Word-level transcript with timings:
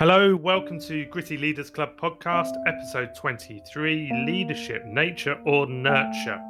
Hello, 0.00 0.34
welcome 0.34 0.80
to 0.80 1.04
Gritty 1.04 1.36
Leaders 1.36 1.68
Club 1.68 1.90
podcast, 2.00 2.54
episode 2.66 3.14
23 3.14 4.24
Leadership, 4.24 4.86
Nature 4.86 5.38
or 5.44 5.66
Nurture. 5.66 6.40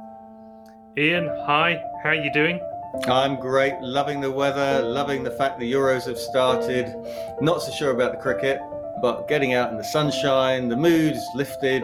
Ian, 0.96 1.26
hi, 1.46 1.82
how 2.04 2.10
are 2.10 2.14
you 2.14 2.32
doing? 2.32 2.60
I'm 3.08 3.40
great, 3.40 3.74
loving 3.80 4.20
the 4.20 4.30
weather, 4.30 4.84
loving 4.84 5.24
the 5.24 5.32
fact 5.32 5.58
the 5.58 5.72
Euros 5.72 6.06
have 6.06 6.16
started. 6.16 6.94
Not 7.40 7.60
so 7.60 7.72
sure 7.72 7.90
about 7.90 8.12
the 8.12 8.18
cricket, 8.18 8.60
but 9.02 9.26
getting 9.26 9.54
out 9.54 9.72
in 9.72 9.78
the 9.78 9.82
sunshine, 9.82 10.68
the 10.68 10.76
mood's 10.76 11.26
lifted. 11.34 11.82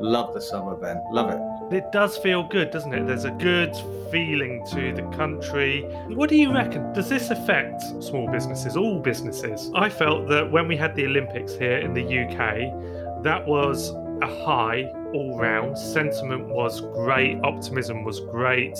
Love 0.00 0.34
the 0.34 0.40
summer, 0.40 0.74
Ben. 0.74 1.00
Love 1.12 1.30
it. 1.30 1.55
It 1.70 1.90
does 1.90 2.16
feel 2.16 2.44
good, 2.44 2.70
doesn't 2.70 2.94
it? 2.94 3.08
There's 3.08 3.24
a 3.24 3.32
good 3.32 3.74
feeling 4.12 4.64
to 4.70 4.92
the 4.92 5.02
country. 5.16 5.82
What 6.08 6.30
do 6.30 6.36
you 6.36 6.52
reckon? 6.52 6.92
Does 6.92 7.08
this 7.08 7.30
affect 7.30 7.82
small 8.00 8.30
businesses, 8.30 8.76
all 8.76 9.00
businesses? 9.00 9.72
I 9.74 9.88
felt 9.88 10.28
that 10.28 10.48
when 10.48 10.68
we 10.68 10.76
had 10.76 10.94
the 10.94 11.04
Olympics 11.06 11.54
here 11.54 11.78
in 11.78 11.92
the 11.92 12.02
UK, 12.02 13.24
that 13.24 13.44
was 13.44 13.90
a 14.22 14.44
high 14.44 14.84
all 15.12 15.36
round. 15.36 15.76
Sentiment 15.76 16.46
was 16.46 16.82
great, 16.82 17.40
optimism 17.42 18.04
was 18.04 18.20
great. 18.20 18.78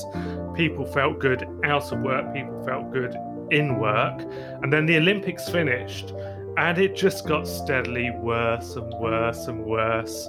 People 0.55 0.87
felt 0.87 1.19
good 1.19 1.45
out 1.64 1.92
of 1.92 2.00
work, 2.03 2.33
people 2.33 2.62
felt 2.64 2.92
good 2.92 3.16
in 3.50 3.80
work. 3.80 4.23
And 4.62 4.73
then 4.73 4.87
the 4.87 4.97
Olympics 4.97 5.48
finished, 5.48 6.12
and 6.56 6.78
it 6.78 6.95
just 6.95 7.27
got 7.27 7.48
steadily 7.48 8.11
worse 8.11 8.77
and 8.77 8.95
worse 9.00 9.48
and 9.48 9.64
worse. 9.64 10.28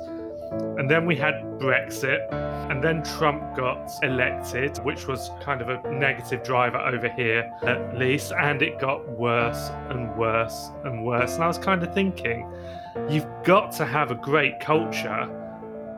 And 0.52 0.90
then 0.90 1.06
we 1.06 1.16
had 1.16 1.36
Brexit, 1.60 2.32
and 2.72 2.84
then 2.84 3.04
Trump 3.04 3.56
got 3.56 3.92
elected, 4.04 4.78
which 4.80 5.08
was 5.08 5.32
kind 5.42 5.62
of 5.62 5.70
a 5.70 5.92
negative 5.92 6.44
driver 6.44 6.78
over 6.78 7.10
here, 7.10 7.52
at 7.64 7.98
least. 7.98 8.32
And 8.32 8.62
it 8.62 8.80
got 8.80 9.08
worse 9.10 9.70
and 9.90 10.16
worse 10.18 10.70
and 10.84 11.06
worse. 11.06 11.36
And 11.36 11.44
I 11.44 11.48
was 11.48 11.58
kind 11.58 11.82
of 11.84 11.94
thinking, 11.94 12.52
you've 13.10 13.28
got 13.44 13.72
to 13.74 13.86
have 13.86 14.12
a 14.12 14.16
great 14.16 14.60
culture. 14.60 15.30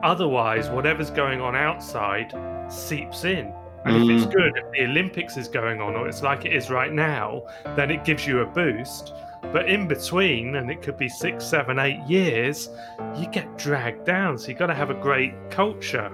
Otherwise, 0.02 0.70
whatever's 0.70 1.10
going 1.10 1.40
on 1.40 1.54
outside 1.54 2.32
seeps 2.68 3.24
in. 3.24 3.52
And 3.84 3.96
mm. 3.96 4.04
if 4.04 4.16
it's 4.16 4.26
mm. 4.26 4.36
good, 4.36 4.56
if 4.56 4.70
the 4.72 4.84
Olympics 4.84 5.36
is 5.36 5.48
going 5.48 5.80
on, 5.80 5.96
or 5.96 6.08
it's 6.08 6.22
like 6.22 6.44
it 6.44 6.52
is 6.52 6.70
right 6.70 6.92
now, 6.92 7.44
then 7.76 7.90
it 7.90 8.04
gives 8.04 8.26
you 8.26 8.40
a 8.40 8.46
boost. 8.46 9.14
But 9.42 9.68
in 9.68 9.88
between, 9.88 10.56
and 10.56 10.70
it 10.70 10.82
could 10.82 10.96
be 10.96 11.08
six, 11.08 11.44
seven, 11.44 11.78
eight 11.78 12.00
years, 12.06 12.68
you 13.16 13.26
get 13.28 13.58
dragged 13.58 14.04
down. 14.04 14.38
So 14.38 14.48
you've 14.48 14.58
got 14.58 14.66
to 14.66 14.74
have 14.74 14.90
a 14.90 14.94
great 14.94 15.32
culture. 15.50 16.10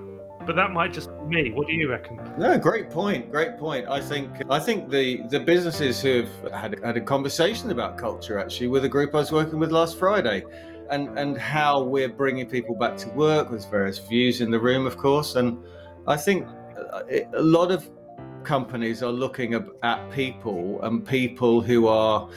But 0.47 0.55
that 0.57 0.73
might 0.73 0.93
just 0.93 1.11
be 1.29 1.43
me. 1.43 1.51
What 1.51 1.67
do 1.67 1.73
you 1.73 1.91
reckon? 1.91 2.21
No, 2.39 2.57
great 2.57 2.89
point. 2.89 3.33
Great 3.33 3.59
point. 3.59 3.89
I 3.89 4.01
think 4.01 4.31
I 4.49 4.61
think 4.61 4.89
the 4.89 5.23
the 5.29 5.41
businesses 5.41 6.01
who've 6.01 6.31
had 6.53 6.79
had 6.85 6.97
a 6.97 7.01
conversation 7.01 7.73
about 7.73 7.99
culture 7.99 8.39
actually 8.39 8.69
with 8.69 8.85
a 8.85 8.89
group 8.89 9.13
I 9.15 9.19
was 9.19 9.33
working 9.33 9.59
with 9.59 9.73
last 9.73 9.99
Friday, 9.99 10.45
and 10.89 11.19
and 11.19 11.37
how 11.37 11.83
we're 11.83 12.09
bringing 12.09 12.49
people 12.49 12.77
back 12.77 12.97
to 12.99 13.09
work 13.09 13.51
with 13.51 13.69
various 13.69 13.99
views 13.99 14.41
in 14.41 14.53
the 14.53 14.61
room, 14.61 14.87
of 14.87 14.97
course. 14.97 15.35
And 15.35 15.59
I 16.07 16.17
think 16.17 16.47
uh, 16.93 17.03
a 17.35 17.43
lot 17.43 17.73
of 17.73 17.91
companies 18.45 19.03
are 19.03 19.11
looking 19.11 19.53
at 19.83 20.11
people 20.13 20.81
and 20.83 21.05
people 21.05 21.61
who 21.61 21.89
are 21.89 22.31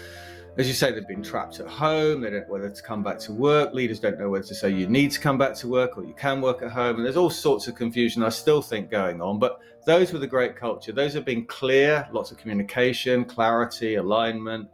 as 0.60 0.68
you 0.68 0.74
say, 0.74 0.92
they've 0.92 1.08
been 1.08 1.24
trapped 1.24 1.62
at 1.62 1.68
home. 1.68 2.20
They 2.20 2.32
don't 2.32 2.42
know 2.42 2.52
whether 2.54 2.70
to 2.70 2.84
come 2.84 3.02
back 3.02 3.18
to 3.20 3.32
work. 3.32 3.74
Leaders 3.74 3.98
don't 3.98 4.20
know 4.20 4.30
whether 4.30 4.44
to 4.46 4.54
say 4.54 4.70
you 4.70 4.88
need 4.88 5.10
to 5.12 5.20
come 5.20 5.38
back 5.38 5.56
to 5.56 5.70
work 5.70 5.98
or 5.98 6.04
you 6.04 6.14
can 6.14 6.42
work 6.42 6.62
at 6.62 6.70
home. 6.70 6.98
And 6.98 7.06
there's 7.06 7.16
all 7.16 7.30
sorts 7.30 7.70
of 7.70 7.76
confusion, 7.76 8.24
I 8.24 8.30
still 8.30 8.62
think, 8.62 8.92
going 8.92 9.22
on. 9.22 9.40
But 9.40 9.62
those 9.86 10.12
with 10.12 10.22
a 10.24 10.28
great 10.28 10.58
culture, 10.58 10.92
those 10.92 11.14
have 11.14 11.24
been 11.24 11.46
clear, 11.46 12.06
lots 12.12 12.32
of 12.32 12.38
communication, 12.38 13.24
clarity, 13.24 13.96
alignment, 13.96 14.68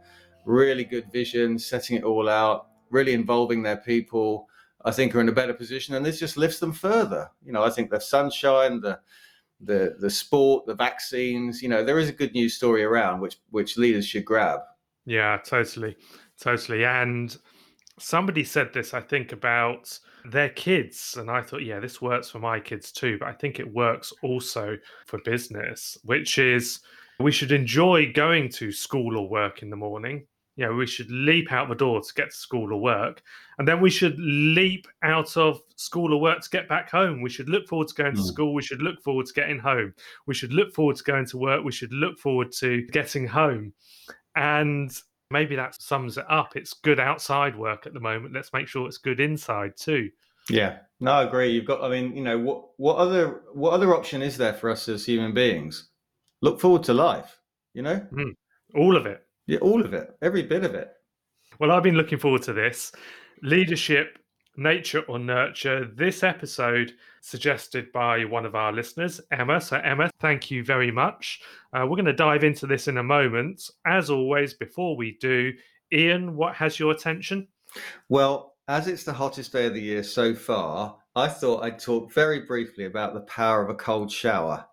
really 0.44 0.82
good 0.82 1.10
vision, 1.12 1.56
setting 1.56 1.96
it 1.96 2.02
all 2.02 2.28
out, 2.28 2.66
really 2.90 3.12
involving 3.12 3.62
their 3.62 3.76
people. 3.76 4.48
I 4.84 4.90
think 4.90 5.14
are 5.14 5.20
in 5.20 5.28
a 5.28 5.32
better 5.32 5.54
position, 5.54 5.94
and 5.94 6.04
this 6.04 6.18
just 6.18 6.36
lifts 6.36 6.58
them 6.58 6.72
further. 6.72 7.30
You 7.44 7.52
know, 7.52 7.62
I 7.62 7.70
think 7.70 7.90
the 7.90 8.00
sunshine, 8.00 8.80
the 8.80 8.98
the 9.60 9.96
the 10.00 10.10
sport, 10.10 10.66
the 10.66 10.74
vaccines. 10.74 11.62
You 11.62 11.68
know, 11.68 11.84
there 11.84 11.98
is 12.00 12.08
a 12.08 12.12
good 12.12 12.32
news 12.32 12.54
story 12.54 12.82
around 12.82 13.20
which 13.20 13.36
which 13.50 13.76
leaders 13.76 14.06
should 14.06 14.24
grab. 14.24 14.60
Yeah, 15.06 15.38
totally. 15.38 15.96
Totally. 16.38 16.84
And 16.84 17.34
somebody 17.98 18.44
said 18.44 18.72
this, 18.74 18.92
I 18.92 19.00
think, 19.00 19.32
about 19.32 19.98
their 20.24 20.50
kids. 20.50 21.16
And 21.18 21.30
I 21.30 21.40
thought, 21.40 21.62
yeah, 21.62 21.80
this 21.80 22.02
works 22.02 22.28
for 22.28 22.40
my 22.40 22.60
kids 22.60 22.92
too. 22.92 23.16
But 23.18 23.28
I 23.28 23.32
think 23.32 23.58
it 23.58 23.72
works 23.72 24.12
also 24.22 24.76
for 25.06 25.18
business, 25.24 25.96
which 26.04 26.38
is 26.38 26.80
we 27.20 27.32
should 27.32 27.52
enjoy 27.52 28.12
going 28.12 28.50
to 28.50 28.72
school 28.72 29.16
or 29.16 29.28
work 29.28 29.62
in 29.62 29.70
the 29.70 29.76
morning. 29.76 30.26
You 30.56 30.64
know, 30.64 30.74
we 30.74 30.86
should 30.86 31.10
leap 31.10 31.52
out 31.52 31.68
the 31.68 31.74
door 31.74 32.00
to 32.00 32.14
get 32.14 32.30
to 32.30 32.36
school 32.36 32.72
or 32.72 32.80
work. 32.80 33.22
And 33.58 33.68
then 33.68 33.80
we 33.80 33.90
should 33.90 34.18
leap 34.18 34.86
out 35.02 35.36
of 35.36 35.60
school 35.76 36.14
or 36.14 36.20
work 36.20 36.40
to 36.40 36.50
get 36.50 36.66
back 36.66 36.90
home. 36.90 37.20
We 37.20 37.28
should 37.28 37.50
look 37.50 37.68
forward 37.68 37.88
to 37.88 37.94
going 37.94 38.14
to 38.14 38.22
mm. 38.22 38.26
school. 38.26 38.54
We 38.54 38.62
should 38.62 38.80
look 38.80 39.02
forward 39.02 39.26
to 39.26 39.34
getting 39.34 39.58
home. 39.58 39.92
We 40.26 40.32
should 40.32 40.54
look 40.54 40.74
forward 40.74 40.96
to 40.96 41.04
going 41.04 41.26
to 41.26 41.38
work. 41.38 41.62
We 41.62 41.72
should 41.72 41.92
look 41.92 42.18
forward 42.18 42.52
to 42.60 42.86
getting 42.86 43.26
home. 43.26 43.74
And 44.36 44.90
maybe 45.30 45.56
that 45.56 45.80
sums 45.80 46.18
it 46.18 46.24
up. 46.30 46.56
It's 46.56 46.74
good 46.74 47.00
outside 47.00 47.56
work 47.56 47.86
at 47.86 47.94
the 47.94 48.00
moment. 48.00 48.34
Let's 48.34 48.52
make 48.52 48.68
sure 48.68 48.86
it's 48.86 48.98
good 48.98 49.18
inside 49.18 49.76
too. 49.76 50.10
Yeah, 50.48 50.78
no, 51.00 51.12
I 51.12 51.24
agree. 51.24 51.50
You've 51.50 51.64
got. 51.64 51.82
I 51.82 51.88
mean, 51.88 52.16
you 52.16 52.22
know, 52.22 52.38
what 52.38 52.68
what 52.76 52.96
other 52.96 53.42
what 53.52 53.72
other 53.72 53.94
option 53.94 54.22
is 54.22 54.36
there 54.36 54.54
for 54.54 54.70
us 54.70 54.88
as 54.88 55.04
human 55.04 55.34
beings? 55.34 55.88
Look 56.42 56.60
forward 56.60 56.84
to 56.84 56.94
life. 56.94 57.40
You 57.74 57.82
know, 57.82 58.06
mm, 58.12 58.32
all 58.74 58.96
of 58.96 59.06
it. 59.06 59.22
Yeah, 59.46 59.58
all 59.58 59.84
of 59.84 59.92
it. 59.92 60.16
Every 60.22 60.42
bit 60.42 60.64
of 60.64 60.74
it. 60.74 60.90
Well, 61.58 61.72
I've 61.72 61.82
been 61.82 61.96
looking 61.96 62.18
forward 62.18 62.42
to 62.42 62.52
this. 62.52 62.92
Leadership 63.42 64.18
nature 64.56 65.00
or 65.08 65.18
nurture. 65.18 65.86
This 65.94 66.22
episode 66.22 66.94
suggested 67.20 67.90
by 67.92 68.24
one 68.24 68.46
of 68.46 68.54
our 68.54 68.72
listeners, 68.72 69.20
Emma. 69.30 69.60
So, 69.60 69.76
Emma, 69.78 70.10
thank 70.20 70.50
you 70.50 70.64
very 70.64 70.90
much. 70.90 71.40
Uh, 71.72 71.86
we're 71.86 71.96
going 71.96 72.04
to 72.06 72.12
dive 72.12 72.44
into 72.44 72.66
this 72.66 72.88
in 72.88 72.98
a 72.98 73.02
moment. 73.02 73.70
As 73.86 74.10
always, 74.10 74.54
before 74.54 74.96
we 74.96 75.16
do, 75.20 75.52
Ian, 75.92 76.36
what 76.36 76.54
has 76.56 76.78
your 76.78 76.92
attention? 76.92 77.48
Well, 78.08 78.54
as 78.68 78.88
it's 78.88 79.04
the 79.04 79.12
hottest 79.12 79.52
day 79.52 79.66
of 79.66 79.74
the 79.74 79.80
year 79.80 80.02
so 80.02 80.34
far, 80.34 80.96
I 81.14 81.28
thought 81.28 81.62
I'd 81.62 81.78
talk 81.78 82.12
very 82.12 82.40
briefly 82.40 82.84
about 82.84 83.14
the 83.14 83.20
power 83.20 83.62
of 83.62 83.70
a 83.70 83.74
cold 83.74 84.10
shower. 84.10 84.66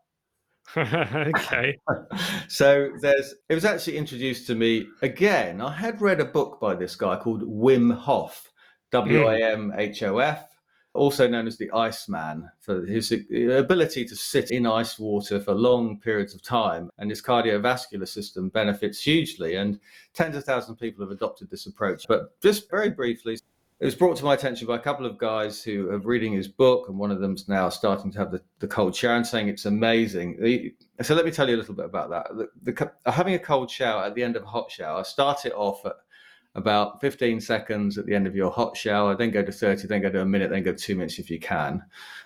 okay. 0.77 1.77
so 2.47 2.89
there's 3.01 3.35
it 3.49 3.55
was 3.55 3.65
actually 3.65 3.97
introduced 3.97 4.47
to 4.47 4.55
me 4.55 4.87
again. 5.01 5.61
I 5.61 5.73
had 5.73 6.01
read 6.01 6.19
a 6.19 6.25
book 6.25 6.59
by 6.59 6.75
this 6.75 6.95
guy 6.95 7.17
called 7.17 7.43
Wim 7.43 7.95
Hof 7.95 8.49
Mm. 8.93 9.07
W 9.07 9.25
I 9.25 9.39
M 9.39 9.73
H 9.75 10.03
O 10.03 10.19
F, 10.19 10.49
also 10.93 11.27
known 11.27 11.47
as 11.47 11.57
the 11.57 11.71
Iceman, 11.71 12.49
for 12.59 12.85
his 12.85 13.11
uh, 13.11 13.51
ability 13.53 14.05
to 14.05 14.15
sit 14.15 14.51
in 14.51 14.65
ice 14.65 14.99
water 14.99 15.39
for 15.39 15.53
long 15.53 15.99
periods 15.99 16.35
of 16.35 16.41
time. 16.43 16.89
And 16.97 17.09
his 17.09 17.21
cardiovascular 17.21 18.07
system 18.07 18.49
benefits 18.49 19.01
hugely. 19.01 19.55
And 19.55 19.79
tens 20.13 20.35
of 20.35 20.43
thousands 20.43 20.71
of 20.71 20.79
people 20.79 21.03
have 21.03 21.11
adopted 21.11 21.49
this 21.49 21.65
approach. 21.65 22.05
But 22.07 22.39
just 22.41 22.69
very 22.69 22.91
briefly, 22.91 23.39
it 23.79 23.85
was 23.85 23.95
brought 23.95 24.15
to 24.17 24.23
my 24.23 24.35
attention 24.35 24.67
by 24.67 24.77
a 24.77 24.79
couple 24.79 25.05
of 25.05 25.17
guys 25.17 25.61
who 25.61 25.89
are 25.89 25.97
reading 25.97 26.31
his 26.31 26.47
book, 26.47 26.87
and 26.87 26.97
one 26.97 27.11
of 27.11 27.19
them's 27.19 27.49
now 27.49 27.67
starting 27.67 28.11
to 28.11 28.19
have 28.19 28.31
the, 28.31 28.41
the 28.59 28.67
cold 28.67 28.95
shower 28.95 29.15
and 29.15 29.27
saying 29.27 29.49
it's 29.49 29.65
amazing. 29.65 30.71
So 31.01 31.15
let 31.15 31.25
me 31.25 31.31
tell 31.31 31.49
you 31.49 31.55
a 31.55 31.57
little 31.57 31.73
bit 31.73 31.85
about 31.85 32.09
that. 32.11 32.27
The, 32.37 32.71
the, 32.71 33.11
having 33.11 33.33
a 33.33 33.39
cold 33.39 33.69
shower 33.69 34.05
at 34.05 34.15
the 34.15 34.23
end 34.23 34.37
of 34.37 34.43
a 34.43 34.45
hot 34.45 34.71
shower, 34.71 34.99
I 34.99 35.03
start 35.03 35.45
it 35.45 35.53
off 35.53 35.85
at 35.85 35.95
about 36.55 37.01
15 37.01 37.41
seconds 37.41 37.97
at 37.97 38.05
the 38.05 38.13
end 38.13 38.27
of 38.27 38.35
your 38.35 38.51
hot 38.51 38.77
shower, 38.77 39.15
then 39.15 39.31
go 39.31 39.43
to 39.43 39.51
30, 39.51 39.87
then 39.87 40.01
go 40.01 40.11
to 40.11 40.21
a 40.21 40.25
minute, 40.25 40.51
then 40.51 40.63
go 40.63 40.73
two 40.73 40.95
minutes 40.95 41.19
if 41.19 41.29
you 41.29 41.39
can. 41.39 41.81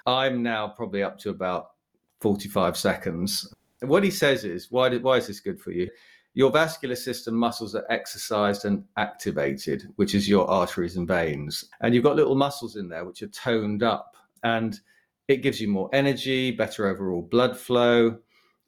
I'm 0.05 0.43
now 0.43 0.67
probably 0.67 1.03
up 1.03 1.17
to 1.19 1.29
about 1.29 1.71
45 2.21 2.75
seconds. 2.75 3.53
And 3.81 3.89
what 3.89 4.03
he 4.03 4.11
says 4.11 4.43
is, 4.43 4.71
why, 4.71 4.89
did, 4.89 5.03
why 5.03 5.17
is 5.17 5.27
this 5.27 5.39
good 5.39 5.59
for 5.59 5.71
you? 5.71 5.89
Your 6.33 6.51
vascular 6.51 6.95
system 6.95 7.35
muscles 7.35 7.73
are 7.73 7.85
exercised 7.89 8.65
and 8.65 8.83
activated, 8.97 9.87
which 9.95 10.13
is 10.13 10.29
your 10.29 10.47
arteries 10.49 10.97
and 10.97 11.07
veins. 11.07 11.65
And 11.81 11.95
you've 11.95 12.03
got 12.03 12.15
little 12.15 12.35
muscles 12.35 12.75
in 12.75 12.89
there 12.89 13.05
which 13.05 13.23
are 13.23 13.27
toned 13.27 13.81
up. 13.81 14.15
And 14.43 14.79
it 15.27 15.37
gives 15.37 15.59
you 15.59 15.67
more 15.67 15.89
energy, 15.93 16.51
better 16.51 16.87
overall 16.87 17.21
blood 17.21 17.57
flow. 17.57 18.19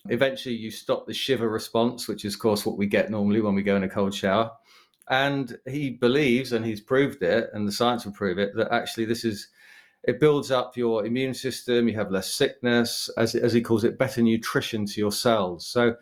Eventually, 0.09 0.55
you 0.55 0.71
stop 0.71 1.05
the 1.05 1.13
shiver 1.13 1.49
response, 1.49 2.07
which 2.07 2.25
is, 2.25 2.33
of 2.33 2.39
course, 2.39 2.65
what 2.65 2.77
we 2.77 2.87
get 2.87 3.11
normally 3.11 3.41
when 3.41 3.53
we 3.55 3.61
go 3.61 3.75
in 3.75 3.83
a 3.83 3.89
cold 3.89 4.13
shower. 4.13 4.51
And 5.09 5.57
he 5.67 5.89
believes, 5.89 6.53
and 6.53 6.63
he's 6.63 6.81
proved 6.81 7.23
it, 7.23 7.49
and 7.53 7.67
the 7.67 7.71
science 7.71 8.05
will 8.05 8.11
prove 8.11 8.37
it, 8.37 8.55
that 8.55 8.71
actually 8.71 9.05
this 9.05 9.25
is 9.25 9.47
it 10.03 10.19
builds 10.19 10.49
up 10.49 10.77
your 10.77 11.05
immune 11.05 11.33
system. 11.33 11.87
You 11.87 11.95
have 11.95 12.11
less 12.11 12.33
sickness, 12.33 13.09
as 13.17 13.35
as 13.35 13.51
he 13.51 13.61
calls 13.61 13.83
it, 13.83 13.97
better 13.97 14.21
nutrition 14.21 14.85
to 14.85 15.01
your 15.01 15.11
cells. 15.11 15.65
So 15.67 15.95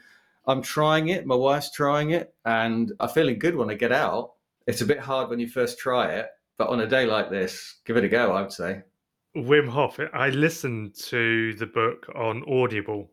I'm 0.46 0.62
trying 0.62 1.08
it. 1.10 1.26
My 1.26 1.36
wife's 1.36 1.72
trying 1.72 2.12
it, 2.12 2.34
and 2.46 2.92
I'm 3.00 3.10
feeling 3.10 3.40
good 3.40 3.56
when 3.56 3.70
I 3.70 3.76
get 3.76 3.92
out. 3.92 4.34
It's 4.68 4.82
a 4.82 4.86
bit 4.86 5.00
hard 5.00 5.30
when 5.30 5.40
you 5.40 5.48
first 5.48 5.80
try 5.80 6.12
it, 6.12 6.28
but 6.58 6.70
on 6.70 6.82
a 6.82 6.88
day 6.88 7.06
like 7.06 7.30
this, 7.30 7.78
give 7.86 7.98
it 7.98 8.04
a 8.04 8.10
go. 8.10 8.34
I 8.34 8.42
would 8.42 8.52
say. 8.52 8.84
Wim 9.36 9.70
Hof. 9.70 10.00
I 10.14 10.30
listened 10.30 10.96
to 11.06 11.54
the 11.54 11.68
book 11.68 12.08
on 12.16 12.44
Audible 12.50 13.12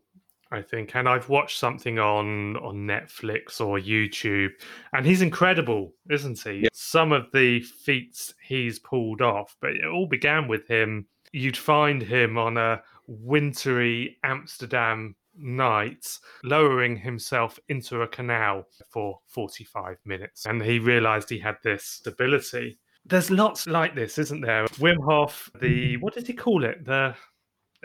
I 0.51 0.61
think, 0.61 0.95
and 0.95 1.09
I've 1.09 1.27
watched 1.27 1.59
something 1.59 1.97
on 1.99 2.57
on 2.57 2.87
Netflix 2.87 3.59
or 3.59 3.79
YouTube, 3.79 4.51
and 4.93 5.05
he's 5.05 5.21
incredible, 5.21 5.93
isn't 6.09 6.39
he? 6.39 6.51
Yeah. 6.63 6.69
Some 6.71 7.11
of 7.11 7.31
the 7.33 7.61
feats 7.61 8.33
he's 8.41 8.79
pulled 8.79 9.21
off, 9.21 9.55
but 9.59 9.71
it 9.71 9.85
all 9.85 10.07
began 10.07 10.47
with 10.47 10.67
him. 10.67 11.07
You'd 11.31 11.57
find 11.57 12.01
him 12.01 12.37
on 12.37 12.57
a 12.57 12.81
wintry 13.07 14.17
Amsterdam 14.23 15.15
night, 15.37 16.17
lowering 16.43 16.95
himself 16.95 17.59
into 17.69 18.01
a 18.01 18.07
canal 18.07 18.65
for 18.89 19.19
45 19.27 19.97
minutes, 20.05 20.45
and 20.45 20.61
he 20.61 20.79
realized 20.79 21.29
he 21.29 21.39
had 21.39 21.57
this 21.63 22.01
ability. 22.05 22.79
There's 23.05 23.29
lots 23.29 23.67
like 23.67 23.93
this, 23.93 24.17
isn't 24.17 24.41
there? 24.41 24.65
Wim 24.79 25.03
Hof, 25.03 25.51
the 25.59 25.97
what 25.97 26.13
did 26.13 26.27
he 26.27 26.33
call 26.33 26.63
it? 26.63 26.85
The 26.85 27.15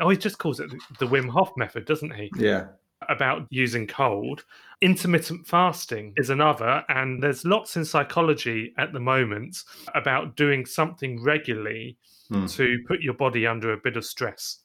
oh, 0.00 0.08
he 0.08 0.16
just 0.16 0.38
calls 0.38 0.60
it 0.60 0.70
the 0.98 1.06
Wim 1.06 1.28
Hof 1.28 1.52
method, 1.56 1.84
doesn't 1.84 2.14
he? 2.14 2.30
Yeah. 2.36 2.68
About 3.08 3.46
using 3.50 3.86
cold. 3.86 4.44
Intermittent 4.82 5.46
fasting 5.46 6.12
is 6.16 6.30
another, 6.30 6.84
and 6.88 7.22
there's 7.22 7.44
lots 7.44 7.76
in 7.76 7.84
psychology 7.84 8.74
at 8.78 8.92
the 8.92 9.00
moment 9.00 9.62
about 9.94 10.36
doing 10.36 10.66
something 10.66 11.22
regularly 11.22 11.96
Hmm. 12.28 12.46
to 12.46 12.78
put 12.86 13.00
your 13.00 13.14
body 13.14 13.44
under 13.44 13.72
a 13.72 13.76
bit 13.76 13.96
of 13.96 14.04
stress 14.04 14.60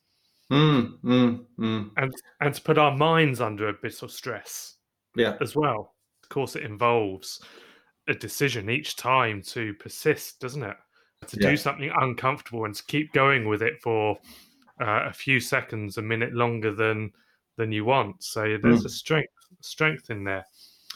Mm, 0.51 0.99
mm, 0.99 1.45
mm. 1.57 1.89
and 1.97 2.13
and 2.39 2.53
to 2.53 2.61
put 2.61 2.77
our 2.77 2.95
minds 2.95 3.41
under 3.41 3.69
a 3.69 3.73
bit 3.73 4.03
of 4.03 4.11
stress 4.11 4.75
Yeah. 5.15 5.35
as 5.41 5.55
well. 5.55 5.95
Of 6.21 6.29
course, 6.29 6.55
it 6.55 6.61
involves 6.61 7.41
a 8.07 8.13
decision 8.13 8.69
each 8.69 8.95
time 8.97 9.41
to 9.43 9.73
persist, 9.75 10.39
doesn't 10.39 10.61
it? 10.61 10.77
To 11.25 11.37
Yeah. 11.41 11.49
do 11.49 11.57
something 11.57 11.91
uncomfortable 11.99 12.65
and 12.65 12.75
to 12.75 12.83
keep 12.85 13.11
going 13.13 13.47
with 13.47 13.63
it 13.63 13.81
for 13.81 14.19
uh, 14.81 15.05
a 15.05 15.13
few 15.13 15.39
seconds, 15.39 15.97
a 15.97 16.01
minute 16.01 16.33
longer 16.33 16.73
than 16.73 17.11
than 17.57 17.71
you 17.71 17.85
want. 17.85 18.23
So 18.23 18.57
there's 18.61 18.81
Mm. 18.83 18.85
a 18.85 18.89
strength 18.89 19.33
strength 19.61 20.09
in 20.09 20.23
there. 20.23 20.45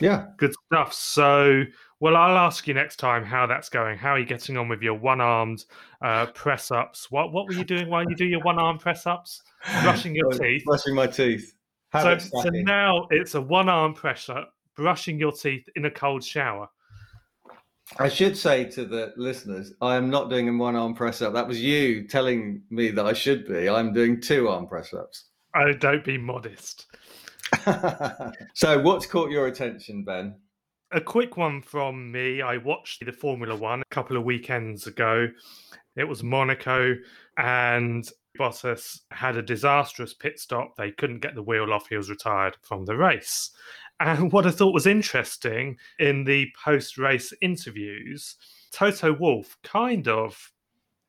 Yeah. 0.01 0.27
Good 0.37 0.53
stuff. 0.67 0.93
So, 0.93 1.63
well, 1.99 2.15
I'll 2.15 2.37
ask 2.37 2.67
you 2.67 2.73
next 2.73 2.97
time 2.97 3.25
how 3.25 3.45
that's 3.47 3.67
going. 3.69 3.97
How 3.97 4.11
are 4.11 4.19
you 4.19 4.25
getting 4.25 4.55
on 4.57 4.69
with 4.69 4.81
your 4.81 4.93
one-armed 4.93 5.65
uh, 6.01 6.27
press 6.27 6.71
ups? 6.71 7.11
What 7.11 7.33
what 7.33 7.47
were 7.47 7.53
you 7.53 7.65
doing 7.65 7.89
while 7.89 8.03
you 8.09 8.15
do 8.15 8.25
your 8.25 8.41
one-arm 8.41 8.77
press 8.77 9.05
ups? 9.05 9.43
Brushing 9.83 10.15
your 10.15 10.31
teeth. 10.31 10.63
Brushing 10.65 10.95
my 10.95 11.07
teeth. 11.07 11.53
So, 11.93 12.17
so 12.17 12.49
now 12.49 13.07
it's 13.09 13.35
a 13.35 13.41
one-arm 13.41 13.93
press 13.93 14.29
up, 14.29 14.53
brushing 14.75 15.19
your 15.19 15.31
teeth 15.31 15.67
in 15.75 15.85
a 15.85 15.91
cold 15.91 16.23
shower. 16.23 16.69
I 17.97 18.07
should 18.07 18.37
say 18.37 18.65
to 18.65 18.85
the 18.85 19.13
listeners, 19.17 19.73
I 19.81 19.95
am 19.95 20.09
not 20.09 20.29
doing 20.29 20.47
a 20.47 20.53
one 20.55 20.75
arm 20.75 20.93
press 20.93 21.21
up. 21.21 21.33
That 21.33 21.47
was 21.47 21.61
you 21.61 22.07
telling 22.07 22.61
me 22.69 22.91
that 22.91 23.05
I 23.05 23.13
should 23.13 23.47
be. 23.47 23.67
I'm 23.67 23.93
doing 23.93 24.21
two 24.21 24.47
arm 24.47 24.67
press 24.67 24.93
ups. 24.93 25.25
Oh, 25.55 25.73
don't 25.73 26.05
be 26.05 26.17
modest. 26.17 26.85
so, 28.53 28.79
what's 28.81 29.07
caught 29.07 29.31
your 29.31 29.47
attention, 29.47 30.03
Ben? 30.03 30.35
A 30.91 31.01
quick 31.01 31.37
one 31.37 31.61
from 31.61 32.11
me. 32.11 32.41
I 32.41 32.57
watched 32.57 33.03
the 33.05 33.11
Formula 33.11 33.55
One 33.55 33.81
a 33.81 33.93
couple 33.93 34.17
of 34.17 34.23
weekends 34.23 34.85
ago. 34.85 35.27
It 35.95 36.03
was 36.03 36.23
Monaco, 36.23 36.95
and 37.37 38.07
Bottas 38.39 38.99
had 39.11 39.35
a 39.35 39.41
disastrous 39.41 40.13
pit 40.13 40.39
stop. 40.39 40.75
They 40.77 40.91
couldn't 40.91 41.19
get 41.19 41.35
the 41.35 41.43
wheel 41.43 41.73
off. 41.73 41.89
He 41.89 41.97
was 41.97 42.09
retired 42.09 42.55
from 42.61 42.85
the 42.85 42.95
race. 42.95 43.51
And 43.99 44.31
what 44.31 44.45
I 44.45 44.51
thought 44.51 44.73
was 44.73 44.87
interesting 44.87 45.77
in 45.99 46.23
the 46.23 46.47
post 46.63 46.97
race 46.97 47.33
interviews, 47.41 48.35
Toto 48.71 49.13
Wolff 49.13 49.57
kind 49.63 50.07
of, 50.07 50.51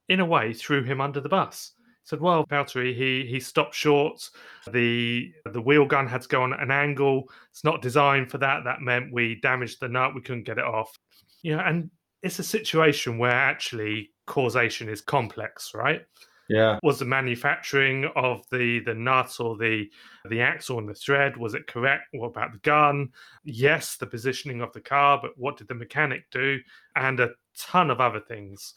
in 0.09 0.21
a 0.21 0.25
way, 0.25 0.53
threw 0.53 0.83
him 0.83 1.01
under 1.01 1.21
the 1.21 1.29
bus. 1.29 1.73
Said, 2.03 2.21
"Well, 2.21 2.45
Valtteri, 2.47 2.95
he 2.97 3.27
he 3.27 3.39
stopped 3.39 3.75
short. 3.75 4.29
the 4.73 5.33
The 5.45 5.61
wheel 5.61 5.87
gun 5.87 6.09
had 6.09 6.23
to 6.23 6.29
go 6.29 6.43
on 6.43 6.53
an 6.53 6.73
angle. 6.73 7.31
It's 7.51 7.63
not 7.63 7.83
designed 7.83 8.31
for 8.31 8.39
that. 8.39 8.65
That 8.65 8.81
meant 8.81 9.13
we 9.13 9.41
damaged 9.41 9.79
the 9.81 9.89
nut. 9.89 10.15
We 10.15 10.23
couldn't 10.23 10.45
get 10.45 10.59
it 10.59 10.65
off. 10.65 10.99
You 11.43 11.57
know, 11.57 11.63
and 11.63 11.91
it's 12.23 12.39
a 12.41 12.45
situation 12.45 13.19
where 13.19 13.31
actually 13.31 14.11
causation 14.27 14.89
is 14.89 15.01
complex, 15.01 15.73
right? 15.75 16.03
Yeah. 16.51 16.81
Was 16.83 16.99
the 16.99 17.05
manufacturing 17.05 18.11
of 18.17 18.45
the 18.51 18.81
the 18.81 18.95
nut 18.95 19.37
or 19.39 19.57
the 19.57 19.89
the 20.29 20.41
axle 20.41 20.79
and 20.79 20.89
the 20.89 20.95
thread 20.95 21.37
was 21.37 21.55
it 21.55 21.69
correct? 21.69 22.09
What 22.11 22.27
about 22.27 22.51
the 22.51 22.59
gun? 22.59 23.11
Yes, 23.45 23.97
the 23.97 24.07
positioning 24.07 24.61
of 24.61 24.73
the 24.73 24.81
car, 24.81 25.21
but 25.23 25.31
what 25.37 25.57
did 25.57 25.69
the 25.69 25.75
mechanic 25.75 26.25
do? 26.33 26.59
And 26.97 27.21
a 27.21 27.31
ton 27.57 27.89
of 27.89 28.01
other 28.01 28.19
things. 28.19 28.75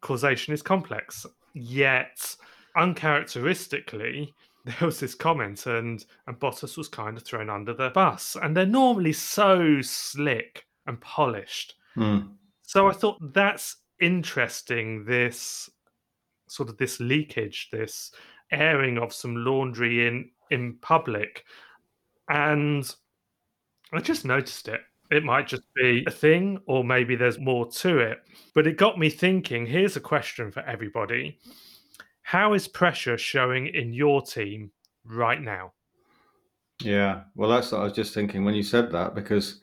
Causation 0.00 0.54
is 0.54 0.62
complex. 0.62 1.26
Yet, 1.52 2.34
uncharacteristically, 2.74 4.32
there 4.64 4.86
was 4.86 4.98
this 4.98 5.14
comment, 5.14 5.66
and 5.66 6.02
and 6.26 6.40
Bottas 6.40 6.78
was 6.78 6.88
kind 6.88 7.18
of 7.18 7.22
thrown 7.22 7.50
under 7.50 7.74
the 7.74 7.90
bus. 7.90 8.34
And 8.42 8.56
they're 8.56 8.64
normally 8.64 9.12
so 9.12 9.82
slick 9.82 10.64
and 10.86 10.98
polished. 11.02 11.74
Hmm. 11.96 12.20
So 12.62 12.88
I 12.88 12.94
thought 12.94 13.18
that's 13.34 13.76
interesting. 14.00 15.04
This 15.04 15.68
sort 16.50 16.68
of 16.68 16.76
this 16.76 16.98
leakage, 16.98 17.68
this 17.70 18.10
airing 18.50 18.98
of 18.98 19.12
some 19.12 19.36
laundry 19.36 20.06
in 20.06 20.30
in 20.50 20.76
public, 20.80 21.44
and 22.28 22.92
I 23.92 24.00
just 24.00 24.24
noticed 24.24 24.68
it. 24.68 24.80
It 25.12 25.24
might 25.24 25.46
just 25.46 25.62
be 25.74 26.04
a 26.06 26.10
thing, 26.10 26.58
or 26.66 26.84
maybe 26.84 27.16
there's 27.16 27.38
more 27.38 27.68
to 27.70 27.98
it. 27.98 28.18
But 28.54 28.66
it 28.66 28.76
got 28.76 28.98
me 28.98 29.10
thinking. 29.10 29.66
Here's 29.66 29.96
a 29.96 30.00
question 30.00 30.50
for 30.50 30.60
everybody: 30.60 31.38
How 32.22 32.52
is 32.54 32.66
pressure 32.66 33.16
showing 33.16 33.68
in 33.68 33.92
your 33.92 34.20
team 34.20 34.72
right 35.04 35.40
now? 35.40 35.72
Yeah. 36.82 37.22
Well, 37.36 37.50
that's 37.50 37.70
what 37.70 37.82
I 37.82 37.84
was 37.84 37.92
just 37.92 38.14
thinking 38.14 38.44
when 38.44 38.54
you 38.54 38.62
said 38.62 38.90
that 38.92 39.14
because 39.14 39.60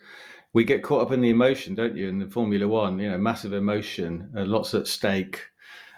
we 0.53 0.63
get 0.63 0.83
caught 0.83 1.01
up 1.01 1.11
in 1.11 1.21
the 1.21 1.29
emotion, 1.29 1.75
don't 1.75 1.97
you? 1.97 2.07
In 2.07 2.19
the 2.19 2.29
Formula 2.29 2.67
One, 2.67 2.99
you 2.99 3.09
know, 3.09 3.17
massive 3.17 3.53
emotion, 3.53 4.31
uh, 4.37 4.45
lots 4.45 4.73
at 4.73 4.87
stake. 4.87 5.41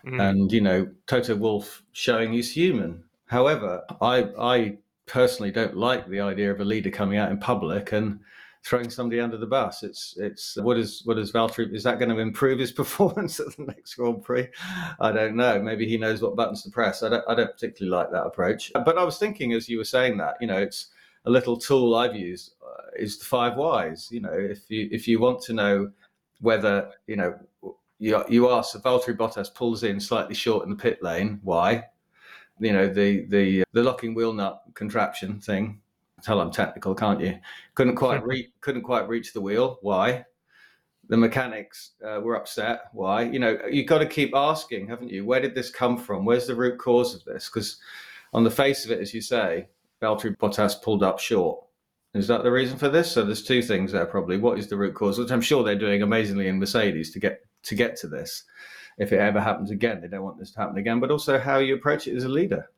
Mm, 0.05 0.21
and 0.21 0.51
you 0.51 0.61
know 0.61 0.89
Toto 1.07 1.35
Wolff 1.35 1.83
showing 1.91 2.33
he's 2.33 2.51
human. 2.51 3.03
However, 3.25 3.83
I 4.01 4.29
I 4.39 4.77
personally 5.05 5.51
don't 5.51 5.75
like 5.75 6.07
the 6.07 6.19
idea 6.19 6.51
of 6.51 6.61
a 6.61 6.65
leader 6.65 6.91
coming 6.91 7.17
out 7.17 7.31
in 7.31 7.37
public 7.37 7.91
and 7.91 8.19
throwing 8.63 8.89
somebody 8.89 9.19
under 9.19 9.37
the 9.37 9.45
bus. 9.45 9.83
It's 9.83 10.15
it's 10.17 10.57
what 10.57 10.77
is 10.77 11.01
what 11.05 11.17
is 11.17 11.31
Valtteri? 11.31 11.73
Is 11.73 11.83
that 11.83 11.99
going 11.99 12.09
to 12.09 12.19
improve 12.19 12.59
his 12.59 12.71
performance 12.81 13.39
at 13.39 13.55
the 13.55 13.63
next 13.63 13.95
Grand 13.95 14.23
Prix? 14.23 14.47
I 14.99 15.11
don't 15.11 15.35
know. 15.35 15.61
Maybe 15.61 15.87
he 15.87 15.97
knows 15.97 16.21
what 16.21 16.35
buttons 16.35 16.63
to 16.63 16.69
press. 16.69 17.03
I 17.03 17.09
don't 17.09 17.23
I 17.27 17.35
don't 17.35 17.51
particularly 17.51 17.95
like 17.95 18.11
that 18.11 18.25
approach. 18.25 18.71
But 18.73 18.97
I 18.97 19.03
was 19.03 19.17
thinking 19.17 19.53
as 19.53 19.69
you 19.69 19.77
were 19.77 19.85
saying 19.85 20.17
that, 20.17 20.35
you 20.41 20.47
know, 20.47 20.57
it's 20.57 20.87
a 21.25 21.29
little 21.29 21.57
tool 21.57 21.95
I've 21.95 22.15
used 22.15 22.53
uh, 22.63 22.91
is 22.97 23.17
the 23.17 23.25
five 23.25 23.55
whys. 23.57 24.09
You 24.11 24.21
know, 24.21 24.33
if 24.33 24.69
you 24.69 24.89
if 24.91 25.07
you 25.07 25.19
want 25.19 25.41
to 25.43 25.53
know 25.53 25.91
whether 26.41 26.91
you 27.07 27.15
know 27.15 27.35
you 27.99 28.23
you 28.29 28.49
ask 28.49 28.75
if 28.75 28.81
Valtteri 28.81 29.15
Bottas 29.15 29.53
pulls 29.53 29.83
in 29.83 29.99
slightly 29.99 30.33
short 30.33 30.63
in 30.63 30.69
the 30.69 30.75
pit 30.75 31.03
lane, 31.03 31.39
why? 31.43 31.85
You 32.59 32.73
know 32.73 32.87
the 32.87 33.25
the 33.25 33.63
the 33.73 33.83
locking 33.83 34.13
wheel 34.13 34.33
nut 34.33 34.63
contraption 34.73 35.39
thing. 35.39 35.81
Tell 36.23 36.41
I'm 36.41 36.51
technical, 36.51 36.95
can't 36.95 37.19
you? 37.19 37.37
Couldn't 37.75 37.95
quite 37.95 38.23
reach 38.25 38.49
couldn't 38.61 38.83
quite 38.83 39.07
reach 39.07 39.33
the 39.33 39.41
wheel. 39.41 39.79
Why? 39.81 40.25
The 41.09 41.17
mechanics 41.17 41.91
uh, 42.05 42.19
were 42.21 42.35
upset. 42.35 42.83
Why? 42.93 43.23
You 43.23 43.39
know 43.39 43.57
you've 43.69 43.87
got 43.87 43.99
to 43.99 44.05
keep 44.05 44.33
asking, 44.33 44.87
haven't 44.87 45.11
you? 45.11 45.25
Where 45.25 45.41
did 45.41 45.55
this 45.55 45.69
come 45.69 45.97
from? 45.97 46.23
Where's 46.23 46.47
the 46.47 46.55
root 46.55 46.77
cause 46.77 47.13
of 47.13 47.23
this? 47.25 47.49
Because 47.49 47.77
on 48.33 48.43
the 48.43 48.51
face 48.51 48.85
of 48.85 48.91
it, 48.91 48.99
as 48.99 49.13
you 49.13 49.21
say, 49.21 49.67
Valtteri 50.01 50.37
Bottas 50.37 50.81
pulled 50.81 51.03
up 51.03 51.19
short. 51.19 51.63
Is 52.13 52.27
that 52.27 52.43
the 52.43 52.51
reason 52.51 52.77
for 52.77 52.89
this? 52.89 53.11
So 53.11 53.23
there's 53.23 53.43
two 53.43 53.61
things 53.61 53.91
there 53.91 54.05
probably. 54.05 54.37
What 54.37 54.57
is 54.57 54.67
the 54.67 54.77
root 54.77 54.95
cause? 54.95 55.19
Which 55.19 55.31
I'm 55.31 55.41
sure 55.41 55.63
they're 55.63 55.75
doing 55.75 56.01
amazingly 56.01 56.47
in 56.47 56.59
Mercedes 56.59 57.11
to 57.11 57.19
get 57.19 57.45
to 57.63 57.75
get 57.75 57.95
to 57.97 58.07
this. 58.07 58.43
If 58.97 59.13
it 59.13 59.19
ever 59.19 59.39
happens 59.39 59.71
again, 59.71 60.01
they 60.01 60.07
don't 60.07 60.23
want 60.23 60.39
this 60.39 60.51
to 60.51 60.59
happen 60.59 60.77
again. 60.77 60.99
But 60.99 61.11
also 61.11 61.39
how 61.39 61.59
you 61.59 61.75
approach 61.75 62.07
it 62.07 62.15
as 62.15 62.25
a 62.25 62.29
leader. 62.29 62.69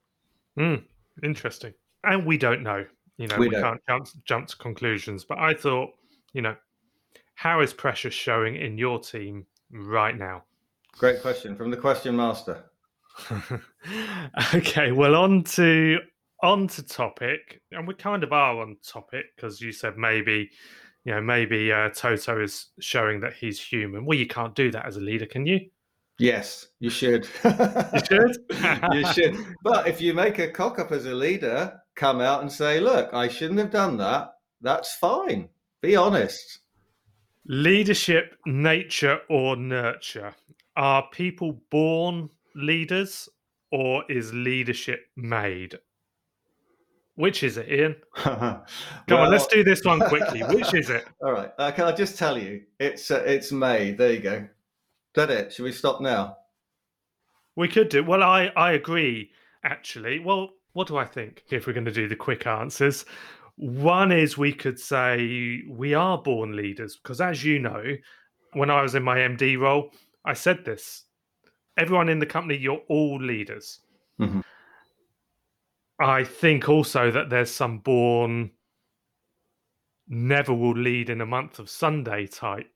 Mm, 0.58 0.84
interesting. 1.24 1.74
And 2.04 2.26
we 2.26 2.38
don't 2.38 2.64
know. 2.64 2.86
You 3.18 3.28
know, 3.28 3.38
We 3.38 3.50
we, 3.50 3.56
can't 3.56 3.82
jump, 3.88 4.08
jump 4.26 4.48
to 4.48 4.58
conclusions. 4.58 5.26
But 5.26 5.40
I 5.40 5.54
thought, 5.54 5.90
you 6.34 6.42
know, 6.42 6.56
how 7.36 7.62
is 7.62 7.74
pressure 7.74 8.12
showing 8.12 8.56
in 8.56 8.78
your 8.78 9.00
team 9.00 9.46
right 9.72 10.18
now? 10.18 10.44
Great 10.98 11.22
question 11.22 11.56
from 11.56 11.72
the 11.72 11.78
question 11.78 12.16
master. 12.16 12.64
okay, 14.56 14.92
well, 14.92 15.16
on 15.16 15.44
to 15.44 16.00
on 16.44 16.68
to 16.68 16.84
topic, 16.84 17.62
and 17.72 17.88
we 17.88 17.94
kind 17.94 18.24
of 18.24 18.32
are 18.32 18.62
on 18.62 18.78
topic 18.86 19.26
because 19.36 19.62
you 19.62 19.72
said 19.72 19.98
maybe, 19.98 20.50
you 21.04 21.14
know, 21.14 21.22
maybe 21.22 21.72
uh, 21.72 21.90
Toto 21.90 22.42
is 22.42 22.68
showing 22.80 23.22
that 23.22 23.34
he's 23.34 23.60
human. 23.60 24.06
Well, 24.06 24.18
you 24.18 24.28
can't 24.28 24.56
do 24.56 24.72
that 24.72 24.86
as 24.86 24.98
a 24.98 25.02
leader, 25.02 25.26
can 25.26 25.46
you? 25.46 25.60
Yes, 26.20 26.68
you 26.80 26.92
should. 26.92 27.28
You 27.44 28.02
should. 28.08 28.38
you 28.94 29.06
should. 29.14 29.38
But 29.64 29.88
if 29.88 30.00
you 30.00 30.14
make 30.14 30.38
a 30.38 30.48
cock 30.48 30.78
up 30.78 30.92
as 30.92 31.06
a 31.08 31.16
leader, 31.16 31.82
come 31.96 32.22
out 32.22 32.42
and 32.42 32.52
say, 32.52 32.80
look, 32.80 33.12
I 33.14 33.28
shouldn't 33.28 33.60
have 33.60 33.72
done 33.72 33.98
that. 33.98 34.34
That's 34.62 34.94
fine. 34.96 35.50
Be 35.82 35.96
honest. 35.96 36.60
Leadership, 37.48 38.36
nature, 38.46 39.22
or 39.30 39.56
nurture? 39.56 40.36
Are 40.76 41.10
people 41.12 41.60
born 41.72 42.30
leaders 42.56 43.28
or 43.72 44.04
is 44.08 44.32
leadership 44.32 45.08
made? 45.18 45.80
Which 47.22 47.44
is 47.44 47.58
it, 47.58 47.70
Ian? 47.70 47.96
Come 48.16 48.64
Well, 49.08 49.20
on, 49.20 49.30
let's 49.30 49.46
do 49.46 49.64
this 49.64 49.86
one 49.86 50.00
quickly. 50.00 50.40
Which 50.50 50.74
is 50.74 50.90
it? 50.90 51.06
All 51.22 51.32
right. 51.32 51.52
Uh, 51.60 51.70
can 51.70 51.86
I 51.86 51.92
just 51.92 52.18
tell 52.18 52.36
you? 52.36 52.64
It's 52.80 53.12
uh, 53.12 53.22
it's 53.28 53.52
May. 53.52 53.92
There 53.92 54.12
you 54.14 54.20
go. 54.20 54.36
Is 54.38 54.48
that 55.14 55.30
it? 55.30 55.54
Should 55.54 55.66
we 55.66 55.72
stop 55.72 56.02
now? 56.02 56.38
We 57.56 57.68
could 57.68 57.90
do. 57.90 58.04
Well, 58.04 58.24
I 58.24 58.48
I 58.56 58.72
agree. 58.72 59.30
Actually, 59.64 60.18
well, 60.18 60.50
what 60.74 60.88
do 60.88 60.98
I 60.98 61.06
think? 61.06 61.44
If 61.52 61.68
we're 61.68 61.74
going 61.74 61.86
to 61.86 61.92
do 61.92 62.08
the 62.08 62.16
quick 62.16 62.48
answers, 62.48 63.06
one 63.56 64.12
is 64.12 64.36
we 64.36 64.52
could 64.52 64.80
say 64.80 65.62
we 65.70 65.94
are 65.94 66.18
born 66.18 66.56
leaders 66.56 66.96
because, 66.96 67.22
as 67.22 67.46
you 67.46 67.60
know, 67.60 67.84
when 68.54 68.72
I 68.72 68.82
was 68.82 68.96
in 68.96 69.04
my 69.04 69.18
MD 69.18 69.60
role, 69.60 69.92
I 70.26 70.34
said 70.34 70.66
this. 70.66 71.04
Everyone 71.78 72.10
in 72.10 72.18
the 72.18 72.26
company, 72.26 72.58
you're 72.58 72.82
all 72.90 73.22
leaders. 73.22 73.82
Mhm. 74.20 74.44
I 76.02 76.24
think 76.24 76.70
also 76.70 77.12
that 77.12 77.30
there's 77.30 77.52
some 77.52 77.80
born 77.80 78.52
never 80.08 80.54
will 80.54 80.78
lead 80.78 81.10
in 81.10 81.22
a 81.22 81.26
month 81.26 81.60
of 81.60 81.70
Sunday 81.70 82.28
type 82.28 82.68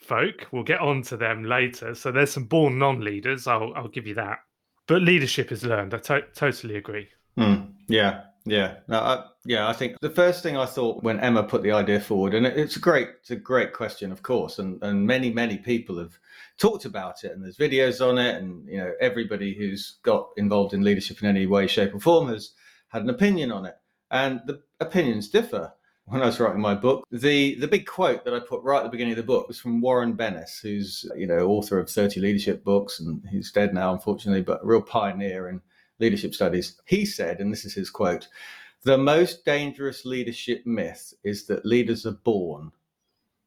folk. 0.00 0.46
We'll 0.52 0.62
get 0.62 0.80
on 0.80 1.02
to 1.02 1.16
them 1.16 1.44
later. 1.44 1.94
So 1.94 2.10
there's 2.10 2.32
some 2.32 2.44
born 2.44 2.78
non-leaders. 2.78 3.46
I'll 3.46 3.72
I'll 3.74 3.88
give 3.88 4.06
you 4.06 4.14
that. 4.14 4.38
But 4.86 5.02
leadership 5.02 5.52
is 5.52 5.64
learned. 5.64 5.92
I 5.92 5.98
to- 5.98 6.26
totally 6.34 6.76
agree. 6.76 7.08
Hmm. 7.36 7.56
Yeah, 7.88 8.22
yeah, 8.48 8.76
no, 8.88 8.98
I, 8.98 9.24
yeah. 9.44 9.68
I 9.68 9.74
think 9.74 9.96
the 10.00 10.10
first 10.10 10.42
thing 10.42 10.56
I 10.56 10.64
thought 10.64 11.02
when 11.02 11.20
Emma 11.20 11.42
put 11.42 11.62
the 11.62 11.72
idea 11.72 12.00
forward, 12.00 12.34
and 12.34 12.46
it's 12.46 12.76
a 12.76 12.80
great, 12.80 13.08
it's 13.20 13.30
a 13.30 13.36
great 13.36 13.74
question, 13.74 14.10
of 14.10 14.22
course, 14.22 14.58
and 14.58 14.82
and 14.82 15.06
many 15.06 15.30
many 15.30 15.58
people 15.58 15.98
have 15.98 16.18
talked 16.56 16.86
about 16.86 17.24
it, 17.24 17.32
and 17.32 17.44
there's 17.44 17.58
videos 17.58 18.06
on 18.06 18.16
it, 18.16 18.36
and 18.36 18.66
you 18.66 18.78
know 18.78 18.92
everybody 19.00 19.54
who's 19.54 19.98
got 20.02 20.28
involved 20.38 20.72
in 20.72 20.82
leadership 20.82 21.22
in 21.22 21.28
any 21.28 21.46
way, 21.46 21.66
shape, 21.66 21.94
or 21.94 22.00
form 22.00 22.28
has 22.28 22.52
had 22.88 23.02
an 23.02 23.10
opinion 23.10 23.52
on 23.52 23.66
it, 23.66 23.76
and 24.10 24.40
the 24.46 24.62
opinions 24.80 25.28
differ. 25.28 25.72
When 26.06 26.22
I 26.22 26.26
was 26.26 26.40
writing 26.40 26.62
my 26.62 26.74
book, 26.74 27.04
the 27.10 27.54
the 27.56 27.68
big 27.68 27.86
quote 27.86 28.24
that 28.24 28.32
I 28.34 28.40
put 28.40 28.62
right 28.62 28.78
at 28.78 28.84
the 28.84 28.88
beginning 28.88 29.12
of 29.12 29.18
the 29.18 29.22
book 29.22 29.46
was 29.46 29.58
from 29.60 29.82
Warren 29.82 30.16
Bennis, 30.16 30.60
who's 30.60 31.04
you 31.16 31.26
know 31.26 31.46
author 31.46 31.78
of 31.78 31.90
30 31.90 32.20
leadership 32.20 32.64
books, 32.64 33.00
and 33.00 33.22
he's 33.30 33.52
dead 33.52 33.74
now, 33.74 33.92
unfortunately, 33.92 34.42
but 34.42 34.62
a 34.62 34.66
real 34.66 34.80
pioneer 34.80 35.48
in 35.48 35.60
leadership 35.98 36.34
studies. 36.34 36.80
He 36.86 37.04
said, 37.04 37.40
and 37.40 37.52
this 37.52 37.64
is 37.66 37.74
his 37.74 37.90
quote 37.90 38.28
the 38.84 38.98
most 38.98 39.44
dangerous 39.44 40.04
leadership 40.04 40.64
myth 40.64 41.12
is 41.24 41.46
that 41.46 41.66
leaders 41.66 42.06
are 42.06 42.12
born, 42.12 42.70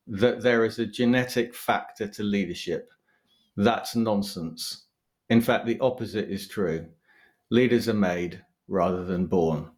that 0.06 0.42
there 0.42 0.66
is 0.66 0.78
a 0.78 0.86
genetic 0.86 1.56
factor 1.56 2.08
to 2.08 2.24
leadership. 2.24 2.92
That's 3.56 3.96
nonsense. 3.96 4.86
In 5.30 5.40
fact, 5.42 5.66
the 5.66 5.80
opposite 5.80 6.30
is 6.30 6.48
true. 6.48 6.86
Leaders 7.50 7.88
are 7.88 7.94
made 7.94 8.44
rather 8.68 9.04
than 9.04 9.26
born. 9.28 9.70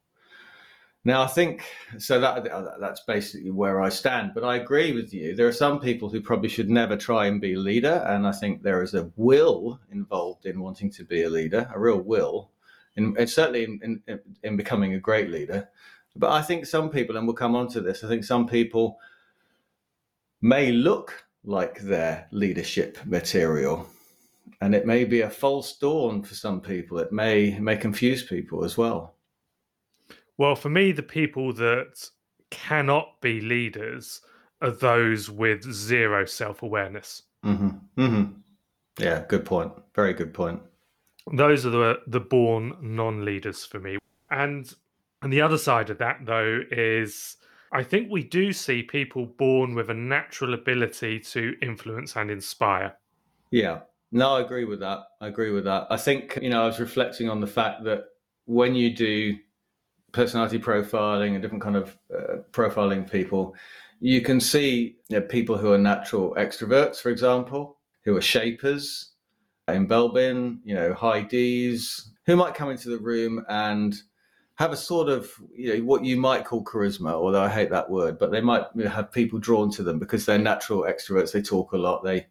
Now, 1.06 1.24
I 1.24 1.28
think 1.28 1.66
so. 1.98 2.22
That 2.22 2.48
that's 2.80 3.02
basically 3.02 3.52
where 3.52 3.82
I 3.82 3.90
stand. 3.90 4.32
But 4.34 4.46
I 4.46 4.56
agree 4.56 4.94
with 4.94 5.14
you. 5.14 5.36
There 5.36 5.48
are 5.48 5.52
some 5.52 5.82
people 5.82 6.10
who 6.10 6.22
probably 6.22 6.48
should 6.48 6.70
never 6.70 6.96
try 6.96 7.26
and 7.26 7.42
be 7.42 7.56
a 7.56 7.60
leader, 7.60 8.06
and 8.08 8.26
I 8.26 8.32
think 8.32 8.64
there 8.64 8.82
is 8.82 8.94
a 8.94 9.12
will 9.18 9.82
involved 9.92 10.46
in 10.46 10.62
wanting 10.62 10.90
to 10.92 11.04
be 11.04 11.24
a 11.24 11.30
leader, 11.30 11.70
a 11.74 11.80
real 11.80 12.00
will, 12.00 12.52
and 12.96 13.30
certainly 13.30 13.66
in, 13.66 14.02
in, 14.08 14.20
in 14.44 14.56
becoming 14.56 14.94
a 14.94 15.00
great 15.00 15.30
leader. 15.30 15.68
But 16.16 16.32
I 16.32 16.42
think 16.42 16.66
some 16.66 16.90
people, 16.90 17.18
and 17.18 17.28
we'll 17.28 17.36
come 17.36 17.56
on 17.56 17.68
to 17.70 17.82
this. 17.82 18.04
I 18.04 18.08
think 18.08 18.24
some 18.24 18.48
people 18.48 18.98
may 20.42 20.72
look 20.72 21.26
like 21.44 21.82
their 21.82 22.28
leadership 22.32 22.98
material, 23.06 23.90
and 24.62 24.74
it 24.76 24.86
may 24.86 25.06
be 25.06 25.22
a 25.22 25.30
false 25.30 25.78
dawn 25.78 26.22
for 26.22 26.36
some 26.36 26.62
people. 26.62 27.00
It 27.00 27.12
may 27.12 27.58
may 27.60 27.78
confuse 27.78 28.24
people 28.24 28.64
as 28.64 28.78
well. 28.78 29.16
Well, 30.38 30.56
for 30.56 30.70
me, 30.70 30.92
the 30.92 31.04
people 31.04 31.54
that 31.54 32.10
cannot 32.50 33.22
be 33.22 33.42
leaders 33.42 34.22
are 34.62 34.72
those 34.72 35.30
with 35.30 35.64
zero 35.72 36.26
self 36.26 36.64
awareness. 36.64 37.24
Mm-hmm. 37.46 38.02
Mm-hmm. 38.02 38.32
Yeah, 39.00 39.26
good 39.28 39.46
point. 39.46 39.72
Very 39.96 40.14
good 40.14 40.34
point. 40.34 40.62
Those 41.32 41.66
are 41.66 41.72
the 41.72 42.00
the 42.08 42.20
born 42.20 42.76
non 42.82 43.26
leaders 43.26 43.66
for 43.66 43.80
me. 43.80 43.98
And 44.32 44.74
and 45.22 45.32
the 45.32 45.42
other 45.42 45.58
side 45.58 45.90
of 45.90 45.98
that 46.00 46.20
though 46.26 46.62
is 46.72 47.38
I 47.72 47.84
think 47.84 48.12
we 48.12 48.24
do 48.24 48.54
see 48.54 48.84
people 48.84 49.26
born 49.26 49.74
with 49.74 49.90
a 49.90 49.96
natural 49.96 50.54
ability 50.54 51.20
to 51.22 51.56
influence 51.62 52.16
and 52.16 52.30
inspire. 52.30 52.96
Yeah. 53.50 53.80
No, 54.14 54.36
I 54.36 54.42
agree 54.42 54.66
with 54.66 54.80
that. 54.82 55.00
I 55.22 55.28
agree 55.28 55.50
with 55.50 55.64
that. 55.64 55.88
I 55.90 55.98
think, 55.98 56.38
you 56.40 56.50
know, 56.52 56.62
I 56.62 56.68
was 56.68 56.80
reflecting 56.80 57.30
on 57.30 57.42
the 57.42 57.48
fact 57.48 57.84
that 57.86 58.06
when 58.46 58.76
you 58.76 58.96
do 58.96 59.36
personality 60.12 60.60
profiling 60.60 61.34
and 61.34 61.42
different 61.42 61.64
kind 61.64 61.76
of 61.76 61.98
uh, 62.16 62.36
profiling 62.52 63.10
people, 63.10 63.56
you 64.00 64.22
can 64.22 64.40
see 64.40 64.98
you 65.10 65.20
know, 65.20 65.26
people 65.26 65.58
who 65.58 65.74
are 65.74 65.80
natural 65.80 66.36
extroverts, 66.36 67.02
for 67.02 67.10
example, 67.10 67.80
who 68.06 68.16
are 68.16 68.22
shapers 68.22 69.14
in 69.68 69.88
Belbin, 69.88 70.60
you 70.64 70.76
know, 70.76 70.94
high 70.94 71.22
D's, 71.22 72.12
who 72.28 72.36
might 72.36 72.54
come 72.54 72.70
into 72.70 72.90
the 72.90 73.00
room 73.00 73.44
and 73.50 73.96
have 74.56 74.72
a 74.72 74.78
sort 74.78 75.10
of 75.10 75.32
you 75.56 75.74
know 75.74 75.84
what 75.84 76.06
you 76.06 76.18
might 76.18 76.46
call 76.46 76.64
charisma, 76.64 77.14
although 77.14 77.42
I 77.42 77.50
hate 77.50 77.72
that 77.72 77.90
word, 77.90 78.20
but 78.20 78.30
they 78.30 78.42
might 78.42 78.66
have 78.86 79.12
people 79.12 79.40
drawn 79.40 79.72
to 79.72 79.82
them 79.82 79.98
because 79.98 80.28
they're 80.28 80.38
natural 80.38 80.84
extroverts. 80.84 81.32
They 81.32 81.42
talk 81.42 81.72
a 81.72 81.78
lot. 81.78 82.04
They 82.04 82.28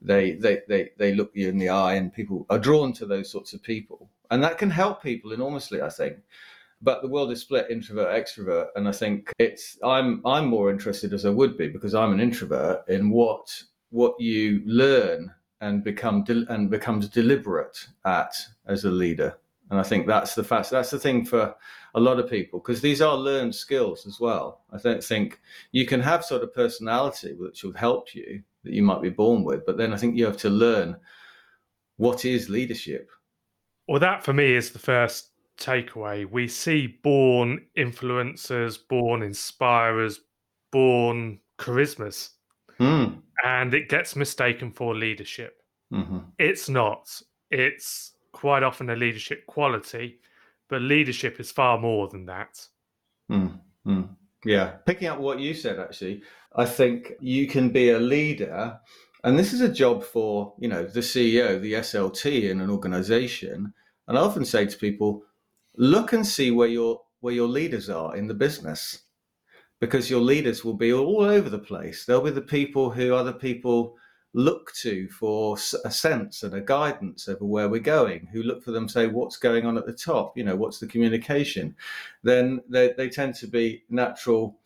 they 0.00 0.32
they 0.32 0.60
they 0.68 0.90
they 0.96 1.14
look 1.14 1.30
you 1.34 1.48
in 1.48 1.58
the 1.58 1.68
eye, 1.68 1.94
and 1.94 2.12
people 2.12 2.46
are 2.50 2.58
drawn 2.58 2.92
to 2.94 3.06
those 3.06 3.30
sorts 3.30 3.52
of 3.52 3.62
people, 3.62 4.08
and 4.30 4.42
that 4.42 4.58
can 4.58 4.70
help 4.70 5.02
people 5.02 5.32
enormously, 5.32 5.82
I 5.82 5.90
think. 5.90 6.16
But 6.80 7.02
the 7.02 7.08
world 7.08 7.32
is 7.32 7.40
split 7.40 7.70
introvert 7.70 8.08
extrovert, 8.08 8.68
and 8.76 8.88
I 8.88 8.92
think 8.92 9.32
it's 9.38 9.78
I'm 9.82 10.24
I'm 10.24 10.46
more 10.46 10.70
interested 10.70 11.12
as 11.12 11.26
I 11.26 11.30
would 11.30 11.58
be 11.58 11.68
because 11.68 11.94
I'm 11.94 12.12
an 12.12 12.20
introvert 12.20 12.88
in 12.88 13.10
what 13.10 13.62
what 13.90 14.20
you 14.20 14.62
learn 14.64 15.32
and 15.60 15.82
become 15.82 16.22
de- 16.24 16.46
and 16.52 16.70
becomes 16.70 17.08
deliberate 17.08 17.88
at 18.04 18.34
as 18.66 18.84
a 18.84 18.90
leader 18.90 19.36
and 19.70 19.78
I 19.78 19.82
think 19.82 20.06
that's 20.06 20.34
the 20.34 20.44
fact. 20.44 20.70
That's 20.70 20.90
the 20.90 20.98
thing 20.98 21.24
for 21.24 21.54
a 21.94 22.00
lot 22.00 22.18
of 22.18 22.30
people 22.30 22.58
because 22.58 22.80
these 22.80 23.02
are 23.02 23.16
learned 23.16 23.54
skills 23.54 24.06
as 24.06 24.18
well. 24.18 24.62
I 24.72 24.78
don't 24.78 25.04
think 25.04 25.40
you 25.72 25.86
can 25.86 26.00
have 26.00 26.24
sort 26.24 26.42
of 26.42 26.54
personality 26.54 27.34
which 27.34 27.62
will 27.62 27.74
help 27.74 28.14
you 28.14 28.42
that 28.68 28.74
you 28.74 28.82
might 28.82 29.02
be 29.02 29.10
born 29.10 29.42
with, 29.44 29.64
but 29.66 29.76
then 29.76 29.92
I 29.92 29.96
think 29.96 30.16
you 30.16 30.26
have 30.26 30.36
to 30.38 30.50
learn 30.50 30.96
what 31.96 32.24
is 32.24 32.48
leadership. 32.48 33.08
Well, 33.88 33.98
that 34.00 34.22
for 34.22 34.32
me 34.34 34.54
is 34.54 34.70
the 34.70 34.78
first 34.78 35.30
takeaway. 35.58 36.30
We 36.30 36.46
see 36.46 36.86
born 37.02 37.64
influencers, 37.76 38.78
born 38.88 39.22
inspirers, 39.22 40.20
born 40.70 41.40
charismas, 41.58 42.30
Mm. 42.78 43.22
and 43.42 43.74
it 43.74 43.88
gets 43.88 44.14
mistaken 44.14 44.70
for 44.70 44.94
leadership. 44.94 45.62
hmm 45.90 46.18
It's 46.38 46.68
not. 46.68 47.08
It's 47.50 48.12
quite 48.32 48.62
often 48.62 48.90
a 48.90 48.96
leadership 48.96 49.46
quality, 49.46 50.20
but 50.68 50.82
leadership 50.82 51.40
is 51.40 51.50
far 51.50 51.78
more 51.78 52.08
than 52.08 52.26
that. 52.26 52.68
Mm. 53.30 53.58
Mm. 53.86 54.16
Yeah, 54.44 54.76
picking 54.86 55.08
up 55.08 55.18
what 55.18 55.40
you 55.40 55.52
said, 55.52 55.78
actually, 55.80 56.22
I 56.54 56.64
think 56.64 57.12
you 57.20 57.48
can 57.48 57.70
be 57.70 57.90
a 57.90 57.98
leader, 57.98 58.78
and 59.24 59.38
this 59.38 59.52
is 59.52 59.60
a 59.60 59.68
job 59.68 60.04
for 60.04 60.54
you 60.58 60.68
know 60.68 60.84
the 60.84 61.00
CEO, 61.00 61.60
the 61.60 61.74
SLT 61.74 62.50
in 62.50 62.60
an 62.60 62.70
organization. 62.70 63.72
And 64.06 64.16
I 64.16 64.20
often 64.20 64.44
say 64.44 64.64
to 64.66 64.78
people, 64.78 65.22
look 65.76 66.12
and 66.12 66.26
see 66.26 66.50
where 66.50 66.68
your 66.68 67.00
where 67.20 67.34
your 67.34 67.48
leaders 67.48 67.90
are 67.90 68.16
in 68.16 68.28
the 68.28 68.34
business, 68.34 69.02
because 69.80 70.08
your 70.08 70.20
leaders 70.20 70.64
will 70.64 70.74
be 70.74 70.92
all 70.92 71.22
over 71.22 71.50
the 71.50 71.58
place. 71.58 72.04
They'll 72.04 72.20
be 72.20 72.30
the 72.30 72.40
people 72.40 72.90
who 72.90 73.14
other 73.14 73.32
people 73.32 73.96
look 74.34 74.72
to 74.74 75.08
for 75.08 75.56
a 75.84 75.90
sense 75.90 76.42
and 76.42 76.54
a 76.54 76.60
guidance 76.60 77.28
over 77.28 77.44
where 77.44 77.68
we're 77.68 77.80
going, 77.80 78.28
who 78.32 78.42
look 78.42 78.62
for 78.62 78.72
them, 78.72 78.88
say, 78.88 79.06
what's 79.06 79.36
going 79.36 79.64
on 79.64 79.78
at 79.78 79.86
the 79.86 79.92
top? 79.92 80.36
You 80.36 80.44
know, 80.44 80.56
what's 80.56 80.78
the 80.78 80.86
communication? 80.86 81.74
Then 82.22 82.60
they, 82.68 82.92
they 82.96 83.08
tend 83.08 83.34
to 83.36 83.46
be 83.46 83.84
natural, 83.88 84.58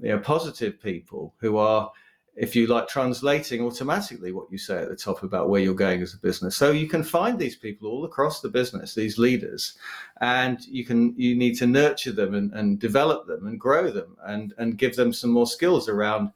you 0.00 0.10
know, 0.10 0.18
positive 0.18 0.80
people 0.80 1.34
who 1.38 1.56
are, 1.56 1.90
if 2.36 2.54
you 2.54 2.66
like, 2.66 2.88
translating 2.88 3.62
automatically 3.62 4.32
what 4.32 4.52
you 4.52 4.58
say 4.58 4.82
at 4.82 4.90
the 4.90 4.96
top 4.96 5.22
about 5.22 5.48
where 5.48 5.62
you're 5.62 5.74
going 5.74 6.02
as 6.02 6.12
a 6.12 6.18
business. 6.18 6.54
So 6.54 6.70
you 6.70 6.86
can 6.86 7.02
find 7.02 7.38
these 7.38 7.56
people 7.56 7.88
all 7.88 8.04
across 8.04 8.42
the 8.42 8.50
business, 8.50 8.94
these 8.94 9.16
leaders, 9.16 9.78
and 10.20 10.62
you 10.66 10.84
can 10.84 11.14
you 11.16 11.34
need 11.34 11.54
to 11.56 11.66
nurture 11.66 12.12
them 12.12 12.34
and, 12.34 12.52
and 12.52 12.78
develop 12.78 13.26
them 13.26 13.46
and 13.46 13.58
grow 13.58 13.90
them 13.90 14.18
and 14.26 14.52
and 14.58 14.76
give 14.76 14.96
them 14.96 15.14
some 15.14 15.30
more 15.30 15.46
skills 15.46 15.88
around 15.88 16.30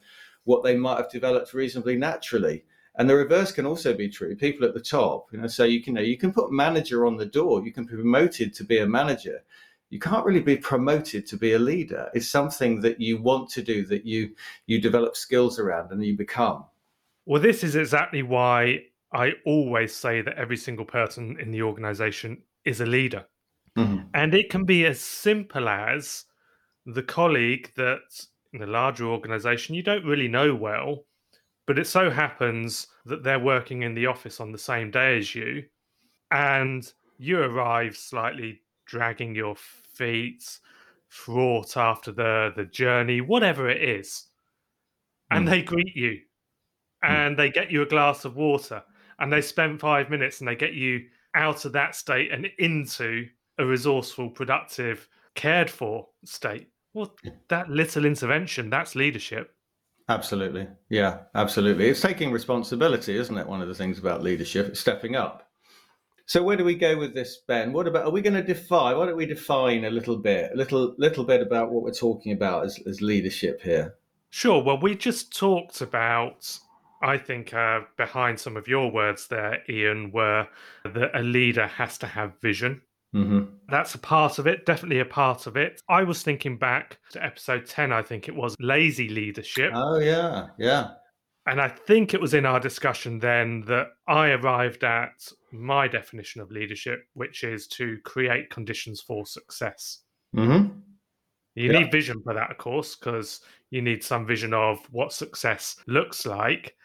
what 0.44 0.64
they 0.64 0.76
might 0.76 0.96
have 0.96 1.10
developed 1.10 1.52
reasonably 1.52 1.96
naturally. 1.96 2.64
And 3.00 3.08
the 3.08 3.16
reverse 3.16 3.50
can 3.50 3.64
also 3.64 3.94
be 3.94 4.10
true. 4.10 4.36
People 4.36 4.68
at 4.68 4.74
the 4.74 4.80
top, 4.80 5.32
you 5.32 5.38
know, 5.38 5.46
so 5.46 5.64
you 5.64 5.82
can 5.82 5.94
you, 5.94 6.00
know, 6.02 6.06
you 6.06 6.18
can 6.18 6.34
put 6.34 6.52
manager 6.52 7.06
on 7.06 7.16
the 7.16 7.24
door. 7.24 7.64
You 7.64 7.72
can 7.72 7.84
be 7.84 7.94
promoted 7.94 8.52
to 8.52 8.62
be 8.62 8.80
a 8.80 8.86
manager. 8.86 9.42
You 9.88 9.98
can't 9.98 10.22
really 10.22 10.42
be 10.42 10.58
promoted 10.58 11.26
to 11.28 11.38
be 11.38 11.54
a 11.54 11.58
leader. 11.58 12.10
It's 12.12 12.28
something 12.28 12.82
that 12.82 13.00
you 13.00 13.22
want 13.22 13.48
to 13.52 13.62
do, 13.62 13.86
that 13.86 14.04
you 14.04 14.34
you 14.66 14.82
develop 14.82 15.16
skills 15.16 15.58
around, 15.58 15.90
and 15.92 16.04
you 16.04 16.14
become. 16.14 16.66
Well, 17.24 17.40
this 17.40 17.64
is 17.64 17.74
exactly 17.74 18.22
why 18.22 18.84
I 19.14 19.32
always 19.46 19.94
say 19.94 20.20
that 20.20 20.36
every 20.36 20.58
single 20.58 20.84
person 20.84 21.38
in 21.40 21.52
the 21.52 21.62
organization 21.62 22.42
is 22.66 22.82
a 22.82 22.86
leader. 22.86 23.24
Mhm. 23.78 24.10
And 24.12 24.34
it 24.34 24.50
can 24.50 24.64
be 24.64 24.84
as 24.84 25.00
simple 25.00 25.70
as 25.70 26.26
the 26.84 27.02
colleague 27.02 27.72
that 27.76 28.26
in 28.52 28.60
a 28.60 28.66
larger 28.66 29.06
organization 29.06 29.74
you 29.74 29.82
don't 29.82 30.04
really 30.04 30.28
know 30.28 30.54
well, 30.54 31.06
but 31.70 31.78
it 31.78 31.86
so 31.86 32.10
happens 32.10 32.88
that 33.06 33.22
they're 33.22 33.38
working 33.38 33.82
in 33.82 33.94
the 33.94 34.06
office 34.06 34.40
on 34.40 34.50
the 34.50 34.58
same 34.58 34.90
day 34.90 35.16
as 35.18 35.36
you, 35.36 35.62
and 36.32 36.92
you 37.16 37.38
arrive 37.38 37.96
slightly 37.96 38.60
dragging 38.86 39.36
your 39.36 39.54
feet, 39.54 40.58
fraught 41.06 41.76
after 41.76 42.10
the, 42.10 42.52
the 42.56 42.64
journey, 42.64 43.20
whatever 43.20 43.68
it 43.68 43.80
is. 43.88 44.26
And 45.30 45.46
Mm. 45.46 45.50
they 45.52 45.62
greet 45.62 45.94
you 45.94 46.22
and 47.04 47.38
they 47.38 47.50
get 47.50 47.70
you 47.70 47.82
a 47.82 47.86
glass 47.86 48.24
of 48.24 48.34
water 48.34 48.82
and 49.20 49.32
they 49.32 49.40
spend 49.40 49.78
five 49.78 50.10
minutes 50.10 50.40
and 50.40 50.48
they 50.48 50.56
get 50.56 50.74
you 50.74 51.06
out 51.36 51.64
of 51.66 51.72
that 51.74 51.94
state 51.94 52.32
and 52.32 52.46
into 52.58 53.28
a 53.58 53.64
resourceful, 53.64 54.28
productive, 54.28 55.08
cared 55.36 55.70
for 55.70 56.08
state. 56.24 56.66
Well, 56.94 57.14
that 57.46 57.70
little 57.70 58.06
intervention, 58.06 58.70
that's 58.70 58.96
leadership. 58.96 59.54
Absolutely. 60.10 60.66
Yeah, 60.88 61.18
absolutely. 61.36 61.88
It's 61.88 62.00
taking 62.00 62.32
responsibility, 62.32 63.16
isn't 63.16 63.38
it? 63.38 63.46
One 63.46 63.62
of 63.62 63.68
the 63.68 63.74
things 63.76 64.00
about 64.00 64.24
leadership, 64.24 64.76
stepping 64.76 65.14
up. 65.14 65.48
So 66.26 66.42
where 66.42 66.56
do 66.56 66.64
we 66.64 66.74
go 66.74 66.98
with 66.98 67.14
this, 67.14 67.42
Ben? 67.46 67.72
What 67.72 67.86
about 67.86 68.06
are 68.06 68.10
we 68.10 68.20
going 68.20 68.34
to 68.34 68.42
define? 68.42 68.96
Why 68.96 69.06
don't 69.06 69.16
we 69.16 69.26
define 69.26 69.84
a 69.84 69.90
little 69.90 70.16
bit, 70.16 70.50
a 70.52 70.56
little 70.56 70.96
little 70.98 71.22
bit 71.22 71.40
about 71.40 71.70
what 71.70 71.84
we're 71.84 71.92
talking 71.92 72.32
about 72.32 72.64
as, 72.64 72.78
as 72.88 73.00
leadership 73.00 73.62
here? 73.62 73.94
Sure. 74.30 74.60
Well, 74.60 74.80
we 74.80 74.96
just 74.96 75.36
talked 75.36 75.80
about, 75.80 76.58
I 77.02 77.16
think, 77.16 77.54
uh, 77.54 77.82
behind 77.96 78.40
some 78.40 78.56
of 78.56 78.66
your 78.66 78.90
words 78.90 79.28
there, 79.28 79.62
Ian, 79.68 80.10
were 80.10 80.48
that 80.84 81.10
a 81.14 81.22
leader 81.22 81.68
has 81.68 81.98
to 81.98 82.08
have 82.08 82.32
vision. 82.40 82.82
Hmm 83.12 83.44
That's 83.68 83.94
a 83.94 83.98
part 83.98 84.38
of 84.38 84.46
it, 84.46 84.66
definitely 84.66 85.00
a 85.00 85.04
part 85.04 85.46
of 85.46 85.56
it. 85.56 85.80
I 85.88 86.02
was 86.02 86.22
thinking 86.22 86.58
back 86.58 86.98
to 87.10 87.24
episode 87.24 87.66
10, 87.66 87.92
I 87.92 88.02
think 88.02 88.28
it 88.28 88.34
was 88.34 88.56
lazy 88.60 89.08
leadership. 89.08 89.72
Oh 89.74 89.98
yeah, 89.98 90.48
yeah. 90.58 90.94
And 91.46 91.60
I 91.60 91.68
think 91.68 92.12
it 92.14 92.20
was 92.20 92.34
in 92.34 92.46
our 92.46 92.60
discussion 92.60 93.18
then 93.18 93.62
that 93.62 93.88
I 94.06 94.30
arrived 94.30 94.84
at 94.84 95.32
my 95.52 95.88
definition 95.88 96.40
of 96.40 96.50
leadership, 96.50 97.00
which 97.14 97.44
is 97.44 97.66
to 97.68 97.98
create 98.04 98.50
conditions 98.50 99.00
for 99.00 99.26
success. 99.26 100.02
hmm 100.34 100.80
You 101.54 101.70
Yeah. 101.70 101.80
need 101.80 101.90
vision 101.92 102.22
for 102.22 102.34
that, 102.34 102.50
of 102.50 102.58
course, 102.58 102.96
because 102.96 103.40
you 103.70 103.82
need 103.82 104.04
some 104.04 104.26
vision 104.26 104.54
of 104.54 104.84
what 104.92 105.12
success 105.12 105.76
looks 105.86 106.26
like. 106.26 106.76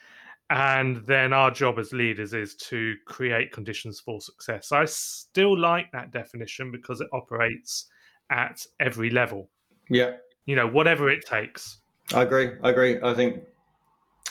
And 0.49 0.97
then 1.07 1.33
our 1.33 1.49
job 1.49 1.79
as 1.79 1.91
leaders 1.91 2.33
is 2.33 2.55
to 2.55 2.95
create 3.05 3.51
conditions 3.51 3.99
for 3.99 4.21
success. 4.21 4.71
I 4.71 4.85
still 4.85 5.57
like 5.57 5.91
that 5.91 6.11
definition 6.11 6.71
because 6.71 7.01
it 7.01 7.07
operates 7.13 7.87
at 8.29 8.61
every 8.79 9.09
level, 9.09 9.49
Yeah, 9.89 10.13
you 10.45 10.55
know, 10.55 10.67
whatever 10.67 11.09
it 11.09 11.25
takes. 11.25 11.79
I 12.13 12.21
agree. 12.21 12.51
I 12.63 12.69
agree. 12.69 12.99
I 13.01 13.13
think 13.13 13.41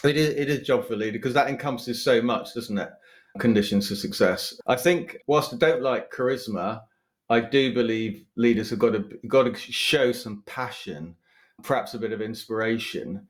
it 0.05 0.17
is 0.17 0.35
it 0.35 0.49
is 0.49 0.67
job 0.67 0.87
for 0.87 0.95
a 0.95 0.97
leader 0.97 1.19
because 1.19 1.35
that 1.35 1.49
encompasses 1.49 2.03
so 2.03 2.23
much, 2.23 2.55
doesn't 2.55 2.79
it? 2.79 2.91
Conditions 3.39 3.89
for 3.89 3.97
success. 3.97 4.55
I 4.67 4.77
think 4.77 5.17
whilst 5.27 5.53
I 5.53 5.57
don't 5.57 5.83
like 5.83 6.13
charisma, 6.13 6.83
I 7.29 7.41
do 7.41 7.75
believe 7.75 8.25
leaders 8.37 8.71
have 8.71 8.79
got 8.79 8.93
to 8.93 9.19
got 9.27 9.45
to 9.45 9.55
show 9.57 10.13
some 10.13 10.45
passion, 10.47 11.17
perhaps 11.63 11.95
a 11.95 11.99
bit 11.99 12.13
of 12.13 12.21
inspiration. 12.21 13.27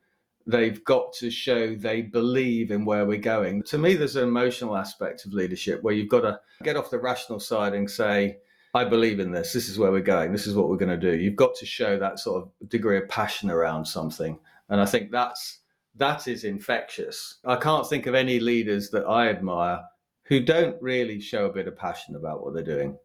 They've 0.47 0.83
got 0.83 1.11
to 1.13 1.31
show 1.31 1.75
they 1.75 2.01
believe 2.01 2.71
in 2.71 2.85
where 2.85 3.05
we're 3.05 3.17
going. 3.17 3.63
To 3.63 3.77
me, 3.77 3.95
there's 3.95 4.15
an 4.15 4.27
emotional 4.27 4.77
aspect 4.77 5.25
of 5.25 5.33
leadership 5.33 5.81
where 5.81 5.93
you've 5.93 6.09
got 6.09 6.21
to 6.21 6.39
get 6.63 6.77
off 6.77 6.91
the 6.91 6.99
rational 6.99 7.39
side 7.39 7.73
and 7.73 7.89
say, 7.89 8.37
I 8.75 8.83
believe 8.83 9.19
in 9.19 9.31
this. 9.31 9.53
This 9.53 9.69
is 9.69 9.79
where 9.79 9.91
we're 9.91 10.01
going. 10.01 10.31
This 10.31 10.47
is 10.47 10.53
what 10.53 10.69
we're 10.69 10.77
going 10.77 10.99
to 10.99 11.11
do. 11.11 11.17
You've 11.17 11.37
got 11.37 11.55
to 11.55 11.65
show 11.65 11.97
that 11.97 12.19
sort 12.19 12.43
of 12.43 12.69
degree 12.69 12.97
of 12.97 13.07
passion 13.07 13.49
around 13.49 13.85
something. 13.85 14.37
And 14.69 14.81
I 14.81 14.85
think 14.85 15.11
that's 15.11 15.59
that 15.95 16.27
is 16.27 16.43
infectious. 16.43 17.35
I 17.45 17.55
can't 17.55 17.87
think 17.87 18.05
of 18.05 18.15
any 18.15 18.39
leaders 18.39 18.89
that 18.89 19.05
I 19.05 19.29
admire 19.29 19.81
who 20.23 20.41
don't 20.41 20.79
really 20.81 21.21
show 21.21 21.45
a 21.45 21.53
bit 21.53 21.67
of 21.67 21.77
passion 21.77 22.15
about 22.15 22.43
what 22.43 22.53
they're 22.53 22.63
doing. 22.63 22.97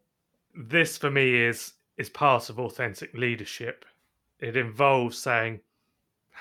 This 0.55 0.97
for 0.97 1.09
me 1.09 1.35
is 1.35 1.73
is 1.97 2.09
part 2.09 2.49
of 2.49 2.59
authentic 2.59 3.13
leadership. 3.13 3.85
It 4.39 4.57
involves 4.57 5.17
saying, 5.17 5.61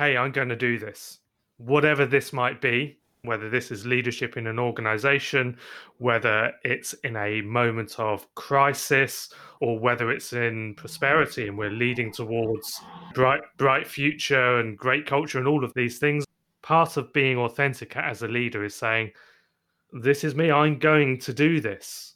"Hey, 0.01 0.17
I'm 0.17 0.33
going 0.33 0.49
to 0.49 0.57
do 0.57 0.79
this. 0.79 1.19
Whatever 1.59 2.07
this 2.07 2.33
might 2.33 2.63
be, 2.63 2.97
whether 3.21 3.51
this 3.51 3.71
is 3.71 3.85
leadership 3.85 4.39
in 4.39 4.47
an 4.47 4.59
organization, 4.59 5.59
whether 5.99 6.53
it's 6.65 6.95
in 7.05 7.17
a 7.17 7.43
moment 7.43 7.97
of 7.99 8.27
crisis, 8.35 9.29
or 9.61 9.79
whether 9.79 10.11
it's 10.11 10.33
in 10.33 10.75
prosperity 10.75 11.49
and 11.49 11.59
we're 11.59 11.69
leading 11.69 12.11
towards 12.11 12.81
bright 13.13 13.43
bright 13.59 13.87
future 13.87 14.61
and 14.61 14.79
great 14.79 15.05
culture 15.05 15.37
and 15.37 15.47
all 15.47 15.63
of 15.63 15.75
these 15.75 15.99
things. 15.99 16.25
Part 16.63 16.97
of 16.97 17.13
being 17.13 17.37
authentic 17.37 17.95
as 17.95 18.23
a 18.23 18.29
leader 18.29 18.65
is 18.65 18.75
saying, 18.75 19.11
"This 19.93 20.25
is 20.25 20.35
me. 20.35 20.51
I'm 20.51 20.79
going 20.79 21.19
to 21.19 21.35
do 21.35 21.61
this." 21.61 22.15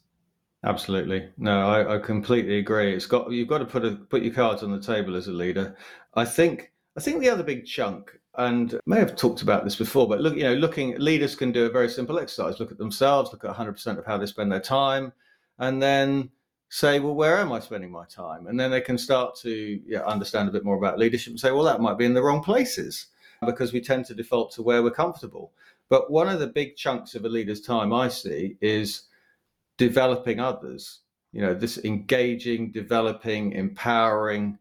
Absolutely. 0.63 1.29
No, 1.37 1.69
I, 1.69 1.97
I 1.97 1.99
completely 1.99 2.57
agree. 2.57 2.95
It's 2.95 3.05
got 3.05 3.31
you've 3.31 3.47
got 3.47 3.59
to 3.59 3.65
put 3.65 3.85
a, 3.85 3.91
put 3.91 4.23
your 4.23 4.33
cards 4.33 4.63
on 4.63 4.71
the 4.71 4.81
table 4.81 5.15
as 5.15 5.27
a 5.27 5.31
leader. 5.31 5.77
I 6.15 6.25
think 6.25 6.71
I 6.97 7.01
think 7.01 7.19
the 7.19 7.29
other 7.29 7.43
big 7.43 7.65
chunk, 7.65 8.17
and 8.35 8.73
I 8.73 8.79
may 8.85 8.99
have 8.99 9.15
talked 9.15 9.41
about 9.41 9.63
this 9.63 9.75
before, 9.75 10.07
but 10.07 10.21
look, 10.21 10.35
you 10.35 10.43
know, 10.43 10.53
looking 10.53 10.97
leaders 10.97 11.35
can 11.35 11.51
do 11.51 11.65
a 11.65 11.69
very 11.69 11.89
simple 11.89 12.19
exercise. 12.19 12.59
Look 12.59 12.71
at 12.71 12.77
themselves, 12.77 13.31
look 13.31 13.43
at 13.43 13.55
100% 13.55 13.97
of 13.97 14.05
how 14.05 14.17
they 14.17 14.25
spend 14.25 14.51
their 14.51 14.59
time, 14.59 15.11
and 15.59 15.81
then 15.81 16.29
say, 16.69 16.99
well, 16.99 17.15
where 17.15 17.37
am 17.37 17.51
I 17.51 17.59
spending 17.59 17.91
my 17.91 18.05
time? 18.05 18.47
And 18.47 18.59
then 18.59 18.71
they 18.71 18.81
can 18.81 18.97
start 18.97 19.35
to 19.41 19.79
understand 20.05 20.49
a 20.49 20.51
bit 20.51 20.65
more 20.65 20.77
about 20.77 20.99
leadership 20.99 21.31
and 21.31 21.39
say, 21.39 21.51
well, 21.51 21.63
that 21.63 21.81
might 21.81 21.97
be 21.97 22.05
in 22.05 22.13
the 22.13 22.23
wrong 22.23 22.43
places 22.43 23.07
because 23.45 23.71
we 23.71 23.81
tend 23.81 24.05
to 24.05 24.15
default 24.15 24.51
to 24.53 24.63
where 24.63 24.81
we're 24.81 24.91
comfortable. 24.91 25.51
But 25.89 26.11
one 26.11 26.27
of 26.27 26.39
the 26.39 26.47
big 26.47 26.75
chunks 26.75 27.13
of 27.13 27.25
a 27.25 27.29
leader's 27.29 27.61
time 27.61 27.93
I 27.93 28.07
see 28.07 28.57
is 28.61 29.03
developing 29.77 30.39
others 30.39 31.01
you 31.35 31.41
know 31.41 31.53
this 31.53 31.77
engaging 31.79 32.71
developing 32.71 33.51
empowering 33.51 34.57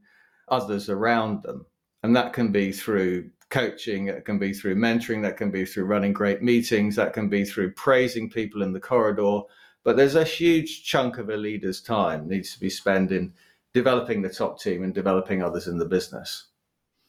others 0.49 0.88
around 0.90 1.40
them 1.44 1.64
and 2.05 2.14
that 2.14 2.33
can 2.33 2.53
be 2.53 2.71
through 2.71 3.29
coaching 3.51 4.07
it 4.09 4.25
can 4.25 4.38
be 4.38 4.53
through 4.53 4.77
mentoring 4.77 5.21
that 5.23 5.37
can 5.37 5.51
be 5.51 5.64
through 5.64 5.85
running 5.85 6.12
great 6.12 6.43
meetings 6.43 6.95
that 6.95 7.12
can 7.12 7.29
be 7.29 7.45
through 7.45 7.73
praising 7.73 8.31
people 8.31 8.62
in 8.62 8.73
the 8.73 8.81
corridor 8.81 9.40
but 9.83 9.97
there's 9.97 10.14
a 10.14 10.25
huge 10.25 10.85
chunk 10.85 11.19
of 11.19 11.31
a 11.31 11.37
leader's 11.37 11.81
time 11.81 12.29
needs 12.29 12.53
to 12.53 12.61
be 12.61 12.71
spent 12.71 13.11
in 13.11 13.33
developing 13.73 14.23
the 14.23 14.29
top 14.29 14.61
team 14.61 14.85
and 14.85 14.95
developing 14.95 15.43
others 15.43 15.67
in 15.67 15.79
the 15.79 15.85
business 15.85 16.47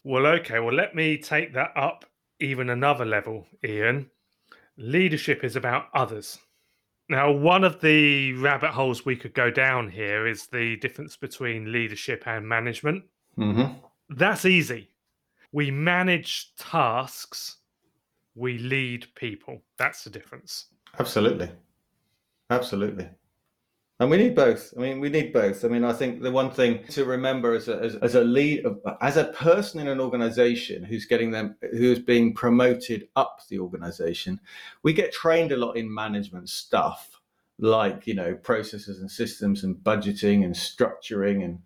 Well, 0.06 0.28
okay. 0.28 0.60
Well, 0.60 0.76
let 0.76 0.94
me 0.94 1.18
take 1.18 1.54
that 1.54 1.72
up 1.76 2.06
even 2.40 2.70
another 2.70 3.06
level, 3.06 3.48
Ian. 3.64 4.12
Leadership 4.78 5.44
is 5.44 5.56
about 5.56 5.88
others. 5.96 6.38
Now, 7.10 7.32
one 7.32 7.64
of 7.64 7.82
the 7.82 8.34
rabbit 8.34 8.70
holes 8.70 9.04
we 9.04 9.16
could 9.16 9.34
go 9.34 9.50
down 9.50 9.90
here 9.90 10.28
is 10.28 10.46
the 10.46 10.78
difference 10.78 11.18
between 11.18 11.72
leadership 11.72 12.28
and 12.28 12.48
management. 12.48 13.06
mm-hmm. 13.38 13.74
That's 14.10 14.46
easy. 14.46 14.90
We 15.52 15.72
manage 15.72 16.54
tasks, 16.56 17.58
we 18.36 18.58
lead 18.58 19.08
people. 19.16 19.62
That's 19.78 20.04
the 20.04 20.10
difference. 20.10 20.66
Absolutely. 21.00 21.50
Absolutely. 22.50 23.10
And 24.00 24.10
we 24.10 24.18
need 24.18 24.36
both. 24.36 24.74
I 24.78 24.82
mean, 24.82 25.00
we 25.00 25.08
need 25.08 25.32
both. 25.32 25.64
I 25.64 25.70
mean, 25.70 25.86
I 25.86 25.94
think 25.94 26.22
the 26.22 26.32
one 26.32 26.52
thing 26.52 26.84
to 26.90 27.06
remember 27.06 27.54
as 27.54 27.70
a, 27.70 27.78
as, 27.78 27.96
as 27.96 28.16
a 28.16 28.22
lead, 28.22 28.66
as 29.00 29.16
a 29.16 29.26
person 29.26 29.80
in 29.80 29.88
an 29.88 30.02
organization 30.02 30.84
who's 30.84 31.06
getting 31.06 31.32
them, 31.32 31.56
who's 31.72 32.00
being 32.00 32.34
promoted 32.34 33.08
up 33.16 33.40
the 33.48 33.60
organization, 33.60 34.42
we 34.84 34.92
get 34.92 35.14
trained 35.14 35.54
a 35.54 35.58
lot 35.58 35.78
in 35.78 35.94
management 35.94 36.50
stuff, 36.50 37.22
like, 37.58 38.06
you 38.06 38.14
know, 38.14 38.36
processes 38.36 39.00
and 39.00 39.10
systems 39.10 39.64
and 39.64 39.78
budgeting 39.78 40.44
and 40.44 40.54
structuring 40.54 41.46
and, 41.46 41.60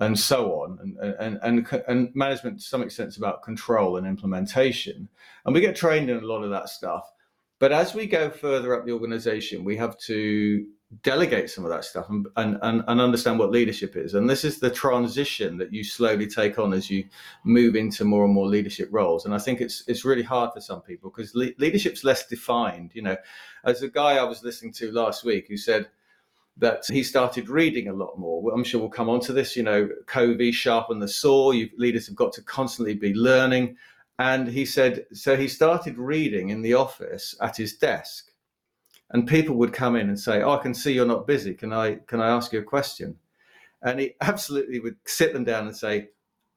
and 0.00 0.18
so 0.18 0.62
on. 0.62 0.78
And, 0.80 1.14
and, 1.18 1.38
and, 1.42 1.82
and 1.88 2.14
management 2.14 2.58
to 2.60 2.64
some 2.64 2.82
extent 2.82 3.08
is 3.08 3.16
about 3.16 3.42
control 3.42 3.96
and 3.96 4.06
implementation. 4.06 5.08
And 5.44 5.54
we 5.54 5.60
get 5.60 5.76
trained 5.76 6.10
in 6.10 6.18
a 6.18 6.26
lot 6.26 6.42
of 6.42 6.50
that 6.50 6.68
stuff. 6.68 7.10
But 7.58 7.72
as 7.72 7.94
we 7.94 8.06
go 8.06 8.28
further 8.28 8.74
up 8.74 8.84
the 8.84 8.92
organization, 8.92 9.64
we 9.64 9.76
have 9.76 9.98
to 10.00 10.66
delegate 11.02 11.50
some 11.50 11.64
of 11.64 11.70
that 11.70 11.84
stuff 11.84 12.08
and, 12.08 12.26
and, 12.36 12.58
and, 12.62 12.84
and 12.86 13.00
understand 13.00 13.38
what 13.38 13.50
leadership 13.50 13.96
is. 13.96 14.14
And 14.14 14.30
this 14.30 14.44
is 14.44 14.60
the 14.60 14.70
transition 14.70 15.58
that 15.58 15.72
you 15.72 15.82
slowly 15.82 16.26
take 16.26 16.58
on 16.58 16.72
as 16.72 16.90
you 16.90 17.04
move 17.44 17.74
into 17.74 18.04
more 18.04 18.24
and 18.24 18.32
more 18.32 18.46
leadership 18.46 18.88
roles. 18.92 19.24
And 19.24 19.34
I 19.34 19.38
think 19.38 19.60
it's 19.60 19.82
it's 19.88 20.04
really 20.04 20.22
hard 20.22 20.52
for 20.52 20.60
some 20.60 20.82
people 20.82 21.10
because 21.10 21.34
le- 21.34 21.56
leadership's 21.58 22.04
less 22.04 22.26
defined. 22.26 22.92
You 22.94 23.02
know, 23.02 23.16
as 23.64 23.82
a 23.82 23.88
guy 23.88 24.16
I 24.16 24.24
was 24.24 24.44
listening 24.44 24.72
to 24.74 24.92
last 24.92 25.24
week 25.24 25.46
who 25.48 25.56
said 25.56 25.88
that 26.58 26.84
he 26.88 27.02
started 27.02 27.48
reading 27.48 27.88
a 27.88 27.92
lot 27.92 28.18
more. 28.18 28.52
I'm 28.52 28.64
sure 28.64 28.80
we'll 28.80 28.88
come 28.88 29.08
on 29.08 29.20
to 29.20 29.32
this. 29.32 29.56
You 29.56 29.62
know, 29.62 29.88
Covey, 30.06 30.52
sharpen 30.52 30.98
the 30.98 31.08
saw. 31.08 31.50
You 31.50 31.68
leaders 31.76 32.06
have 32.06 32.16
got 32.16 32.32
to 32.34 32.42
constantly 32.42 32.94
be 32.94 33.14
learning. 33.14 33.76
And 34.18 34.48
he 34.48 34.64
said, 34.64 35.04
so 35.12 35.36
he 35.36 35.46
started 35.46 35.98
reading 35.98 36.48
in 36.48 36.62
the 36.62 36.72
office 36.72 37.34
at 37.42 37.56
his 37.56 37.76
desk 37.76 38.30
and 39.10 39.26
people 39.26 39.56
would 39.56 39.72
come 39.72 39.96
in 39.96 40.08
and 40.08 40.18
say, 40.18 40.42
"Oh, 40.42 40.52
I 40.52 40.62
can 40.62 40.74
see 40.74 40.92
you're 40.92 41.06
not 41.06 41.26
busy. 41.26 41.54
Can 41.54 41.72
I 41.72 41.96
can 42.06 42.20
I 42.20 42.28
ask 42.28 42.52
you 42.52 42.60
a 42.60 42.64
question?" 42.64 43.16
And 43.82 44.00
he 44.00 44.14
absolutely 44.20 44.80
would 44.80 44.96
sit 45.06 45.32
them 45.32 45.44
down 45.44 45.66
and 45.66 45.76
say, 45.76 46.08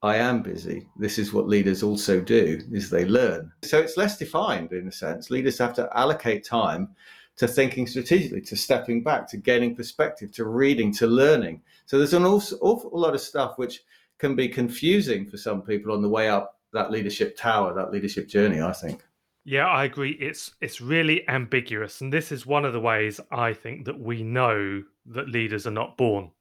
I 0.02 0.16
am 0.16 0.42
busy. 0.42 0.88
This 0.98 1.20
is 1.20 1.34
what 1.34 1.50
leaders 1.50 1.84
also 1.84 2.22
do 2.22 2.62
is 2.72 2.90
they 2.90 3.04
learn. 3.04 3.52
So 3.64 3.80
it's 3.80 3.98
less 3.98 4.18
defined 4.18 4.72
in 4.72 4.88
a 4.88 4.92
sense. 4.94 5.30
Leaders 5.30 5.58
have 5.58 5.74
to 5.74 5.90
allocate 5.94 6.46
time 6.46 6.96
to 7.40 7.48
thinking 7.48 7.88
strategically, 7.88 8.42
to 8.42 8.56
stepping 8.56 9.04
back, 9.04 9.28
to 9.30 9.38
gaining 9.38 9.76
perspective, 9.76 10.32
to 10.34 10.46
reading, 10.46 10.94
to 10.94 11.08
learning. 11.08 11.62
So 11.86 11.98
there's 11.98 12.14
an 12.14 12.26
awful, 12.26 12.58
awful 12.62 12.92
lot 12.94 13.16
of 13.16 13.22
stuff 13.22 13.58
which 13.58 13.84
can 14.20 14.36
be 14.36 14.48
confusing 14.48 15.26
for 15.26 15.38
some 15.38 15.62
people 15.62 15.94
on 15.94 16.02
the 16.02 16.10
way 16.10 16.30
up 16.30 16.60
that 16.74 16.92
leadership 16.92 17.36
tower, 17.36 17.74
that 17.74 17.92
leadership 17.92 18.28
journey, 18.28 18.62
I 18.62 18.74
think. 18.74 19.04
Yeah, 19.46 19.68
I 19.68 19.86
agree. 19.86 20.12
It's 20.12 20.52
it's 20.62 20.80
really 20.80 21.28
ambiguous, 21.28 22.02
and 22.02 22.14
this 22.14 22.32
is 22.32 22.46
one 22.46 22.66
of 22.66 22.74
the 22.74 22.80
ways 22.80 23.20
I 23.32 23.54
think 23.54 23.86
that 23.86 24.00
we 24.00 24.22
know 24.22 24.84
that 25.08 25.30
leaders 25.30 25.66
are 25.66 25.72
not 25.72 25.98
born. 25.98 26.32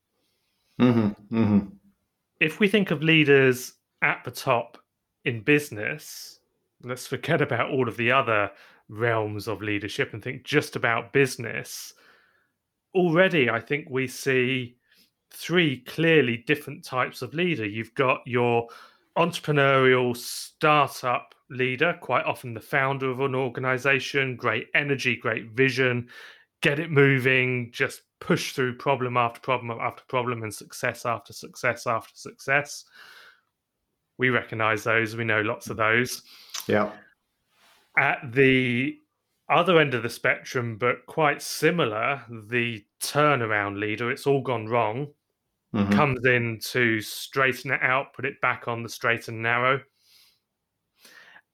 Mm-hmm, 0.78 1.37
mm-hmm 1.37 1.66
if 2.40 2.61
we 2.61 2.68
think 2.68 2.90
of 2.90 3.02
leaders 3.02 3.74
at 4.02 4.22
the 4.24 4.30
top 4.30 4.78
in 5.24 5.40
business, 5.40 6.40
let's 6.82 7.06
forget 7.06 7.40
about 7.40 7.70
all 7.70 7.88
of 7.88 7.96
the 7.96 8.12
other 8.12 8.50
realms 8.88 9.48
of 9.48 9.62
leadership 9.62 10.12
and 10.12 10.22
think 10.22 10.44
just 10.44 10.77
about 10.77 11.12
business. 11.12 11.92
Already, 12.94 13.51
I 13.51 13.61
think 13.61 13.88
we 13.90 14.07
see 14.07 14.77
three 15.31 15.81
clearly 15.81 16.38
different 16.46 16.85
types 16.85 17.22
of 17.22 17.35
leader. 17.35 17.66
You've 17.66 17.94
got 17.94 18.20
your 18.27 18.68
entrepreneurial 19.16 20.16
startup 20.16 21.35
leader, 21.51 21.98
quite 22.01 22.24
often 22.24 22.55
the 22.55 22.61
founder 22.61 23.11
of 23.11 23.20
an 23.20 23.35
organization, 23.35 24.37
great 24.37 24.68
energy, 24.74 25.16
great 25.16 25.51
vision, 25.51 26.09
get 26.62 26.79
it 26.79 26.90
moving, 26.90 27.70
just 27.72 28.03
push 28.20 28.53
through 28.53 28.77
problem 28.77 29.16
after 29.16 29.40
problem 29.40 29.79
after 29.81 30.03
problem 30.09 30.42
and 30.42 30.53
success 30.53 31.07
after 31.07 31.33
success 31.33 31.87
after 31.87 32.14
success. 32.14 32.85
We 34.18 34.31
recognize 34.31 34.83
those. 34.83 35.14
We 35.14 35.24
know 35.24 35.42
lots 35.42 35.70
of 35.70 35.77
those. 35.77 36.22
Yeah. 36.66 36.90
At 37.98 38.32
the 38.32 38.96
other 39.48 39.78
end 39.80 39.94
of 39.94 40.02
the 40.04 40.11
spectrum, 40.11 40.76
but 40.78 41.04
quite 41.06 41.42
similar, 41.42 42.22
the 42.48 42.84
turnaround 43.00 43.78
leader, 43.80 44.11
it's 44.11 44.26
all 44.26 44.40
gone 44.40 44.68
wrong, 44.68 45.08
mm-hmm. 45.74 45.92
comes 45.92 46.24
in 46.24 46.61
to 46.66 47.00
straighten 47.00 47.72
it 47.72 47.82
out, 47.82 48.12
put 48.14 48.24
it 48.24 48.40
back 48.40 48.68
on 48.68 48.82
the 48.82 48.88
straight 48.88 49.26
and 49.26 49.42
narrow. 49.42 49.80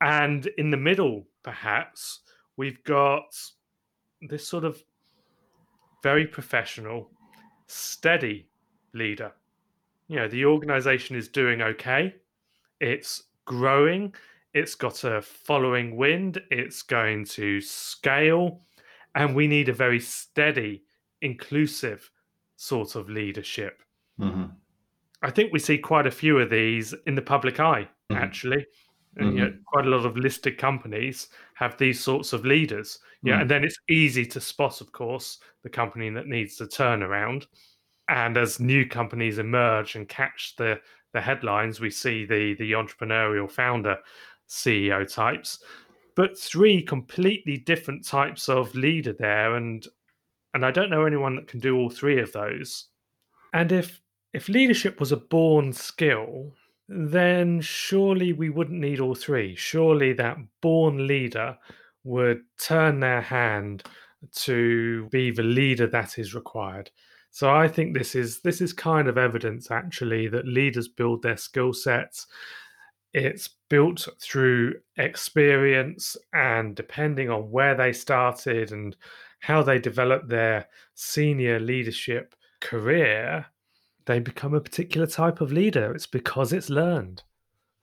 And 0.00 0.46
in 0.59 0.70
the 0.70 0.76
middle, 0.76 1.26
perhaps, 1.42 2.20
we've 2.57 2.83
got 2.85 3.35
this 4.28 4.46
sort 4.46 4.64
of 4.64 4.83
very 6.02 6.26
professional, 6.26 7.11
steady 7.68 8.48
leader. 8.92 9.33
You 10.09 10.16
know, 10.16 10.28
the 10.28 10.44
organization 10.44 11.16
is 11.16 11.28
doing 11.28 11.62
okay. 11.62 12.14
It's 12.80 13.22
growing. 13.46 14.14
It's 14.55 14.77
got 14.77 15.03
a 15.05 15.21
following 15.21 15.97
wind. 15.97 16.40
It's 16.51 16.83
going 16.83 17.25
to 17.27 17.61
scale. 17.61 18.61
And 19.17 19.35
we 19.35 19.47
need 19.47 19.69
a 19.69 19.73
very 19.73 20.01
steady, 20.01 20.85
inclusive 21.23 22.11
sort 22.57 22.95
of 22.95 23.11
leadership. 23.11 23.83
Mm-hmm. 24.19 24.45
I 25.23 25.31
think 25.31 25.53
we 25.53 25.59
see 25.59 25.79
quite 25.79 26.07
a 26.07 26.11
few 26.11 26.38
of 26.38 26.51
these 26.51 26.95
in 27.07 27.14
the 27.14 27.23
public 27.23 27.59
eye, 27.59 27.88
mm-hmm. 28.11 28.23
actually. 28.23 28.67
And 29.17 29.29
mm-hmm. 29.29 29.37
you 29.37 29.45
know, 29.45 29.51
mm-hmm. 29.51 29.62
quite 29.67 29.87
a 29.87 29.90
lot 29.90 30.07
of 30.07 30.17
listed 30.17 30.59
companies 30.59 31.29
have 31.55 31.77
these 31.77 32.01
sorts 32.01 32.33
of 32.33 32.45
leaders. 32.45 32.99
Yeah, 33.23 33.38
mm. 33.38 33.43
and 33.43 33.51
then 33.51 33.64
it's 33.64 33.79
easy 33.88 34.27
to 34.27 34.40
spot, 34.40 34.81
of 34.81 34.93
course, 34.93 35.38
the 35.62 35.71
company 35.71 36.11
that 36.11 36.27
needs 36.27 36.57
to 36.57 36.67
turn 36.67 37.03
around. 37.03 37.47
And 38.09 38.37
as 38.37 38.61
new 38.61 38.87
companies 38.87 39.38
emerge 39.38 39.97
and 39.97 40.09
catch 40.09 40.55
the 40.57 40.81
the 41.12 41.21
headlines, 41.21 41.81
we 41.81 41.90
see 41.90 42.27
the 42.27 42.55
the 42.55 42.73
entrepreneurial 42.73 43.51
founder 43.51 43.97
CEO 44.48 45.12
types, 45.12 45.62
but 46.16 46.38
three 46.38 46.83
completely 46.83 47.57
different 47.57 48.07
types 48.07 48.48
of 48.48 48.74
leader 48.74 49.12
there, 49.12 49.57
and 49.57 49.87
and 50.54 50.64
I 50.64 50.70
don't 50.70 50.90
know 50.90 51.04
anyone 51.04 51.37
that 51.37 51.48
can 51.48 51.61
do 51.61 51.76
all 51.76 51.90
three 51.90 52.20
of 52.20 52.33
those. 52.33 52.88
And 53.52 53.72
if 53.72 54.00
if 54.33 54.48
leadership 54.48 55.00
was 55.00 55.12
a 55.12 55.16
born 55.16 55.72
skill, 55.72 56.52
then 56.88 57.61
surely 57.61 58.33
we 58.33 58.50
wouldn't 58.50 58.80
need 58.80 59.00
all 59.00 59.14
three. 59.14 59.54
Surely 59.57 60.12
that 60.14 60.37
born 60.61 61.07
leader 61.07 61.57
would 62.02 62.42
turn 62.59 63.00
their 63.00 63.22
hand 63.22 63.85
to 64.33 65.09
be 65.11 65.30
the 65.30 65.42
leader 65.42 65.87
that 65.87 66.18
is 66.18 66.35
required. 66.35 66.90
So 67.30 67.50
I 67.50 67.66
think 67.66 67.96
this 67.96 68.14
is 68.14 68.40
this 68.40 68.61
is 68.61 68.72
kind 68.72 69.09
of 69.09 69.18
evidence 69.18 69.70
actually 69.70 70.28
that 70.28 70.46
leaders 70.46 70.88
build 70.88 71.22
their 71.22 71.37
skill 71.37 71.72
sets. 71.72 72.26
It's 73.14 73.48
built 73.70 74.09
through 74.20 74.74
experience 74.96 76.16
and 76.33 76.74
depending 76.74 77.31
on 77.31 77.50
where 77.50 77.77
they 77.77 77.92
started 77.92 78.72
and 78.72 78.96
how 79.38 79.62
they 79.62 79.79
develop 79.79 80.29
their 80.29 80.66
senior 80.94 81.61
leadership 81.61 82.35
career, 82.61 83.46
they 84.07 84.18
become 84.18 84.53
a 84.53 84.61
particular 84.61 85.07
type 85.07 85.40
of 85.40 85.53
leader. 85.53 85.94
It's 85.94 86.07
because 86.09 86.53
it's 86.53 86.68
learned. 86.68 87.22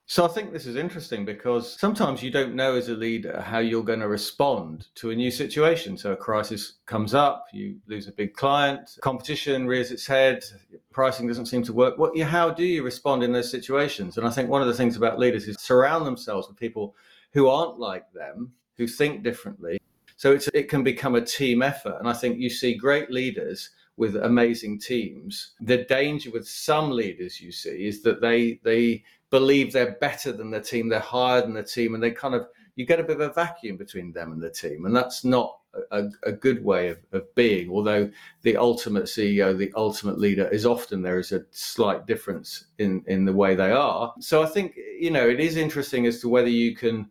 So 0.06 0.24
I 0.24 0.28
think 0.28 0.52
this 0.52 0.66
is 0.66 0.76
interesting 0.76 1.24
because 1.24 1.78
sometimes 1.78 2.22
you 2.22 2.30
don't 2.30 2.54
know 2.54 2.74
as 2.74 2.88
a 2.88 2.94
leader 2.94 3.40
how 3.40 3.60
you're 3.60 3.84
going 3.84 4.00
to 4.00 4.08
respond 4.08 4.88
to 4.96 5.10
a 5.10 5.16
new 5.16 5.30
situation. 5.30 5.96
So 5.96 6.12
a 6.12 6.16
crisis 6.16 6.74
comes 6.86 7.14
up, 7.14 7.46
you 7.52 7.78
lose 7.86 8.08
a 8.08 8.12
big 8.12 8.34
client, 8.34 8.98
competition 9.00 9.66
rears 9.66 9.90
its 9.90 10.06
head, 10.06 10.44
pricing 10.90 11.28
doesn't 11.28 11.46
seem 11.46 11.62
to 11.62 11.72
work. 11.72 11.98
What 11.98 12.18
how 12.20 12.50
do 12.50 12.64
you 12.64 12.82
respond 12.82 13.22
in 13.22 13.32
those 13.32 13.50
situations? 13.50 14.18
And 14.18 14.26
I 14.26 14.30
think 14.30 14.50
one 14.50 14.60
of 14.60 14.68
the 14.68 14.74
things 14.74 14.96
about 14.96 15.18
leaders 15.18 15.48
is 15.48 15.56
surround 15.60 16.04
themselves 16.04 16.48
with 16.48 16.58
people 16.58 16.94
who 17.32 17.48
aren't 17.48 17.78
like 17.78 18.12
them, 18.12 18.52
who 18.76 18.86
think 18.86 19.22
differently. 19.22 19.78
So 20.16 20.38
it 20.52 20.68
can 20.68 20.84
become 20.84 21.14
a 21.14 21.24
team 21.24 21.62
effort. 21.62 21.96
And 21.98 22.08
I 22.08 22.12
think 22.12 22.38
you 22.38 22.50
see 22.50 22.74
great 22.74 23.10
leaders 23.10 23.70
with 23.96 24.16
amazing 24.16 24.78
teams. 24.78 25.52
The 25.60 25.84
danger 25.84 26.30
with 26.30 26.46
some 26.46 26.90
leaders 26.90 27.40
you 27.40 27.52
see 27.52 27.86
is 27.86 28.02
that 28.02 28.20
they 28.20 28.60
they 28.62 29.04
believe 29.32 29.72
they're 29.72 29.96
better 29.98 30.30
than 30.30 30.50
the 30.50 30.60
team, 30.60 30.88
they're 30.88 31.00
higher 31.00 31.40
than 31.40 31.54
the 31.54 31.62
team, 31.64 31.94
and 31.94 32.02
they 32.02 32.12
kind 32.12 32.34
of 32.34 32.46
you 32.76 32.86
get 32.86 33.00
a 33.00 33.02
bit 33.02 33.20
of 33.20 33.30
a 33.30 33.32
vacuum 33.32 33.76
between 33.76 34.12
them 34.12 34.32
and 34.32 34.40
the 34.40 34.50
team, 34.50 34.84
and 34.84 34.94
that's 34.94 35.24
not 35.24 35.58
a, 35.90 36.04
a 36.22 36.32
good 36.32 36.62
way 36.62 36.88
of, 36.88 36.98
of 37.12 37.34
being. 37.34 37.70
Although 37.70 38.10
the 38.42 38.56
ultimate 38.56 39.04
CEO, 39.04 39.56
the 39.56 39.72
ultimate 39.74 40.18
leader, 40.18 40.48
is 40.48 40.66
often 40.66 41.02
there 41.02 41.18
is 41.18 41.32
a 41.32 41.44
slight 41.50 42.06
difference 42.06 42.66
in 42.78 43.02
in 43.06 43.24
the 43.24 43.32
way 43.32 43.54
they 43.54 43.72
are. 43.72 44.14
So 44.20 44.42
I 44.42 44.46
think 44.46 44.76
you 44.76 45.10
know 45.10 45.26
it 45.26 45.40
is 45.40 45.56
interesting 45.56 46.06
as 46.06 46.20
to 46.20 46.28
whether 46.28 46.48
you 46.48 46.76
can 46.76 47.10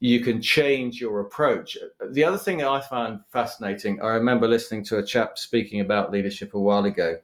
you 0.00 0.20
can 0.20 0.42
change 0.42 1.00
your 1.00 1.20
approach. 1.20 1.78
The 2.10 2.24
other 2.24 2.38
thing 2.38 2.58
that 2.58 2.68
I 2.68 2.80
found 2.80 3.20
fascinating, 3.30 4.00
I 4.00 4.08
remember 4.08 4.48
listening 4.48 4.82
to 4.86 4.98
a 4.98 5.04
chap 5.04 5.38
speaking 5.38 5.80
about 5.80 6.10
leadership 6.10 6.54
a 6.54 6.58
while 6.58 6.86
ago, 6.86 7.18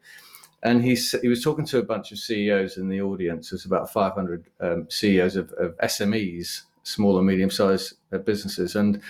and 0.66 0.84
he 0.84 0.96
he 1.22 1.28
was 1.28 1.44
talking 1.44 1.64
to 1.66 1.78
a 1.78 1.84
bunch 1.84 2.10
of 2.10 2.18
CEOs 2.18 2.76
in 2.76 2.88
the 2.88 3.00
audience. 3.00 3.50
There's 3.50 3.64
about 3.64 3.92
500 3.92 4.50
um, 4.60 4.86
CEOs 4.90 5.36
of, 5.36 5.52
of, 5.52 5.76
SMEs, 5.78 6.62
small 6.82 7.18
and 7.18 7.26
medium 7.26 7.50
sized 7.50 7.94
uh, 8.12 8.18
businesses, 8.18 8.74
and 8.74 9.00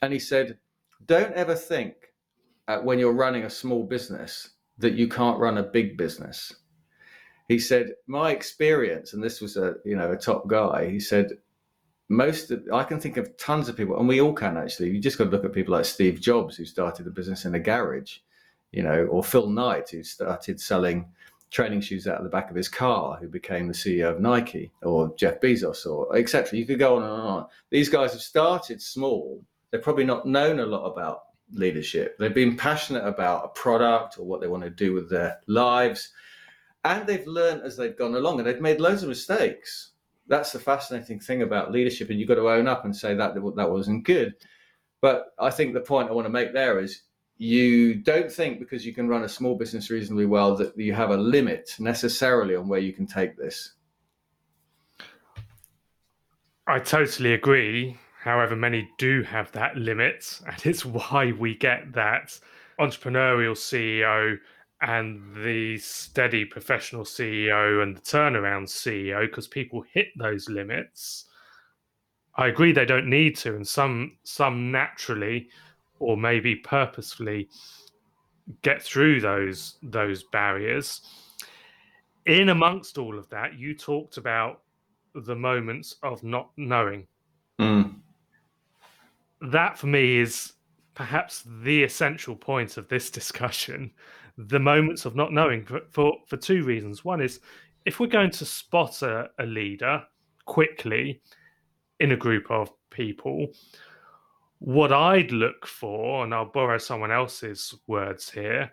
and 0.00 0.12
he 0.12 0.18
said, 0.18 0.58
don't 1.06 1.34
ever 1.34 1.54
think 1.54 1.94
uh, 2.68 2.78
when 2.78 2.98
you're 2.98 3.12
running 3.12 3.44
a 3.44 3.50
small 3.50 3.84
business 3.84 4.50
that 4.78 4.94
you 4.94 5.06
can't 5.06 5.38
run 5.38 5.58
a 5.58 5.62
big 5.62 5.96
business. 5.98 6.54
He 7.48 7.58
said, 7.58 7.92
my 8.06 8.30
experience, 8.30 9.12
and 9.12 9.22
this 9.22 9.42
was 9.42 9.58
a 9.58 9.74
you 9.84 9.96
know 9.96 10.10
a 10.10 10.16
top 10.16 10.48
guy. 10.48 10.88
He 10.88 11.00
said 11.00 11.32
most 12.08 12.50
of, 12.50 12.62
I 12.72 12.84
can 12.84 12.98
think 12.98 13.18
of 13.18 13.36
tons 13.36 13.68
of 13.68 13.76
people, 13.76 13.98
and 13.98 14.08
we 14.08 14.22
all 14.22 14.32
can 14.32 14.56
actually. 14.56 14.88
You 14.90 15.00
just 15.00 15.18
got 15.18 15.24
to 15.24 15.30
look 15.30 15.44
at 15.44 15.52
people 15.52 15.74
like 15.74 15.84
Steve 15.84 16.18
Jobs, 16.18 16.56
who 16.56 16.64
started 16.64 17.06
a 17.06 17.10
business 17.10 17.44
in 17.44 17.54
a 17.54 17.60
garage, 17.60 18.18
you 18.74 18.82
know, 18.82 19.06
or 19.06 19.22
Phil 19.22 19.48
Knight, 19.48 19.90
who 19.90 20.02
started 20.02 20.60
selling 20.60 21.06
training 21.50 21.80
shoes 21.80 22.08
out 22.08 22.18
of 22.18 22.24
the 22.24 22.30
back 22.30 22.50
of 22.50 22.56
his 22.56 22.68
car, 22.68 23.16
who 23.20 23.28
became 23.28 23.68
the 23.68 23.74
CEO 23.74 24.10
of 24.10 24.20
Nike, 24.20 24.72
or 24.82 25.14
Jeff 25.16 25.40
Bezos, 25.40 25.86
or 25.86 26.16
etc. 26.16 26.58
You 26.58 26.66
could 26.66 26.78
go 26.78 26.96
on 26.96 27.02
and 27.02 27.12
on. 27.12 27.46
These 27.70 27.88
guys 27.88 28.12
have 28.12 28.22
started 28.22 28.82
small. 28.82 29.42
They're 29.70 29.80
probably 29.80 30.04
not 30.04 30.26
known 30.26 30.58
a 30.58 30.66
lot 30.66 30.84
about 30.84 31.24
leadership. 31.52 32.18
They've 32.18 32.34
been 32.34 32.56
passionate 32.56 33.06
about 33.06 33.44
a 33.44 33.48
product 33.48 34.18
or 34.18 34.24
what 34.24 34.40
they 34.40 34.48
want 34.48 34.64
to 34.64 34.70
do 34.70 34.92
with 34.92 35.08
their 35.08 35.38
lives, 35.46 36.12
and 36.84 37.06
they've 37.06 37.26
learned 37.26 37.62
as 37.62 37.76
they've 37.76 37.96
gone 37.96 38.14
along, 38.14 38.38
and 38.38 38.46
they've 38.46 38.60
made 38.60 38.80
loads 38.80 39.02
of 39.02 39.08
mistakes 39.08 39.92
that's 40.26 40.52
the 40.52 40.58
fascinating 40.58 41.20
thing 41.20 41.42
about 41.42 41.72
leadership, 41.72 42.10
and 42.10 42.18
you've 42.18 42.28
got 42.28 42.36
to 42.36 42.48
own 42.48 42.66
up 42.66 42.84
and 42.84 42.96
say 42.96 43.14
that 43.14 43.34
that 43.34 43.70
wasn't 43.70 44.04
good. 44.04 44.34
But 45.00 45.34
I 45.38 45.50
think 45.50 45.74
the 45.74 45.80
point 45.80 46.08
I 46.08 46.12
want 46.12 46.26
to 46.26 46.32
make 46.32 46.52
there 46.52 46.80
is 46.80 47.02
you 47.36 47.96
don't 47.96 48.30
think 48.30 48.58
because 48.58 48.86
you 48.86 48.94
can 48.94 49.08
run 49.08 49.24
a 49.24 49.28
small 49.28 49.56
business 49.56 49.90
reasonably 49.90 50.26
well 50.26 50.56
that 50.56 50.76
you 50.76 50.92
have 50.92 51.10
a 51.10 51.16
limit 51.16 51.74
necessarily 51.78 52.54
on 52.54 52.68
where 52.68 52.80
you 52.80 52.92
can 52.92 53.06
take 53.06 53.36
this. 53.36 53.72
I 56.66 56.78
totally 56.78 57.34
agree. 57.34 57.98
However, 58.20 58.56
many 58.56 58.88
do 58.96 59.22
have 59.22 59.52
that 59.52 59.76
limit, 59.76 60.40
and 60.46 60.64
it's 60.64 60.84
why 60.84 61.32
we 61.32 61.56
get 61.56 61.92
that 61.92 62.38
entrepreneurial 62.80 63.54
CEO 63.54 64.38
and 64.80 65.34
the 65.44 65.78
steady 65.78 66.44
professional 66.44 67.04
CEO 67.04 67.82
and 67.82 67.96
the 67.96 68.00
turnaround 68.00 68.64
CEO 68.64 69.26
because 69.26 69.46
people 69.46 69.84
hit 69.92 70.08
those 70.16 70.48
limits. 70.48 71.26
I 72.36 72.48
agree 72.48 72.72
they 72.72 72.84
don't 72.84 73.08
need 73.08 73.36
to, 73.38 73.54
and 73.54 73.66
some 73.66 74.16
some 74.24 74.72
naturally 74.72 75.48
or 76.04 76.16
maybe 76.16 76.56
purposefully 76.56 77.48
get 78.62 78.82
through 78.82 79.20
those 79.20 79.78
those 79.82 80.24
barriers. 80.24 81.02
In 82.26 82.48
amongst 82.50 82.98
all 82.98 83.18
of 83.18 83.28
that, 83.30 83.58
you 83.58 83.74
talked 83.74 84.16
about 84.16 84.62
the 85.14 85.34
moments 85.34 85.96
of 86.02 86.22
not 86.22 86.50
knowing. 86.56 87.06
Mm. 87.60 87.96
That 89.40 89.78
for 89.78 89.86
me 89.86 90.18
is 90.18 90.54
perhaps 90.94 91.44
the 91.62 91.82
essential 91.82 92.34
point 92.34 92.76
of 92.76 92.88
this 92.88 93.10
discussion 93.20 93.90
the 94.36 94.58
moments 94.58 95.04
of 95.04 95.14
not 95.14 95.32
knowing 95.32 95.64
for, 95.64 95.80
for, 95.90 96.16
for 96.26 96.36
two 96.36 96.64
reasons. 96.64 97.04
One 97.04 97.20
is 97.20 97.40
if 97.86 98.00
we're 98.00 98.06
going 98.06 98.30
to 98.32 98.44
spot 98.44 99.02
a, 99.02 99.30
a 99.38 99.46
leader 99.46 100.02
quickly 100.46 101.20
in 102.00 102.12
a 102.12 102.16
group 102.16 102.50
of 102.50 102.70
people, 102.90 103.48
what 104.64 104.94
I'd 104.94 105.30
look 105.30 105.66
for, 105.66 106.24
and 106.24 106.32
I'll 106.32 106.46
borrow 106.46 106.78
someone 106.78 107.10
else's 107.10 107.74
words 107.86 108.30
here, 108.30 108.72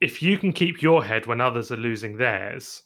if 0.00 0.20
you 0.20 0.36
can 0.36 0.52
keep 0.52 0.82
your 0.82 1.04
head 1.04 1.26
when 1.26 1.40
others 1.40 1.70
are 1.70 1.76
losing 1.76 2.16
theirs, 2.16 2.82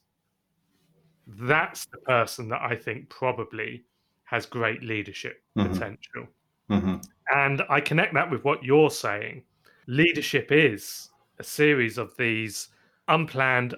that's 1.26 1.87
the 1.87 1.96
person 1.98 2.50
that 2.50 2.60
I 2.60 2.76
think 2.76 3.08
probably 3.08 3.87
has 4.24 4.44
great 4.44 4.82
leadership 4.82 5.42
Mhm. 5.56 5.72
potential. 5.72 6.28
hmm 6.68 6.96
And 7.34 7.62
I 7.70 7.80
connect 7.80 8.12
that 8.14 8.30
with 8.30 8.44
what 8.44 8.62
you're 8.62 8.90
saying. 8.90 9.44
Leadership 9.87 10.52
is 10.52 11.10
a 11.38 11.42
series 11.42 11.96
of 11.96 12.14
these 12.18 12.68
unplanned, 13.08 13.74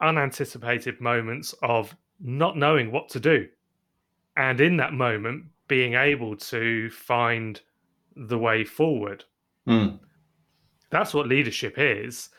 unanticipated 0.00 1.00
moments 1.00 1.52
of 1.62 1.96
not 2.18 2.56
knowing 2.56 2.90
what 2.90 3.08
to 3.10 3.20
do. 3.20 3.48
And 4.36 4.60
in 4.60 4.76
that 4.78 4.92
moment, 4.92 5.52
being 5.70 5.94
able 5.94 6.34
to 6.34 6.90
find 6.90 7.60
the 8.16 8.36
way 8.36 8.64
forward. 8.64 9.24
Mm. 9.68 10.00
That's 10.90 11.14
what 11.14 11.28
leadership 11.28 11.74
is. 11.78 12.30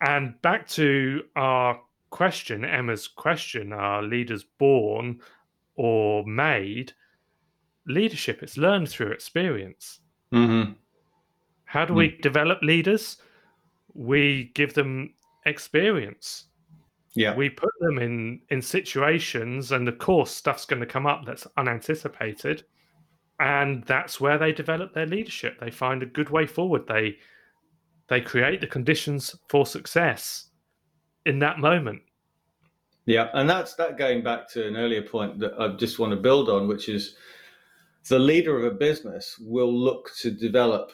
And 0.00 0.40
back 0.40 0.68
to 0.68 1.22
our 1.34 1.80
question, 2.10 2.64
Emma's 2.64 3.08
question 3.08 3.72
are 3.72 4.04
leaders 4.04 4.44
born 4.58 5.20
or 5.74 6.24
made? 6.26 6.92
Leadership 7.88 8.44
is 8.44 8.56
learned 8.56 8.88
through 8.88 9.10
experience. 9.10 9.98
hmm 10.30 10.62
How 11.64 11.84
do 11.84 11.92
we 11.92 12.16
develop 12.22 12.62
leaders? 12.62 13.16
We 13.94 14.52
give 14.54 14.74
them 14.74 15.12
experience. 15.44 16.44
Yeah. 17.16 17.34
We 17.34 17.48
put 17.48 17.72
them 17.80 17.98
in 17.98 18.42
in 18.50 18.62
situations, 18.62 19.72
and 19.72 19.88
of 19.88 19.98
course, 19.98 20.30
stuff's 20.30 20.66
going 20.66 20.80
to 20.80 20.86
come 20.86 21.06
up 21.06 21.24
that's 21.24 21.46
unanticipated, 21.56 22.64
and 23.38 23.84
that's 23.84 24.20
where 24.20 24.38
they 24.38 24.52
develop 24.52 24.94
their 24.94 25.06
leadership. 25.06 25.58
They 25.60 25.70
find 25.70 26.02
a 26.02 26.06
good 26.06 26.30
way 26.30 26.46
forward. 26.46 26.86
They 26.88 27.16
they 28.08 28.20
create 28.20 28.60
the 28.60 28.66
conditions 28.66 29.34
for 29.48 29.66
success 29.66 30.50
in 31.24 31.40
that 31.40 31.58
moment. 31.58 32.02
Yeah, 33.04 33.28
and 33.34 33.48
that's 33.48 33.74
that 33.74 33.98
going 33.98 34.22
back 34.22 34.48
to 34.50 34.66
an 34.66 34.76
earlier 34.76 35.02
point 35.02 35.38
that 35.40 35.54
I 35.60 35.68
just 35.68 35.98
want 35.98 36.10
to 36.10 36.16
build 36.16 36.48
on, 36.48 36.68
which 36.68 36.88
is 36.88 37.16
the 38.08 38.18
leader 38.18 38.56
of 38.56 38.64
a 38.64 38.76
business 38.76 39.36
will 39.40 39.72
look 39.72 40.10
to 40.20 40.30
develop 40.30 40.92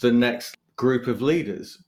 the 0.00 0.12
next 0.12 0.56
group 0.76 1.06
of 1.06 1.22
leaders 1.22 1.82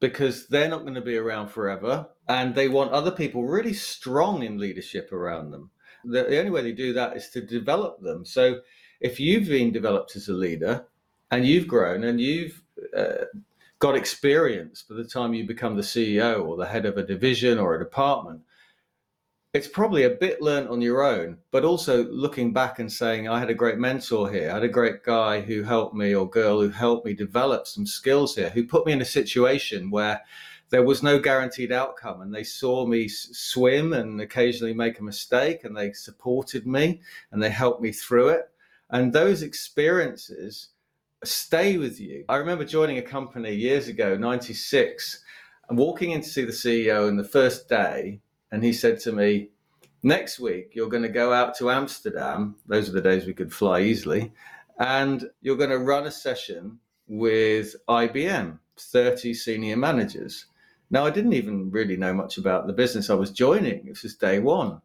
because 0.00 0.46
they're 0.46 0.68
not 0.68 0.82
going 0.82 0.94
to 0.94 1.00
be 1.00 1.16
around 1.16 1.48
forever 1.48 2.08
and 2.28 2.54
they 2.54 2.68
want 2.68 2.92
other 2.92 3.10
people 3.10 3.44
really 3.44 3.72
strong 3.72 4.42
in 4.42 4.58
leadership 4.58 5.12
around 5.12 5.50
them. 5.50 5.70
The, 6.04 6.24
the 6.24 6.38
only 6.38 6.50
way 6.50 6.62
they 6.62 6.72
do 6.72 6.92
that 6.92 7.16
is 7.16 7.30
to 7.30 7.40
develop 7.40 8.00
them. 8.00 8.24
So 8.24 8.60
if 9.00 9.20
you've 9.20 9.48
been 9.48 9.72
developed 9.72 10.16
as 10.16 10.28
a 10.28 10.32
leader 10.32 10.86
and 11.30 11.46
you've 11.46 11.68
grown 11.68 12.04
and 12.04 12.20
you've 12.20 12.62
uh, 12.96 13.24
got 13.78 13.96
experience 13.96 14.82
by 14.82 14.96
the 14.96 15.04
time 15.04 15.34
you 15.34 15.46
become 15.46 15.76
the 15.76 15.82
CEO 15.82 16.44
or 16.44 16.56
the 16.56 16.66
head 16.66 16.86
of 16.86 16.96
a 16.96 17.06
division 17.06 17.58
or 17.58 17.74
a 17.74 17.78
department, 17.78 18.40
it's 19.54 19.68
probably 19.68 20.04
a 20.04 20.10
bit 20.10 20.42
learnt 20.42 20.68
on 20.68 20.82
your 20.82 21.02
own, 21.02 21.38
but 21.50 21.64
also 21.64 22.04
looking 22.04 22.52
back 22.52 22.78
and 22.78 22.92
saying, 22.92 23.28
I 23.28 23.38
had 23.38 23.48
a 23.48 23.54
great 23.54 23.78
mentor 23.78 24.30
here. 24.30 24.50
I 24.50 24.54
had 24.54 24.62
a 24.62 24.68
great 24.68 25.02
guy 25.02 25.40
who 25.40 25.62
helped 25.62 25.94
me 25.94 26.14
or 26.14 26.28
girl 26.28 26.60
who 26.60 26.68
helped 26.68 27.06
me 27.06 27.14
develop 27.14 27.66
some 27.66 27.86
skills 27.86 28.36
here, 28.36 28.50
who 28.50 28.66
put 28.66 28.84
me 28.84 28.92
in 28.92 29.00
a 29.00 29.06
situation 29.06 29.90
where 29.90 30.20
there 30.70 30.82
was 30.82 31.02
no 31.02 31.18
guaranteed 31.18 31.72
outcome. 31.72 32.20
And 32.20 32.34
they 32.34 32.44
saw 32.44 32.84
me 32.86 33.08
swim 33.08 33.94
and 33.94 34.20
occasionally 34.20 34.74
make 34.74 34.98
a 34.98 35.04
mistake 35.04 35.64
and 35.64 35.74
they 35.74 35.92
supported 35.92 36.66
me 36.66 37.00
and 37.32 37.42
they 37.42 37.50
helped 37.50 37.80
me 37.80 37.90
through 37.90 38.28
it. 38.28 38.50
And 38.90 39.12
those 39.12 39.42
experiences 39.42 40.68
stay 41.24 41.76
with 41.76 42.00
you. 42.00 42.24
I 42.28 42.36
remember 42.36 42.64
joining 42.64 42.98
a 42.98 43.02
company 43.02 43.54
years 43.54 43.88
ago, 43.88 44.16
96, 44.16 45.22
and 45.68 45.78
walking 45.78 46.12
in 46.12 46.22
to 46.22 46.28
see 46.28 46.44
the 46.44 46.52
CEO 46.52 47.08
in 47.08 47.16
the 47.16 47.24
first 47.24 47.68
day 47.68 48.20
and 48.50 48.64
he 48.64 48.72
said 48.72 49.00
to 49.00 49.12
me, 49.12 49.50
Next 50.04 50.38
week, 50.38 50.70
you're 50.74 50.88
going 50.88 51.02
to 51.02 51.08
go 51.08 51.32
out 51.32 51.56
to 51.56 51.70
Amsterdam. 51.70 52.54
Those 52.66 52.88
are 52.88 52.92
the 52.92 53.00
days 53.00 53.26
we 53.26 53.34
could 53.34 53.52
fly 53.52 53.80
easily. 53.80 54.32
And 54.78 55.28
you're 55.40 55.56
going 55.56 55.70
to 55.70 55.78
run 55.78 56.06
a 56.06 56.10
session 56.10 56.78
with 57.08 57.74
IBM, 57.88 58.58
30 58.78 59.34
senior 59.34 59.76
managers. 59.76 60.46
Now, 60.88 61.04
I 61.04 61.10
didn't 61.10 61.32
even 61.32 61.72
really 61.72 61.96
know 61.96 62.14
much 62.14 62.38
about 62.38 62.68
the 62.68 62.72
business 62.72 63.10
I 63.10 63.14
was 63.14 63.32
joining. 63.32 63.86
This 63.86 64.04
was 64.04 64.14
day 64.14 64.38
one. 64.38 64.80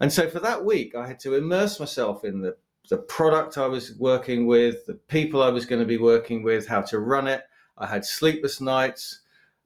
And 0.00 0.10
so 0.10 0.30
for 0.30 0.40
that 0.40 0.64
week, 0.64 0.94
I 0.94 1.06
had 1.06 1.20
to 1.20 1.34
immerse 1.34 1.78
myself 1.78 2.24
in 2.24 2.40
the, 2.40 2.56
the 2.88 2.98
product 2.98 3.58
I 3.58 3.66
was 3.66 3.94
working 3.96 4.46
with, 4.46 4.86
the 4.86 4.94
people 4.94 5.42
I 5.42 5.50
was 5.50 5.66
going 5.66 5.80
to 5.80 5.86
be 5.86 5.98
working 5.98 6.42
with, 6.42 6.66
how 6.66 6.80
to 6.82 6.98
run 6.98 7.28
it. 7.28 7.42
I 7.76 7.86
had 7.86 8.04
sleepless 8.04 8.60
nights. 8.60 9.20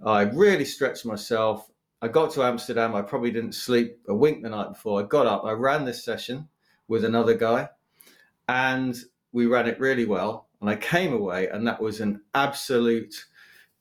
I 0.05 0.23
really 0.23 0.65
stretched 0.65 1.07
myself. 1.07 1.71
I 2.01 2.09
got 2.09 2.33
to 2.33 2.43
Amsterdam. 2.43 2.97
I 2.97 3.03
probably 3.03 3.31
didn't 3.31 3.55
sleep 3.55 4.01
a 4.09 4.15
wink 4.15 4.43
the 4.43 4.51
night 4.51 4.71
before. 4.71 5.01
I 5.01 5.07
got 5.07 5.27
up. 5.27 5.45
I 5.45 5.53
ran 5.53 5.85
this 5.85 6.05
session 6.05 6.49
with 6.89 7.05
another 7.05 7.35
guy, 7.35 7.69
and 8.49 8.99
we 9.31 9.47
ran 9.47 9.69
it 9.69 9.79
really 9.79 10.05
well. 10.05 10.49
And 10.61 10.69
I 10.69 10.77
came 10.77 11.13
away, 11.13 11.49
and 11.49 11.67
that 11.67 11.81
was 11.81 12.01
an 12.01 12.21
absolute 12.35 13.15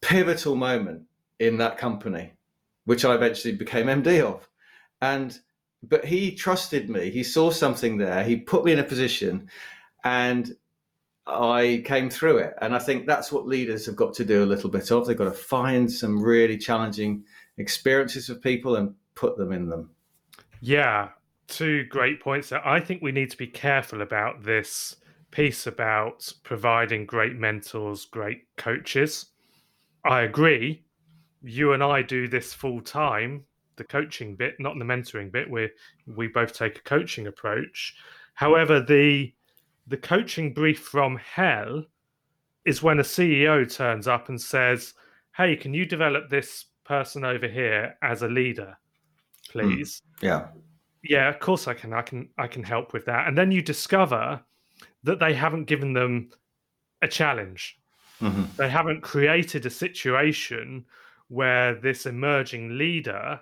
pivotal 0.01 0.55
moment 0.55 1.03
in 1.39 1.57
that 1.57 1.79
company, 1.79 2.33
which 2.85 3.05
I 3.05 3.15
eventually 3.15 3.55
became 3.55 3.87
MD 3.87 4.21
of. 4.21 4.47
And 5.01 5.39
but 5.83 6.05
he 6.05 6.35
trusted 6.35 6.89
me. 6.89 7.09
He 7.09 7.23
saw 7.23 7.49
something 7.49 7.97
there. 7.97 8.23
He 8.23 8.37
put 8.37 8.65
me 8.65 8.71
in 8.71 8.79
a 8.79 8.83
position, 8.83 9.49
and 10.03 10.55
I 11.27 11.83
came 11.85 12.09
through 12.09 12.37
it. 12.39 12.53
And 12.61 12.75
I 12.75 12.79
think 12.79 13.05
that's 13.05 13.31
what 13.31 13.47
leaders 13.47 13.85
have 13.85 13.95
got 13.95 14.13
to 14.15 14.25
do 14.25 14.43
a 14.43 14.45
little 14.45 14.69
bit 14.69 14.91
of. 14.91 15.05
They've 15.05 15.17
got 15.17 15.25
to 15.25 15.31
find 15.31 15.91
some 15.91 16.21
really 16.21 16.57
challenging 16.57 17.23
experiences 17.57 18.29
of 18.29 18.41
people 18.41 18.75
and 18.75 18.93
put 19.15 19.37
them 19.37 19.51
in 19.51 19.69
them. 19.69 19.91
Yeah, 20.61 21.09
two 21.47 21.85
great 21.85 22.21
points. 22.21 22.51
I 22.51 22.79
think 22.79 23.01
we 23.01 23.11
need 23.11 23.31
to 23.31 23.37
be 23.37 23.47
careful 23.47 24.01
about 24.01 24.43
this 24.43 24.95
piece 25.31 25.65
about 25.65 26.31
providing 26.43 27.05
great 27.05 27.35
mentors, 27.35 28.05
great 28.05 28.43
coaches. 28.57 29.27
I 30.05 30.21
agree. 30.21 30.83
You 31.41 31.73
and 31.73 31.81
I 31.81 32.01
do 32.01 32.27
this 32.27 32.53
full 32.53 32.81
time, 32.81 33.45
the 33.75 33.83
coaching 33.83 34.35
bit, 34.35 34.59
not 34.59 34.77
the 34.77 34.85
mentoring 34.85 35.31
bit. 35.31 35.49
We 35.49 35.69
we 36.07 36.27
both 36.27 36.53
take 36.53 36.77
a 36.77 36.81
coaching 36.81 37.27
approach. 37.27 37.95
However, 38.33 38.79
the 38.79 39.33
the 39.87 39.97
coaching 39.97 40.53
brief 40.53 40.79
from 40.79 41.17
hell 41.17 41.85
is 42.65 42.83
when 42.83 42.99
a 42.99 43.03
CEO 43.03 43.71
turns 43.73 44.07
up 44.07 44.29
and 44.29 44.39
says, 44.39 44.93
"Hey, 45.35 45.55
can 45.55 45.73
you 45.73 45.85
develop 45.85 46.29
this 46.29 46.65
person 46.83 47.23
over 47.23 47.47
here 47.47 47.97
as 48.01 48.21
a 48.21 48.27
leader, 48.27 48.77
please?" 49.49 50.01
Yeah. 50.21 50.47
yeah 51.03 51.27
of 51.29 51.39
course 51.39 51.67
i 51.67 51.73
can 51.73 51.93
i 51.93 52.01
can 52.01 52.29
i 52.37 52.47
can 52.47 52.63
help 52.63 52.93
with 52.93 53.05
that 53.05 53.27
and 53.27 53.35
then 53.35 53.51
you 53.51 53.61
discover 53.61 54.39
that 55.03 55.19
they 55.19 55.33
haven't 55.33 55.65
given 55.65 55.93
them 55.93 56.29
a 57.01 57.07
challenge 57.07 57.79
hmm 58.19 58.43
they 58.57 58.69
haven't 58.69 59.01
created 59.01 59.65
a 59.65 59.69
situation 59.69 60.85
where 61.29 61.73
this 61.75 62.05
emerging 62.05 62.77
leader 62.77 63.39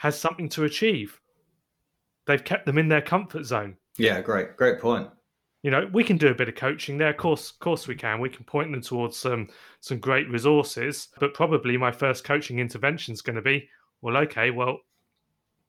has 0.00 0.18
something 0.18 0.48
to 0.48 0.64
achieve 0.64 1.20
they've 2.26 2.44
kept 2.44 2.64
them 2.66 2.78
in 2.78 2.88
their 2.88 3.02
comfort 3.02 3.44
zone 3.44 3.76
Yeah. 3.98 4.20
Great. 4.20 4.56
Great 4.56 4.80
point. 4.80 5.08
you 5.62 5.70
know 5.70 5.88
we 5.92 6.04
can 6.04 6.16
do 6.16 6.28
a 6.28 6.34
bit 6.34 6.48
of 6.48 6.54
coaching 6.54 6.96
there 6.98 7.10
of 7.10 7.16
course 7.16 7.50
of 7.50 7.58
course 7.58 7.86
we 7.86 7.94
can 7.94 8.20
we 8.20 8.30
can 8.30 8.44
point 8.44 8.70
them 8.72 8.80
towards 8.80 9.16
some 9.16 9.48
some 9.80 9.98
great 9.98 10.28
resources 10.30 11.08
but 11.18 11.34
probably 11.34 11.76
my 11.76 11.92
first 11.92 12.24
coaching 12.24 12.58
intervention 12.60 13.12
is 13.12 13.20
going 13.22 13.36
to 13.36 13.42
be 13.42 13.68
well 14.02 14.16
okay 14.16 14.50
well 14.50 14.78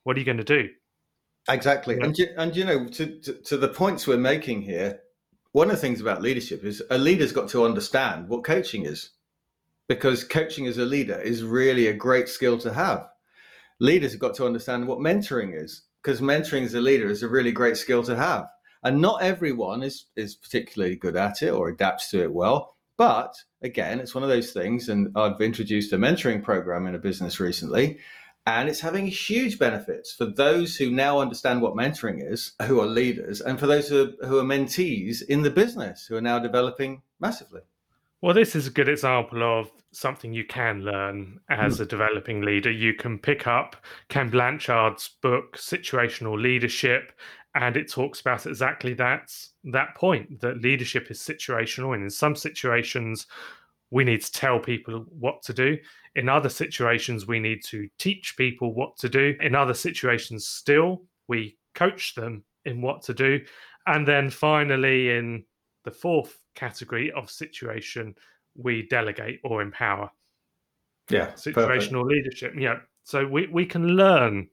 what 0.04 0.16
are 0.16 0.20
you 0.20 0.26
going 0.26 0.38
to 0.46 0.54
do 0.60 0.70
Exactly. 1.50 1.96
Yeah. 1.98 2.06
And 2.06 2.18
you, 2.18 2.28
and 2.38 2.56
you 2.56 2.66
know 2.66 2.88
to, 2.88 3.20
to 3.22 3.34
to 3.34 3.58
the 3.58 3.68
points 3.68 4.06
we're 4.06 4.18
making 4.18 4.62
here, 4.62 5.00
one 5.54 5.70
of 5.72 5.76
the 5.76 5.82
things 5.82 6.00
about 6.00 6.22
leadership 6.22 6.64
is 6.64 6.84
a 6.92 6.98
leader's 6.98 7.32
got 7.32 7.50
to 7.50 7.66
understand 7.66 8.30
what 8.30 8.44
coaching 8.44 8.86
is, 8.86 9.10
because 9.88 10.24
coaching 10.24 10.68
as 10.68 10.78
a 10.78 10.86
leader 10.86 11.20
is 11.20 11.44
really 11.44 11.88
a 11.88 11.94
great 11.94 12.30
skill 12.30 12.60
to 12.60 12.72
have. 12.72 13.08
Leaders 13.82 14.12
have 14.12 14.22
got 14.22 14.36
to 14.36 14.46
understand 14.46 14.88
what 14.88 15.00
mentoring 15.00 15.60
is 15.60 15.82
because 16.02 16.22
mentoring 16.22 16.64
as 16.64 16.76
a 16.76 16.80
leader 16.80 17.10
is 17.10 17.24
a 17.24 17.28
really 17.28 17.52
great 17.52 17.76
skill 17.76 18.04
to 18.04 18.16
have. 18.16 18.48
And 18.84 19.02
not 19.02 19.24
everyone 19.24 19.82
is, 19.82 20.06
is 20.16 20.36
particularly 20.36 20.96
good 20.96 21.16
at 21.16 21.42
it 21.42 21.50
or 21.50 21.68
adapts 21.68 22.12
to 22.12 22.22
it 22.22 22.32
well. 22.32 22.76
But 22.96 23.36
again, 23.64 24.00
it's 24.00 24.14
one 24.14 24.24
of 24.24 24.30
those 24.30 24.52
things. 24.52 24.88
And 24.88 25.12
I've 25.18 25.42
introduced 25.42 25.94
a 25.94 25.98
mentoring 25.98 26.44
program 26.44 26.86
in 26.86 26.94
a 26.94 27.00
business 27.00 27.40
recently 27.40 28.00
and 28.46 28.70
it's 28.70 28.80
having 28.80 29.08
huge 29.08 29.60
benefits 29.60 30.14
for 30.14 30.26
those 30.26 30.76
who 30.76 30.90
now 30.90 31.20
understand 31.20 31.62
what 31.62 31.76
mentoring 31.76 32.32
is, 32.32 32.54
who 32.64 32.80
are 32.80 32.88
leaders, 32.88 33.40
and 33.40 33.60
for 33.60 33.68
those 33.68 33.88
who 33.88 34.04
are, 34.04 34.28
who 34.28 34.40
are 34.40 34.44
mentees 34.44 35.22
in 35.22 35.44
the 35.44 35.52
business 35.52 36.06
who 36.08 36.16
are 36.16 36.22
now 36.22 36.40
developing 36.40 37.04
massively. 37.20 37.62
Well, 38.22 38.36
this 38.36 38.56
is 38.56 38.68
a 38.68 38.72
good 38.72 38.88
example 38.88 39.42
of 39.42 39.72
something 39.94 40.32
you 40.32 40.46
can 40.46 40.82
learn 40.82 41.40
as 41.50 41.80
mm. 41.80 41.82
a 41.82 41.86
developing 41.86 42.42
leader. 42.42 42.70
You 42.70 42.94
can 42.94 43.18
pick 43.18 43.48
up 43.48 43.76
Ken 44.10 44.30
Blanchard's 44.30 45.10
book, 45.24 45.58
Situational 45.58 46.40
Leadership, 46.40 47.14
and 47.56 47.76
it 47.76 47.92
talks 47.92 48.22
about 48.22 48.46
exactly 48.46 48.94
that 48.94 49.36
that 49.64 49.96
point 49.96 50.40
that 50.40 50.62
leadership 50.62 51.10
is 51.10 51.20
situational, 51.20 51.96
and 51.96 52.04
in 52.04 52.12
some 52.12 52.36
situations, 52.36 53.26
we 53.90 54.04
need 54.04 54.22
to 54.22 54.32
tell 54.32 54.60
people 54.60 55.04
what 55.10 55.42
to 55.42 55.54
do. 55.54 55.76
In 56.16 56.30
other 56.30 56.50
situations, 56.50 57.26
we 57.26 57.40
need 57.40 57.64
to 57.66 57.90
teach 57.98 58.38
people 58.38 58.76
what 58.76 58.98
to 58.98 59.10
do. 59.10 59.36
In 59.42 59.56
other 59.56 59.74
situations, 59.74 60.46
still, 60.46 61.02
we 61.28 61.58
coach 61.74 62.14
them 62.14 62.44
in 62.66 62.84
what 62.84 63.02
to 63.04 63.16
do. 63.16 63.42
And 63.88 64.08
then 64.08 64.30
finally, 64.30 65.10
in 65.10 65.44
the 65.86 65.92
fourth 65.92 66.38
category 66.56 67.12
of 67.12 67.30
situation, 67.30 68.16
we 68.56 68.88
delegate 68.88 69.40
or 69.44 69.62
empower. 69.62 70.10
Yeah. 71.10 71.32
Situational 71.32 72.04
perfect. 72.04 72.06
leadership. 72.06 72.54
Yeah. 72.58 72.80
So 73.04 73.26
we, 73.28 73.48
we 73.48 73.66
can 73.66 73.88
learn 73.90 74.48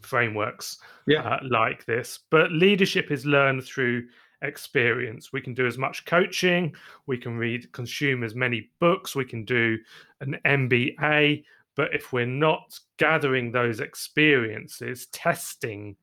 frameworks 0.00 0.78
yeah. 1.06 1.22
Uh, 1.22 1.38
like 1.48 1.84
this, 1.86 2.20
but 2.30 2.52
leadership 2.52 3.10
is 3.10 3.26
learned 3.26 3.64
through 3.64 4.06
experience. 4.42 5.32
We 5.32 5.40
can 5.40 5.54
do 5.54 5.66
as 5.66 5.78
much 5.78 6.04
coaching, 6.04 6.74
we 7.06 7.18
can 7.18 7.36
read, 7.36 7.72
consume 7.72 8.22
as 8.22 8.34
many 8.34 8.70
books, 8.80 9.16
we 9.16 9.24
can 9.24 9.44
do 9.44 9.78
an 10.20 10.38
MBA. 10.44 11.44
But 11.74 11.94
if 11.94 12.12
we're 12.12 12.26
not 12.26 12.78
gathering 12.98 13.52
those 13.52 13.80
experiences, 13.80 15.06
testing 15.06 15.96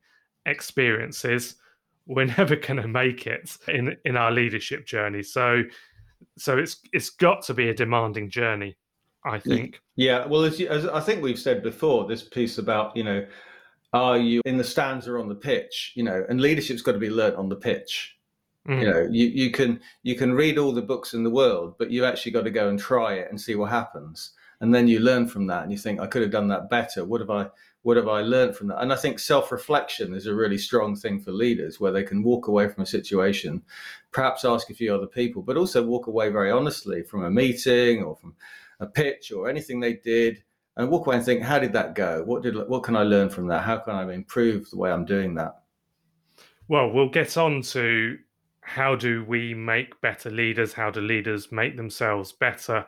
experiences, 0.46 1.56
we're 2.06 2.24
never 2.38 2.56
going 2.56 2.80
to 2.80 2.88
make 2.88 3.26
it 3.26 3.56
in 3.68 3.96
in 4.04 4.16
our 4.16 4.30
leadership 4.30 4.86
journey. 4.86 5.22
So, 5.22 5.62
so 6.38 6.58
it's 6.58 6.78
it's 6.92 7.10
got 7.10 7.42
to 7.42 7.54
be 7.54 7.68
a 7.68 7.74
demanding 7.74 8.30
journey, 8.30 8.76
I 9.24 9.38
think. 9.38 9.80
Yeah, 9.96 10.26
well, 10.26 10.44
as, 10.44 10.58
you, 10.58 10.68
as 10.68 10.86
I 10.86 11.00
think 11.00 11.22
we've 11.22 11.38
said 11.38 11.62
before, 11.62 12.06
this 12.06 12.22
piece 12.22 12.58
about 12.58 12.96
you 12.96 13.04
know, 13.04 13.26
are 13.92 14.18
you 14.18 14.40
in 14.44 14.56
the 14.56 14.64
stands 14.64 15.06
or 15.06 15.18
on 15.18 15.28
the 15.28 15.34
pitch? 15.34 15.92
You 15.94 16.04
know, 16.04 16.24
and 16.28 16.40
leadership's 16.40 16.82
got 16.82 16.92
to 16.92 16.98
be 16.98 17.10
learnt 17.10 17.36
on 17.36 17.48
the 17.48 17.56
pitch. 17.56 18.16
Mm. 18.68 18.80
You 18.80 18.90
know, 18.90 19.08
you, 19.10 19.26
you 19.26 19.50
can 19.50 19.80
you 20.02 20.14
can 20.16 20.32
read 20.32 20.58
all 20.58 20.72
the 20.72 20.82
books 20.82 21.14
in 21.14 21.22
the 21.22 21.30
world, 21.30 21.74
but 21.78 21.90
you 21.90 22.04
actually 22.04 22.32
got 22.32 22.44
to 22.44 22.50
go 22.50 22.68
and 22.68 22.78
try 22.78 23.14
it 23.14 23.28
and 23.30 23.40
see 23.40 23.54
what 23.54 23.70
happens. 23.70 24.32
And 24.60 24.74
then 24.74 24.88
you 24.88 25.00
learn 25.00 25.26
from 25.26 25.46
that 25.48 25.62
and 25.62 25.72
you 25.72 25.76
think, 25.76 26.00
I 26.00 26.06
could 26.06 26.22
have 26.22 26.30
done 26.30 26.48
that 26.48 26.70
better. 26.70 27.04
What 27.04 27.20
have 27.20 27.28
I 27.28 27.46
what 27.84 27.98
have 27.98 28.08
I 28.08 28.22
learned 28.22 28.56
from 28.56 28.68
that? 28.68 28.80
And 28.80 28.92
I 28.92 28.96
think 28.96 29.18
self-reflection 29.18 30.14
is 30.14 30.26
a 30.26 30.34
really 30.34 30.56
strong 30.56 30.96
thing 30.96 31.20
for 31.20 31.32
leaders 31.32 31.78
where 31.78 31.92
they 31.92 32.02
can 32.02 32.22
walk 32.22 32.48
away 32.48 32.66
from 32.66 32.82
a 32.82 32.86
situation, 32.86 33.62
perhaps 34.10 34.42
ask 34.42 34.70
a 34.70 34.74
few 34.74 34.92
other 34.94 35.06
people, 35.06 35.42
but 35.42 35.58
also 35.58 35.84
walk 35.84 36.06
away 36.06 36.30
very 36.30 36.50
honestly 36.50 37.02
from 37.02 37.24
a 37.24 37.30
meeting 37.30 38.02
or 38.02 38.16
from 38.16 38.34
a 38.80 38.86
pitch 38.86 39.32
or 39.32 39.50
anything 39.50 39.80
they 39.80 39.92
did 39.92 40.42
and 40.78 40.88
walk 40.88 41.06
away 41.06 41.16
and 41.16 41.24
think, 41.26 41.42
how 41.42 41.58
did 41.58 41.74
that 41.74 41.94
go? 41.94 42.22
What 42.24 42.42
did 42.42 42.56
what 42.68 42.84
can 42.84 42.96
I 42.96 43.02
learn 43.02 43.28
from 43.28 43.48
that? 43.48 43.64
How 43.64 43.76
can 43.76 43.94
I 43.94 44.12
improve 44.14 44.70
the 44.70 44.78
way 44.78 44.90
I'm 44.90 45.04
doing 45.04 45.34
that? 45.34 45.60
Well, 46.66 46.90
we'll 46.90 47.10
get 47.10 47.36
on 47.36 47.60
to 47.60 48.16
how 48.62 48.96
do 48.96 49.26
we 49.26 49.52
make 49.52 50.00
better 50.00 50.30
leaders? 50.30 50.72
How 50.72 50.90
do 50.90 51.02
leaders 51.02 51.52
make 51.52 51.76
themselves 51.76 52.32
better 52.32 52.86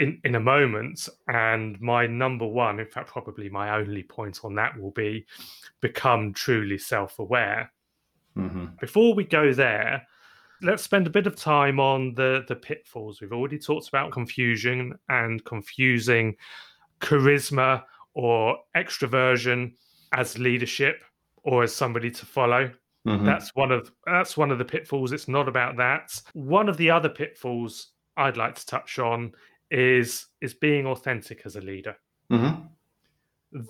in, 0.00 0.20
in 0.24 0.34
a 0.34 0.40
moment? 0.40 1.08
And 1.28 1.80
my 1.80 2.06
number 2.06 2.46
one, 2.46 2.80
in 2.80 2.86
fact, 2.86 3.08
probably 3.08 3.48
my 3.48 3.76
only 3.76 4.02
point 4.02 4.40
on 4.42 4.54
that 4.56 4.78
will 4.78 4.90
be 4.90 5.26
become 5.80 6.32
truly 6.32 6.78
self 6.78 7.18
aware. 7.18 7.72
Mm-hmm. 8.36 8.66
Before 8.80 9.14
we 9.14 9.24
go 9.24 9.52
there, 9.52 10.06
let's 10.62 10.82
spend 10.82 11.06
a 11.06 11.10
bit 11.10 11.26
of 11.26 11.36
time 11.36 11.80
on 11.80 12.14
the, 12.14 12.44
the 12.48 12.56
pitfalls. 12.56 13.20
We've 13.20 13.32
already 13.32 13.58
talked 13.58 13.88
about 13.88 14.12
confusion 14.12 14.98
and 15.08 15.44
confusing 15.44 16.36
charisma 17.00 17.82
or 18.14 18.58
extroversion 18.76 19.72
as 20.12 20.38
leadership 20.38 21.02
or 21.42 21.62
as 21.62 21.74
somebody 21.74 22.10
to 22.10 22.26
follow. 22.26 22.70
Mm-hmm. 23.06 23.24
That's 23.24 23.54
one 23.54 23.72
of 23.72 23.90
that's 24.06 24.36
one 24.36 24.50
of 24.50 24.58
the 24.58 24.64
pitfalls. 24.64 25.12
It's 25.12 25.28
not 25.28 25.48
about 25.48 25.76
that. 25.78 26.20
One 26.34 26.68
of 26.68 26.76
the 26.76 26.90
other 26.90 27.08
pitfalls 27.08 27.92
I'd 28.16 28.36
like 28.36 28.54
to 28.56 28.66
touch 28.66 28.98
on 28.98 29.32
is 29.70 30.26
is 30.40 30.54
being 30.54 30.86
authentic 30.86 31.42
as 31.44 31.56
a 31.56 31.60
leader. 31.60 31.96
Mm-hmm. 32.30 32.62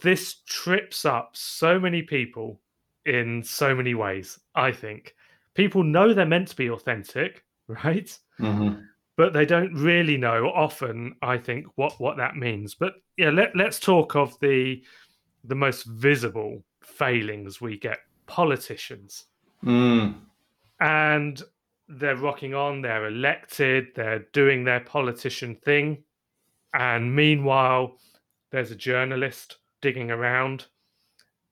This 0.02 0.42
trips 0.46 1.04
up 1.04 1.30
so 1.34 1.78
many 1.78 2.02
people 2.02 2.60
in 3.06 3.42
so 3.42 3.74
many 3.74 3.94
ways. 3.94 4.38
I 4.54 4.72
think 4.72 5.14
people 5.54 5.82
know 5.82 6.12
they're 6.12 6.26
meant 6.26 6.48
to 6.48 6.56
be 6.56 6.70
authentic, 6.70 7.44
right? 7.68 8.16
Mm-hmm. 8.38 8.82
But 9.16 9.32
they 9.34 9.44
don't 9.44 9.74
really 9.74 10.16
know 10.16 10.46
often. 10.54 11.14
I 11.20 11.36
think 11.36 11.66
what 11.74 12.00
what 12.00 12.16
that 12.16 12.36
means. 12.36 12.74
But 12.74 12.94
yeah, 13.16 13.30
let 13.30 13.54
let's 13.54 13.78
talk 13.78 14.16
of 14.16 14.38
the 14.40 14.82
the 15.44 15.54
most 15.54 15.84
visible 15.84 16.62
failings 16.82 17.60
we 17.60 17.78
get 17.78 17.98
politicians. 18.26 19.26
Mm. 19.64 20.14
And 20.80 21.42
they're 21.90 22.16
rocking 22.16 22.54
on, 22.54 22.82
they're 22.82 23.08
elected, 23.08 23.88
they're 23.94 24.26
doing 24.32 24.64
their 24.64 24.80
politician 24.80 25.56
thing. 25.56 26.02
And 26.72 27.14
meanwhile, 27.14 27.96
there's 28.50 28.70
a 28.70 28.76
journalist 28.76 29.58
digging 29.80 30.10
around 30.10 30.66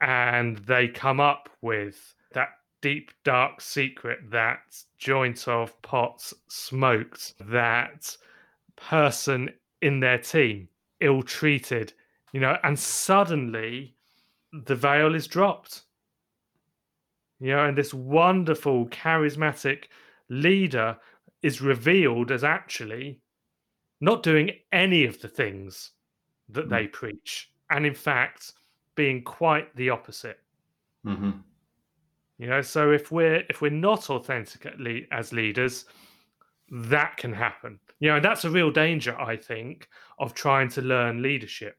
and 0.01 0.59
they 0.59 0.89
come 0.89 1.19
up 1.19 1.49
with 1.61 2.15
that 2.33 2.51
deep, 2.81 3.11
dark 3.25 3.61
secret 3.61 4.19
that 4.31 4.61
joint 4.99 5.49
of 5.49 5.81
pots 5.83 6.33
smoked, 6.49 7.35
that 7.41 8.17
person 8.77 9.51
in 9.83 9.99
their 10.01 10.19
team 10.19 10.69
ill 11.01 11.23
treated, 11.23 11.93
you 12.33 12.41
know, 12.41 12.57
and 12.63 12.79
suddenly 12.79 13.95
the 14.53 14.75
veil 14.75 15.15
is 15.15 15.27
dropped 15.27 15.83
you 17.41 17.51
know, 17.51 17.65
and 17.65 17.77
this 17.77 17.95
wonderful, 17.95 18.87
charismatic 18.89 19.85
leader 20.29 20.97
is 21.43 21.61
revealed 21.61 22.31
as 22.31 22.45
actually 22.45 23.21
not 24.01 24.23
doing 24.23 24.51
any 24.73 25.05
of 25.05 25.21
the 25.21 25.29
things 25.29 25.93
that 26.49 26.67
mm. 26.67 26.71
they 26.71 26.87
preach, 26.87 27.51
and 27.71 27.85
in 27.87 27.95
fact, 27.95 28.53
being 28.95 29.23
quite 29.23 29.75
the 29.77 29.91
opposite. 29.91 30.39
Mm-hmm. 31.07 31.31
You 32.39 32.47
know, 32.47 32.63
so 32.63 32.93
if 32.93 33.11
we're 33.11 33.43
if 33.49 33.61
we're 33.61 33.71
not 33.71 34.11
authentically 34.11 35.09
as 35.11 35.33
leaders, 35.33 35.87
that 36.71 37.17
can 37.17 37.33
happen. 37.33 37.81
You 38.01 38.11
know, 38.11 38.17
and 38.17 38.25
that's 38.25 38.45
a 38.45 38.51
real 38.51 38.71
danger, 38.71 39.19
I 39.21 39.37
think, 39.37 39.89
of 40.19 40.35
trying 40.35 40.69
to 40.71 40.83
learn 40.83 41.23
leadership 41.23 41.77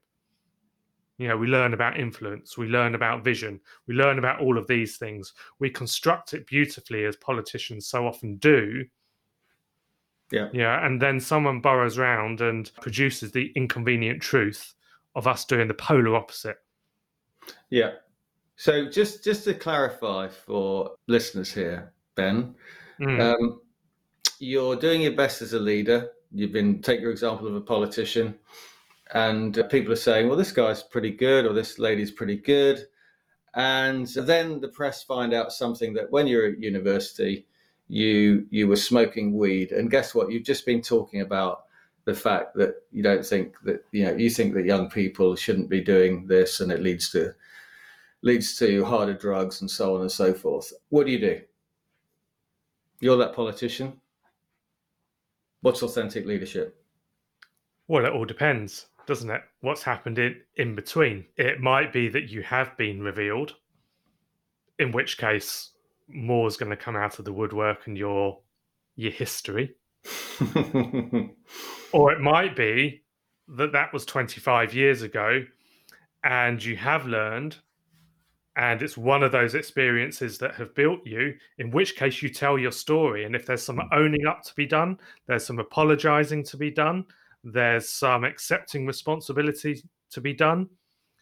you 1.20 1.28
know 1.28 1.36
we 1.36 1.46
learn 1.46 1.74
about 1.74 2.00
influence 2.00 2.56
we 2.56 2.66
learn 2.66 2.94
about 2.94 3.22
vision 3.22 3.60
we 3.86 3.94
learn 3.94 4.18
about 4.18 4.40
all 4.40 4.56
of 4.56 4.66
these 4.66 4.96
things. 4.96 5.34
We 5.58 5.68
construct 5.68 6.32
it 6.32 6.46
beautifully 6.46 7.04
as 7.04 7.14
politicians 7.16 7.86
so 7.86 8.06
often 8.06 8.36
do. 8.36 8.86
Yeah. 10.32 10.48
Yeah 10.52 10.86
and 10.86 11.00
then 11.00 11.20
someone 11.20 11.60
burrows 11.60 11.98
around 11.98 12.40
and 12.40 12.72
produces 12.80 13.32
the 13.32 13.52
inconvenient 13.54 14.22
truth 14.22 14.74
of 15.14 15.26
us 15.26 15.44
doing 15.44 15.68
the 15.68 15.74
polar 15.74 16.16
opposite. 16.16 16.56
Yeah. 17.68 17.92
So 18.56 18.88
just 18.88 19.22
just 19.22 19.44
to 19.44 19.52
clarify 19.52 20.28
for 20.28 20.92
listeners 21.06 21.52
here 21.52 21.92
ben 22.14 22.54
mm. 22.98 23.20
um, 23.20 23.60
you're 24.38 24.76
doing 24.76 25.02
your 25.02 25.12
best 25.12 25.42
as 25.42 25.52
a 25.52 25.58
leader. 25.58 26.12
You've 26.32 26.52
been 26.52 26.80
take 26.80 27.00
your 27.02 27.10
example 27.10 27.46
of 27.46 27.54
a 27.56 27.60
politician 27.60 28.38
and 29.12 29.58
uh, 29.58 29.64
people 29.64 29.92
are 29.92 29.96
saying, 29.96 30.28
well, 30.28 30.36
this 30.36 30.52
guy's 30.52 30.82
pretty 30.82 31.10
good 31.10 31.46
or 31.46 31.52
this 31.52 31.78
lady's 31.78 32.10
pretty 32.10 32.36
good. 32.36 32.86
And 33.54 34.06
then 34.06 34.60
the 34.60 34.68
press 34.68 35.02
find 35.02 35.34
out 35.34 35.52
something 35.52 35.92
that 35.94 36.10
when 36.10 36.26
you're 36.26 36.46
at 36.46 36.60
university, 36.60 37.46
you 37.88 38.46
you 38.50 38.68
were 38.68 38.76
smoking 38.76 39.36
weed, 39.36 39.72
and 39.72 39.90
guess 39.90 40.14
what? 40.14 40.30
You've 40.30 40.44
just 40.44 40.64
been 40.64 40.80
talking 40.80 41.22
about 41.22 41.64
the 42.04 42.14
fact 42.14 42.54
that 42.54 42.76
you 42.92 43.02
don't 43.02 43.26
think 43.26 43.56
that 43.64 43.84
you 43.90 44.04
know 44.04 44.14
you 44.14 44.30
think 44.30 44.54
that 44.54 44.64
young 44.64 44.88
people 44.88 45.34
shouldn't 45.34 45.68
be 45.68 45.80
doing 45.80 46.28
this, 46.28 46.60
and 46.60 46.70
it 46.70 46.80
leads 46.80 47.10
to 47.10 47.34
leads 48.22 48.56
to 48.58 48.84
harder 48.84 49.14
drugs 49.14 49.60
and 49.60 49.70
so 49.70 49.96
on 49.96 50.02
and 50.02 50.12
so 50.12 50.32
forth. 50.32 50.72
What 50.90 51.06
do 51.06 51.12
you 51.12 51.18
do? 51.18 51.40
You're 53.00 53.16
that 53.16 53.34
politician. 53.34 54.00
What's 55.62 55.82
authentic 55.82 56.26
leadership? 56.26 56.76
Well, 57.88 58.06
it 58.06 58.12
all 58.12 58.24
depends, 58.24 58.86
doesn't 59.10 59.28
it? 59.28 59.42
What's 59.60 59.82
happened 59.82 60.20
in, 60.20 60.36
in 60.54 60.76
between? 60.76 61.24
It 61.36 61.58
might 61.58 61.92
be 61.92 62.08
that 62.10 62.30
you 62.30 62.42
have 62.42 62.76
been 62.76 63.02
revealed, 63.02 63.56
in 64.78 64.92
which 64.92 65.18
case 65.18 65.72
more's 66.06 66.56
going 66.56 66.70
to 66.70 66.76
come 66.76 66.94
out 66.94 67.18
of 67.18 67.24
the 67.24 67.32
woodwork 67.32 67.88
and 67.88 67.98
your 67.98 68.38
your 68.94 69.10
history. 69.10 69.74
or 71.92 72.12
it 72.12 72.20
might 72.20 72.54
be 72.54 73.02
that 73.48 73.72
that 73.72 73.92
was 73.92 74.06
25 74.06 74.74
years 74.74 75.02
ago 75.02 75.44
and 76.22 76.64
you 76.64 76.76
have 76.76 77.04
learned 77.04 77.56
and 78.54 78.80
it's 78.80 78.96
one 78.96 79.24
of 79.24 79.32
those 79.32 79.56
experiences 79.56 80.38
that 80.38 80.54
have 80.54 80.72
built 80.74 81.00
you 81.04 81.34
in 81.58 81.70
which 81.72 81.96
case 81.96 82.22
you 82.22 82.28
tell 82.28 82.56
your 82.58 82.70
story 82.70 83.24
and 83.24 83.34
if 83.34 83.44
there's 83.44 83.62
some 83.62 83.78
hmm. 83.78 83.92
owning 83.92 84.26
up 84.26 84.42
to 84.44 84.54
be 84.54 84.66
done 84.66 84.96
there's 85.26 85.44
some 85.44 85.58
apologizing 85.58 86.44
to 86.44 86.56
be 86.56 86.70
done 86.70 87.04
there's 87.44 87.88
some 87.88 88.24
accepting 88.24 88.86
responsibility 88.86 89.82
to 90.10 90.20
be 90.20 90.32
done. 90.34 90.68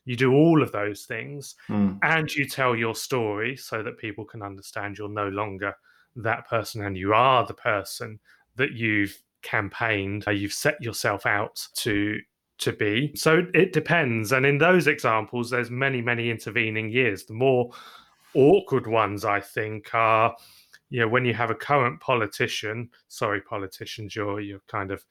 You 0.05 0.16
do 0.16 0.33
all 0.33 0.62
of 0.62 0.73
those 0.73 1.05
things 1.05 1.55
Mm. 1.69 1.99
and 2.03 2.35
you 2.35 2.47
tell 2.47 2.75
your 2.75 2.95
story 2.95 3.57
so 3.57 3.83
that 3.83 3.99
people 3.99 4.25
can 4.25 4.43
understand 4.43 4.97
you're 4.99 5.09
no 5.09 5.29
longer 5.29 5.75
that 6.16 6.49
person 6.49 6.85
and 6.85 6.97
you 6.97 7.12
are 7.14 7.47
the 7.47 7.55
person 7.55 8.19
that 8.57 8.73
you've 8.73 9.23
campaigned 9.43 10.27
uh, 10.27 10.31
you've 10.33 10.53
set 10.53 10.81
yourself 10.83 11.27
out 11.27 11.66
to 11.75 12.19
to 12.59 12.73
be. 12.73 13.12
So 13.14 13.47
it 13.55 13.73
depends. 13.73 14.33
And 14.33 14.45
in 14.45 14.59
those 14.59 14.89
examples 14.89 15.51
there's 15.51 15.71
many 15.71 16.01
many 16.03 16.31
intervening 16.31 16.91
years. 16.91 17.25
The 17.25 17.35
more 17.35 17.71
awkward 18.35 18.87
ones 18.87 19.25
i 19.25 19.41
think 19.41 19.95
are 19.95 20.37
you 20.91 21.01
know 21.01 21.09
when 21.09 21.25
you 21.25 21.33
have 21.33 21.51
a 21.51 21.55
current 21.55 21.99
politician 21.99 22.91
sorry 23.09 23.41
politicians 23.41 24.14
you're 24.14 24.39
you're 24.41 24.61
kind 24.69 24.91
of 24.91 25.03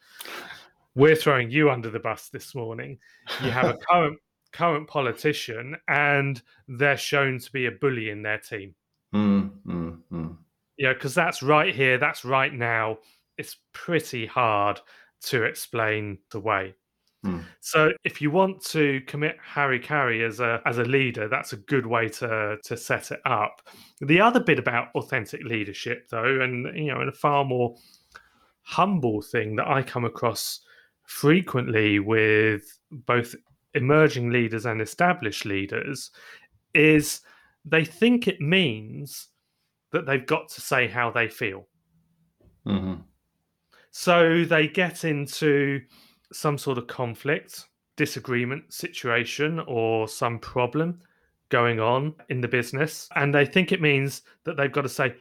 we're 0.97 1.15
throwing 1.15 1.49
you 1.49 1.69
under 1.69 1.89
the 1.89 1.99
bus 1.99 2.29
this 2.29 2.55
morning 2.55 2.97
you 3.43 3.51
have 3.51 3.69
a 3.69 3.77
current 3.89 4.17
current 4.51 4.87
politician 4.87 5.75
and 5.87 6.41
they're 6.67 6.97
shown 6.97 7.37
to 7.39 7.51
be 7.51 7.67
a 7.67 7.71
bully 7.71 8.09
in 8.09 8.21
their 8.21 8.39
team 8.39 8.73
Mm, 9.13 9.51
mm, 9.65 9.97
mm. 10.11 10.37
yeah 10.77 10.93
because 10.93 11.15
that's 11.15 11.41
right 11.41 11.73
here 11.73 11.97
that's 11.97 12.25
right 12.25 12.53
now 12.53 12.97
it's 13.37 13.55
pretty 13.71 14.25
hard 14.25 14.81
to 15.21 15.43
explain 15.43 16.17
away 16.33 16.73
Hmm. 17.23 17.39
so 17.61 17.91
if 18.03 18.21
you 18.21 18.29
want 18.29 18.63
to 18.65 19.01
commit 19.07 19.37
hara-kiri 19.43 20.23
as 20.23 20.39
a 20.39 20.61
as 20.67 20.77
a 20.77 20.83
leader, 20.83 21.27
that's 21.27 21.51
a 21.51 21.57
good 21.57 21.87
way 21.87 22.09
to 22.09 22.57
to 22.63 22.77
set 22.77 23.09
it 23.09 23.19
up. 23.25 23.63
The 24.01 24.21
other 24.21 24.39
bit 24.39 24.59
about 24.59 24.89
authentic 24.93 25.43
leadership, 25.43 26.09
though, 26.09 26.41
and 26.41 26.77
you 26.77 26.93
know, 26.93 26.99
and 26.99 27.09
a 27.09 27.11
far 27.13 27.43
more 27.43 27.75
humble 28.61 29.23
thing 29.23 29.55
that 29.55 29.67
I 29.67 29.81
come 29.81 30.05
across 30.05 30.59
frequently 31.07 31.99
with 31.99 32.79
both 32.91 33.35
emerging 33.73 34.29
leaders 34.29 34.65
and 34.65 34.81
established 34.81 35.45
leaders, 35.45 36.11
is 36.75 37.21
they 37.65 37.83
think 37.83 38.27
it 38.27 38.39
means 38.39 39.29
that 39.91 40.05
they've 40.05 40.25
got 40.25 40.47
to 40.49 40.61
say 40.61 40.87
how 40.87 41.09
they 41.09 41.27
feel. 41.27 41.67
Mhm. 42.65 43.03
So 43.91 44.43
they 44.45 44.67
get 44.67 45.05
into 45.05 45.81
some 46.31 46.57
sort 46.57 46.77
of 46.77 46.87
conflict, 46.87 47.67
disagreement 47.95 48.71
situation, 48.71 49.59
or 49.61 50.07
some 50.07 50.39
problem 50.39 51.01
going 51.49 51.79
on 51.79 52.13
in 52.29 52.41
the 52.41 52.47
business. 52.47 53.07
And 53.15 53.33
they 53.33 53.45
think 53.45 53.71
it 53.71 53.81
means 53.81 54.23
that 54.43 54.57
they've 54.57 54.71
got 54.71 54.81
to 54.81 54.89
say, 54.89 55.15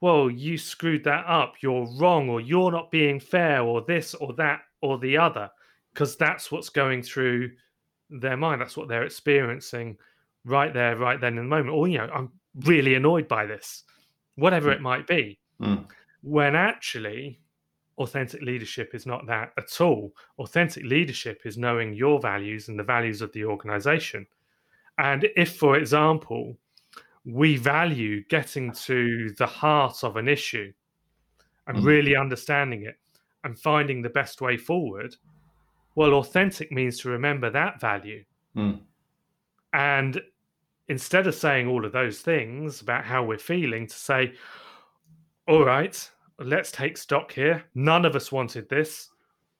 well, 0.00 0.30
you 0.30 0.56
screwed 0.56 1.04
that 1.04 1.26
up, 1.26 1.56
you're 1.60 1.86
wrong, 1.98 2.30
or 2.30 2.40
you're 2.40 2.72
not 2.72 2.90
being 2.90 3.20
fair, 3.20 3.62
or 3.62 3.82
this, 3.82 4.14
or 4.14 4.32
that, 4.34 4.62
or 4.80 4.98
the 4.98 5.16
other, 5.16 5.50
because 5.92 6.16
that's 6.16 6.50
what's 6.52 6.68
going 6.68 7.02
through 7.02 7.50
their 8.10 8.36
mind. 8.36 8.60
That's 8.60 8.76
what 8.76 8.88
they're 8.88 9.04
experiencing 9.04 9.96
right 10.44 10.72
there, 10.72 10.96
right 10.96 11.20
then 11.20 11.36
in 11.38 11.44
the 11.44 11.56
moment. 11.56 11.70
Or, 11.70 11.88
you 11.88 11.98
know, 11.98 12.08
I'm 12.14 12.30
really 12.60 12.94
annoyed 12.94 13.28
by 13.28 13.46
this, 13.46 13.84
whatever 14.36 14.70
it 14.70 14.80
might 14.80 15.06
be. 15.06 15.38
Mm. 15.60 15.86
When 16.22 16.54
actually, 16.56 17.40
authentic 17.98 18.42
leadership 18.42 18.94
is 18.94 19.06
not 19.06 19.26
that 19.26 19.52
at 19.58 19.80
all. 19.80 20.14
Authentic 20.38 20.84
leadership 20.84 21.42
is 21.44 21.58
knowing 21.58 21.94
your 21.94 22.20
values 22.20 22.68
and 22.68 22.78
the 22.78 22.84
values 22.84 23.20
of 23.20 23.32
the 23.32 23.44
organization. 23.44 24.26
And 24.98 25.28
if, 25.36 25.56
for 25.56 25.76
example, 25.76 26.56
we 27.24 27.56
value 27.56 28.24
getting 28.24 28.72
to 28.72 29.34
the 29.36 29.46
heart 29.46 30.02
of 30.02 30.16
an 30.16 30.28
issue 30.28 30.72
and 31.66 31.78
Mm. 31.78 31.84
really 31.84 32.16
understanding 32.16 32.84
it 32.84 32.98
and 33.44 33.58
finding 33.58 34.02
the 34.02 34.10
best 34.10 34.40
way 34.40 34.56
forward, 34.56 35.14
well, 35.94 36.14
authentic 36.14 36.70
means 36.70 36.98
to 37.00 37.08
remember 37.08 37.50
that 37.50 37.80
value. 37.80 38.24
Mm. 38.56 38.80
And 39.72 40.20
instead 40.88 41.26
of 41.26 41.34
saying 41.34 41.68
all 41.68 41.84
of 41.84 41.92
those 41.92 42.20
things 42.20 42.80
about 42.80 43.04
how 43.04 43.24
we're 43.24 43.38
feeling, 43.38 43.86
to 43.86 43.94
say, 43.94 44.32
all 45.46 45.64
right, 45.64 46.10
let's 46.38 46.70
take 46.70 46.96
stock 46.96 47.32
here. 47.32 47.64
None 47.74 48.04
of 48.04 48.16
us 48.16 48.30
wanted 48.32 48.68
this. 48.68 49.10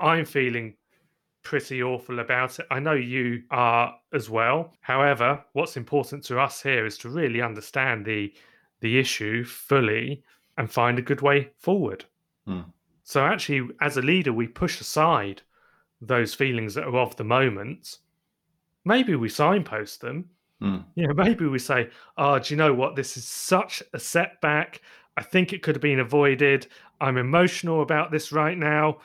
I'm 0.01 0.25
feeling 0.25 0.75
pretty 1.43 1.83
awful 1.83 2.21
about 2.21 2.59
it. 2.59 2.67
I 2.71 2.79
know 2.79 2.95
you 2.95 3.43
are 3.51 3.95
as 4.13 4.29
well. 4.29 4.75
However, 4.81 5.43
what's 5.53 5.77
important 5.77 6.25
to 6.25 6.39
us 6.39 6.63
here 6.63 6.87
is 6.87 6.99
to 6.99 7.09
really 7.09 7.41
understand 7.41 8.05
the 8.05 8.33
the 8.81 8.99
issue 8.99 9.45
fully 9.45 10.23
and 10.57 10.71
find 10.71 10.99
a 10.99 11.03
good 11.03 11.21
way 11.21 11.51
forward. 11.59 12.05
Hmm. 12.47 12.61
So 13.09 13.25
actually 13.25 13.71
as 13.81 13.97
a 13.97 14.03
leader 14.03 14.35
we 14.35 14.47
push 14.47 14.83
aside 14.83 15.41
those 16.03 16.35
feelings 16.35 16.75
that 16.75 16.85
are 16.85 16.99
of 16.99 17.17
the 17.17 17.25
moment. 17.25 18.01
Maybe 18.85 19.15
we 19.15 19.31
signpost 19.31 20.03
them. 20.03 20.29
Hmm. 20.61 20.81
Yeah, 20.95 21.13
maybe 21.15 21.47
we 21.47 21.59
say, 21.59 21.89
"Oh, 22.19 22.39
do 22.39 22.53
you 22.53 22.59
know 22.59 22.75
what? 22.75 22.97
This 22.97 23.17
is 23.17 23.25
such 23.25 23.83
a 23.95 23.99
setback. 23.99 24.83
I 25.17 25.23
think 25.23 25.55
it 25.55 25.63
could 25.63 25.75
have 25.75 25.81
been 25.81 26.01
avoided. 26.01 26.67
I'm 27.01 27.17
emotional 27.17 27.81
about 27.81 28.11
this 28.11 28.31
right 28.31 28.59
now. 28.59 28.99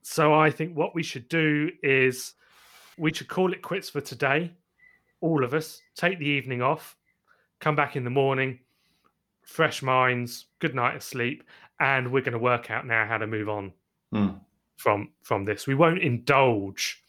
So 0.00 0.32
I 0.32 0.50
think 0.50 0.74
what 0.74 0.94
we 0.94 1.02
should 1.02 1.28
do 1.28 1.70
is 1.82 2.32
we 2.96 3.12
should 3.12 3.28
call 3.28 3.52
it 3.52 3.60
quits 3.60 3.90
for 3.90 4.00
today. 4.00 4.54
All 5.20 5.44
of 5.44 5.52
us 5.52 5.82
take 5.94 6.18
the 6.18 6.24
evening 6.24 6.62
off, 6.62 6.96
come 7.60 7.76
back 7.76 7.94
in 7.94 8.04
the 8.04 8.10
morning, 8.10 8.60
fresh 9.42 9.82
minds, 9.82 10.46
good 10.60 10.74
night 10.74 10.96
of 10.96 11.02
sleep, 11.02 11.42
and 11.80 12.12
we're 12.12 12.22
going 12.22 12.32
to 12.32 12.38
work 12.38 12.70
out 12.70 12.86
now 12.86 13.06
how 13.06 13.18
to 13.18 13.26
move 13.26 13.48
on 13.48 13.72
Mm. 14.12 14.40
from 14.76 15.12
from 15.22 15.44
this. 15.44 15.66
We 15.66 15.74
won't 15.74 16.02
indulge, 16.02 17.02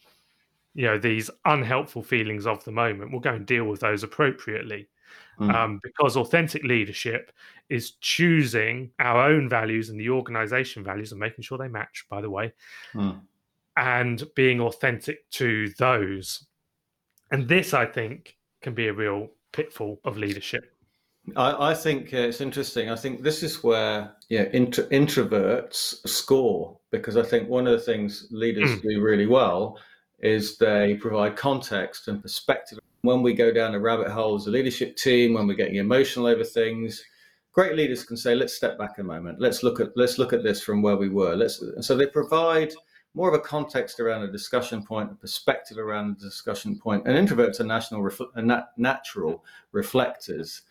you 0.74 0.84
know, 0.86 0.98
these 0.98 1.30
unhelpful 1.46 2.02
feelings 2.02 2.46
of 2.46 2.62
the 2.64 2.72
moment. 2.72 3.10
We'll 3.10 3.20
go 3.20 3.34
and 3.34 3.46
deal 3.46 3.64
with 3.64 3.80
those 3.80 4.02
appropriately 4.02 4.88
Mm. 5.38 5.54
um, 5.54 5.80
because 5.82 6.16
authentic 6.18 6.62
leadership 6.64 7.32
is 7.70 7.92
choosing 7.92 8.92
our 8.98 9.26
own 9.30 9.48
values 9.48 9.88
and 9.88 9.98
the 9.98 10.10
organization 10.10 10.84
values 10.84 11.12
and 11.12 11.18
making 11.20 11.42
sure 11.42 11.56
they 11.56 11.68
match, 11.68 12.04
by 12.10 12.20
the 12.20 12.28
way, 12.30 12.52
Mm. 12.92 13.20
and 13.76 14.22
being 14.34 14.60
authentic 14.60 15.28
to 15.30 15.70
those. 15.78 16.46
And 17.30 17.48
this, 17.48 17.72
I 17.72 17.86
think, 17.86 18.36
can 18.60 18.74
be 18.74 18.88
a 18.88 18.92
real 18.92 19.30
pitfall 19.52 20.00
of 20.04 20.18
leadership. 20.18 20.76
I, 21.36 21.70
I 21.70 21.74
think 21.74 22.12
uh, 22.14 22.18
it's 22.18 22.40
interesting. 22.40 22.90
I 22.90 22.96
think 22.96 23.22
this 23.22 23.42
is 23.42 23.62
where 23.62 24.12
yeah, 24.28 24.44
intro, 24.52 24.84
introverts 24.86 26.06
score 26.08 26.78
because 26.90 27.16
I 27.16 27.22
think 27.22 27.48
one 27.48 27.66
of 27.66 27.72
the 27.72 27.84
things 27.84 28.26
leaders 28.30 28.70
Mm. 28.70 28.82
do 28.82 29.00
really 29.00 29.26
well 29.26 29.78
is 30.20 30.58
they 30.58 30.94
provide 30.94 31.36
context 31.36 32.08
and 32.08 32.20
perspective. 32.22 32.78
When 33.02 33.22
we 33.22 33.32
go 33.32 33.52
down 33.52 33.74
a 33.74 33.80
rabbit 33.80 34.08
hole 34.08 34.34
as 34.36 34.46
a 34.46 34.50
leadership 34.50 34.96
team, 34.96 35.34
when 35.34 35.46
we're 35.46 35.54
getting 35.54 35.76
emotional 35.76 36.26
over 36.26 36.44
things, 36.44 37.02
great 37.52 37.74
leaders 37.74 38.04
can 38.04 38.16
say, 38.16 38.34
"Let's 38.34 38.54
step 38.54 38.76
back 38.78 38.98
a 38.98 39.02
moment. 39.02 39.40
Let's 39.40 39.62
look 39.62 39.80
at 39.80 39.96
let's 39.96 40.18
look 40.18 40.32
at 40.32 40.42
this 40.42 40.62
from 40.62 40.82
where 40.82 40.96
we 40.96 41.08
were." 41.08 41.34
Let's 41.34 41.62
and 41.62 41.84
so 41.84 41.96
they 41.96 42.06
provide 42.06 42.72
more 43.14 43.28
of 43.28 43.34
a 43.34 43.40
context 43.40 43.98
around 43.98 44.22
a 44.22 44.30
discussion 44.30 44.84
point, 44.84 45.10
a 45.10 45.14
perspective 45.14 45.78
around 45.78 46.16
the 46.16 46.26
discussion 46.26 46.78
point. 46.78 47.06
And 47.08 47.16
introverts 47.16 47.58
are 47.58 47.64
national 47.64 48.02
refl- 48.02 48.34
nat- 48.36 48.68
natural 48.76 49.44
reflectors 49.72 50.62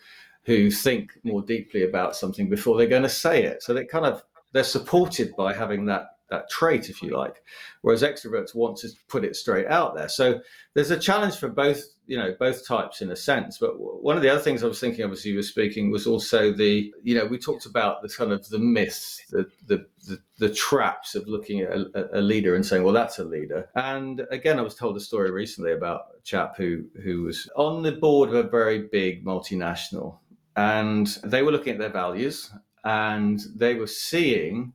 who 0.43 0.71
think 0.71 1.11
more 1.23 1.41
deeply 1.41 1.83
about 1.83 2.15
something 2.15 2.49
before 2.49 2.77
they're 2.77 2.87
going 2.87 3.03
to 3.03 3.09
say 3.09 3.43
it. 3.43 3.61
So 3.61 3.73
they 3.73 3.85
kind 3.85 4.05
of 4.05 4.23
they're 4.51 4.63
supported 4.63 5.35
by 5.35 5.53
having 5.53 5.85
that 5.85 6.07
that 6.29 6.49
trait, 6.49 6.89
if 6.89 7.01
you 7.01 7.15
like. 7.15 7.43
Whereas 7.81 8.03
extroverts 8.03 8.55
want 8.55 8.77
to 8.77 8.89
put 9.07 9.23
it 9.23 9.35
straight 9.35 9.67
out 9.67 9.95
there. 9.95 10.09
So 10.09 10.41
there's 10.73 10.91
a 10.91 10.99
challenge 10.99 11.37
for 11.37 11.49
both, 11.49 11.81
you 12.07 12.17
know, 12.17 12.35
both 12.39 12.67
types 12.67 13.01
in 13.01 13.09
a 13.11 13.15
sense. 13.15 13.57
But 13.57 13.79
one 13.79 14.15
of 14.15 14.21
the 14.21 14.29
other 14.29 14.41
things 14.41 14.63
I 14.63 14.67
was 14.67 14.79
thinking 14.79 15.03
of 15.03 15.11
as 15.11 15.25
you 15.25 15.35
were 15.35 15.43
speaking 15.43 15.91
was 15.91 16.05
also 16.05 16.51
the, 16.51 16.93
you 17.03 17.15
know, 17.15 17.25
we 17.25 17.37
talked 17.37 17.65
about 17.65 18.01
the 18.01 18.09
kind 18.09 18.31
of 18.31 18.47
the 18.49 18.59
myths, 18.59 19.21
the 19.29 19.49
the 19.67 19.85
the, 20.07 20.19
the 20.37 20.53
traps 20.53 21.15
of 21.15 21.27
looking 21.27 21.61
at 21.61 21.71
a, 21.71 22.19
a 22.19 22.21
leader 22.21 22.55
and 22.55 22.65
saying, 22.65 22.83
well, 22.83 22.93
that's 22.93 23.19
a 23.19 23.23
leader. 23.23 23.69
And 23.75 24.25
again, 24.31 24.59
I 24.59 24.61
was 24.61 24.75
told 24.75 24.97
a 24.97 25.01
story 25.01 25.31
recently 25.31 25.71
about 25.71 26.01
a 26.17 26.21
chap 26.21 26.57
who 26.57 26.85
who 27.03 27.23
was 27.23 27.49
on 27.55 27.81
the 27.83 27.91
board 27.93 28.29
of 28.29 28.35
a 28.35 28.43
very 28.43 28.87
big 28.91 29.25
multinational 29.25 30.19
and 30.59 31.07
they 31.23 31.41
were 31.41 31.53
looking 31.53 31.71
at 31.71 31.79
their 31.79 31.87
values 31.87 32.51
and 32.83 33.39
they 33.55 33.75
were 33.75 33.87
seeing 33.87 34.73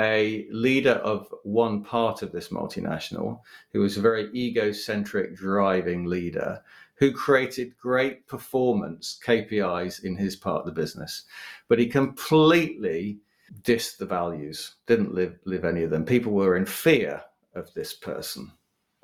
a 0.00 0.46
leader 0.50 0.92
of 0.92 1.28
one 1.42 1.84
part 1.84 2.22
of 2.22 2.32
this 2.32 2.48
multinational 2.48 3.40
who 3.74 3.80
was 3.80 3.98
a 3.98 4.00
very 4.00 4.30
egocentric 4.34 5.36
driving 5.36 6.06
leader 6.06 6.62
who 6.94 7.12
created 7.12 7.76
great 7.76 8.26
performance 8.26 9.20
KPIs 9.22 10.02
in 10.02 10.16
his 10.16 10.34
part 10.34 10.60
of 10.60 10.66
the 10.66 10.80
business. 10.80 11.24
But 11.68 11.78
he 11.78 11.88
completely 11.88 13.18
dissed 13.62 13.98
the 13.98 14.06
values, 14.06 14.76
didn't 14.86 15.14
live, 15.14 15.38
live 15.44 15.66
any 15.66 15.82
of 15.82 15.90
them. 15.90 16.06
People 16.06 16.32
were 16.32 16.56
in 16.56 16.64
fear 16.64 17.22
of 17.54 17.72
this 17.74 17.92
person. 17.92 18.50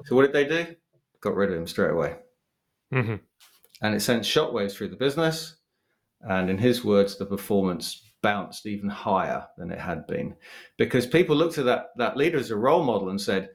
So 0.07 0.17
what 0.17 0.23
did 0.23 0.33
they 0.33 0.47
do? 0.47 0.75
Got 1.21 1.37
rid 1.37 1.51
of 1.51 1.57
him 1.57 1.67
straight 1.67 1.91
away. 1.93 2.17
Mm-hmm. 2.95 3.17
And 3.83 3.95
it 3.95 4.01
sent 4.01 4.23
shockwaves 4.23 4.73
through 4.73 4.89
the 4.89 4.97
business. 4.97 5.57
And 6.23 6.49
in 6.49 6.59
his 6.59 6.85
words, 6.85 7.17
the 7.17 7.27
performance 7.27 8.13
bounced 8.23 8.67
even 8.67 8.89
higher 8.89 9.47
than 9.59 9.73
it 9.73 9.81
had 9.81 10.07
been 10.07 10.37
because 10.79 11.07
people 11.07 11.35
looked 11.35 11.59
at 11.59 11.65
that, 11.65 11.89
that 11.97 12.17
leader 12.17 12.39
as 12.39 12.51
a 12.51 12.57
role 12.57 12.85
model 12.85 13.11
and 13.11 13.21
said, 13.21 13.51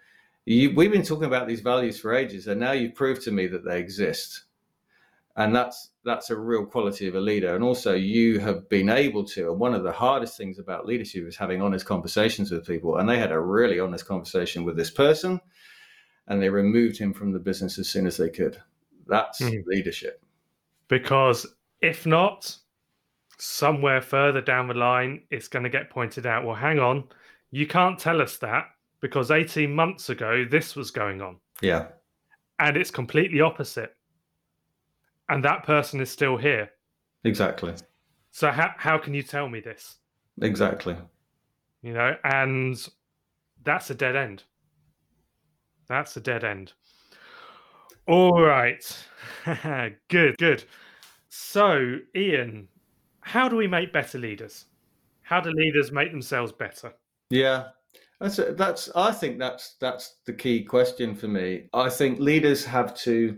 We've 0.46 0.92
been 0.92 1.04
talking 1.04 1.26
about 1.26 1.46
these 1.46 1.60
values 1.60 2.00
for 2.00 2.14
ages, 2.14 2.48
and 2.48 2.58
now 2.58 2.72
you've 2.72 2.96
proved 2.96 3.22
to 3.24 3.32
me 3.32 3.48
that 3.48 3.66
they 3.66 3.80
exist. 3.80 4.46
And 5.36 5.54
that's 5.54 5.92
that's 6.06 6.30
a 6.30 6.38
real 6.38 6.66
quality 6.66 7.06
of 7.10 7.16
a 7.16 7.20
leader. 7.20 7.54
And 7.54 7.66
also, 7.66 7.94
you 7.96 8.40
have 8.40 8.70
been 8.70 8.88
able 8.88 9.26
to. 9.26 9.52
And 9.52 9.60
one 9.60 9.74
of 9.74 9.84
the 9.84 9.92
hardest 9.92 10.38
things 10.38 10.58
about 10.58 10.86
leadership 10.86 11.28
is 11.28 11.36
having 11.36 11.62
honest 11.62 11.86
conversations 11.86 12.50
with 12.50 12.66
people. 12.66 12.98
And 12.98 13.10
they 13.10 13.20
had 13.20 13.34
a 13.34 13.40
really 13.40 13.82
honest 13.82 14.06
conversation 14.06 14.64
with 14.64 14.78
this 14.78 14.90
person, 14.90 15.42
and 16.28 16.42
they 16.42 16.50
removed 16.50 16.98
him 16.98 17.14
from 17.14 17.34
the 17.34 17.40
business 17.40 17.78
as 17.78 17.90
soon 17.90 18.08
as 18.08 18.16
they 18.16 18.30
could. 18.30 18.58
That's 19.06 19.42
mm. 19.42 19.64
leadership. 19.66 20.24
Because 20.88 21.46
if 21.82 22.06
not, 22.06 22.56
somewhere 23.38 24.02
further 24.02 24.42
down 24.42 24.68
the 24.68 24.74
line, 24.74 25.22
it's 25.30 25.48
going 25.48 25.64
to 25.64 25.70
get 25.70 25.90
pointed 25.90 26.26
out. 26.26 26.46
Well, 26.46 26.56
hang 26.56 26.80
on, 26.80 27.04
you 27.52 27.68
can't 27.68 28.00
tell 28.00 28.22
us 28.22 28.38
that 28.38 28.66
because 29.00 29.32
18 29.32 29.74
months 29.74 30.10
ago 30.10 30.46
this 30.50 30.76
was 30.76 30.92
going 30.92 31.22
on. 31.22 31.38
Yeah. 31.62 31.88
And 32.60 32.76
it's 32.76 32.92
completely 32.92 33.42
opposite. 33.42 33.96
And 35.30 35.44
that 35.44 35.64
person 35.64 36.00
is 36.00 36.10
still 36.10 36.38
here. 36.38 36.72
Exactly. 37.24 37.74
So 38.32 38.52
how 38.52 38.72
how 38.78 38.98
can 38.98 39.14
you 39.14 39.24
tell 39.24 39.50
me 39.50 39.60
this? 39.60 39.98
Exactly. 40.42 40.96
You 41.82 41.94
know, 41.94 42.16
and 42.24 42.78
that's 43.64 43.90
a 43.90 43.96
dead 43.96 44.16
end. 44.16 44.44
That's 45.88 46.16
a 46.18 46.22
dead 46.22 46.44
end. 46.44 46.74
All 48.08 48.42
right. 48.42 48.84
good, 50.08 50.38
good. 50.38 50.64
So, 51.40 52.00
Ian, 52.16 52.68
how 53.22 53.48
do 53.48 53.56
we 53.56 53.68
make 53.68 53.94
better 53.94 54.18
leaders? 54.18 54.66
How 55.22 55.40
do 55.40 55.52
leaders 55.52 55.92
make 55.92 56.12
themselves 56.12 56.52
better? 56.52 56.92
Yeah, 57.30 57.66
that's 58.20 58.40
that's. 58.58 58.90
I 58.96 59.12
think 59.12 59.38
that's 59.38 59.76
that's 59.80 60.16
the 60.26 60.34
key 60.34 60.64
question 60.64 61.14
for 61.14 61.28
me. 61.28 61.70
I 61.74 61.92
think 61.92 62.20
leaders 62.20 62.66
have 62.66 62.96
to, 63.02 63.38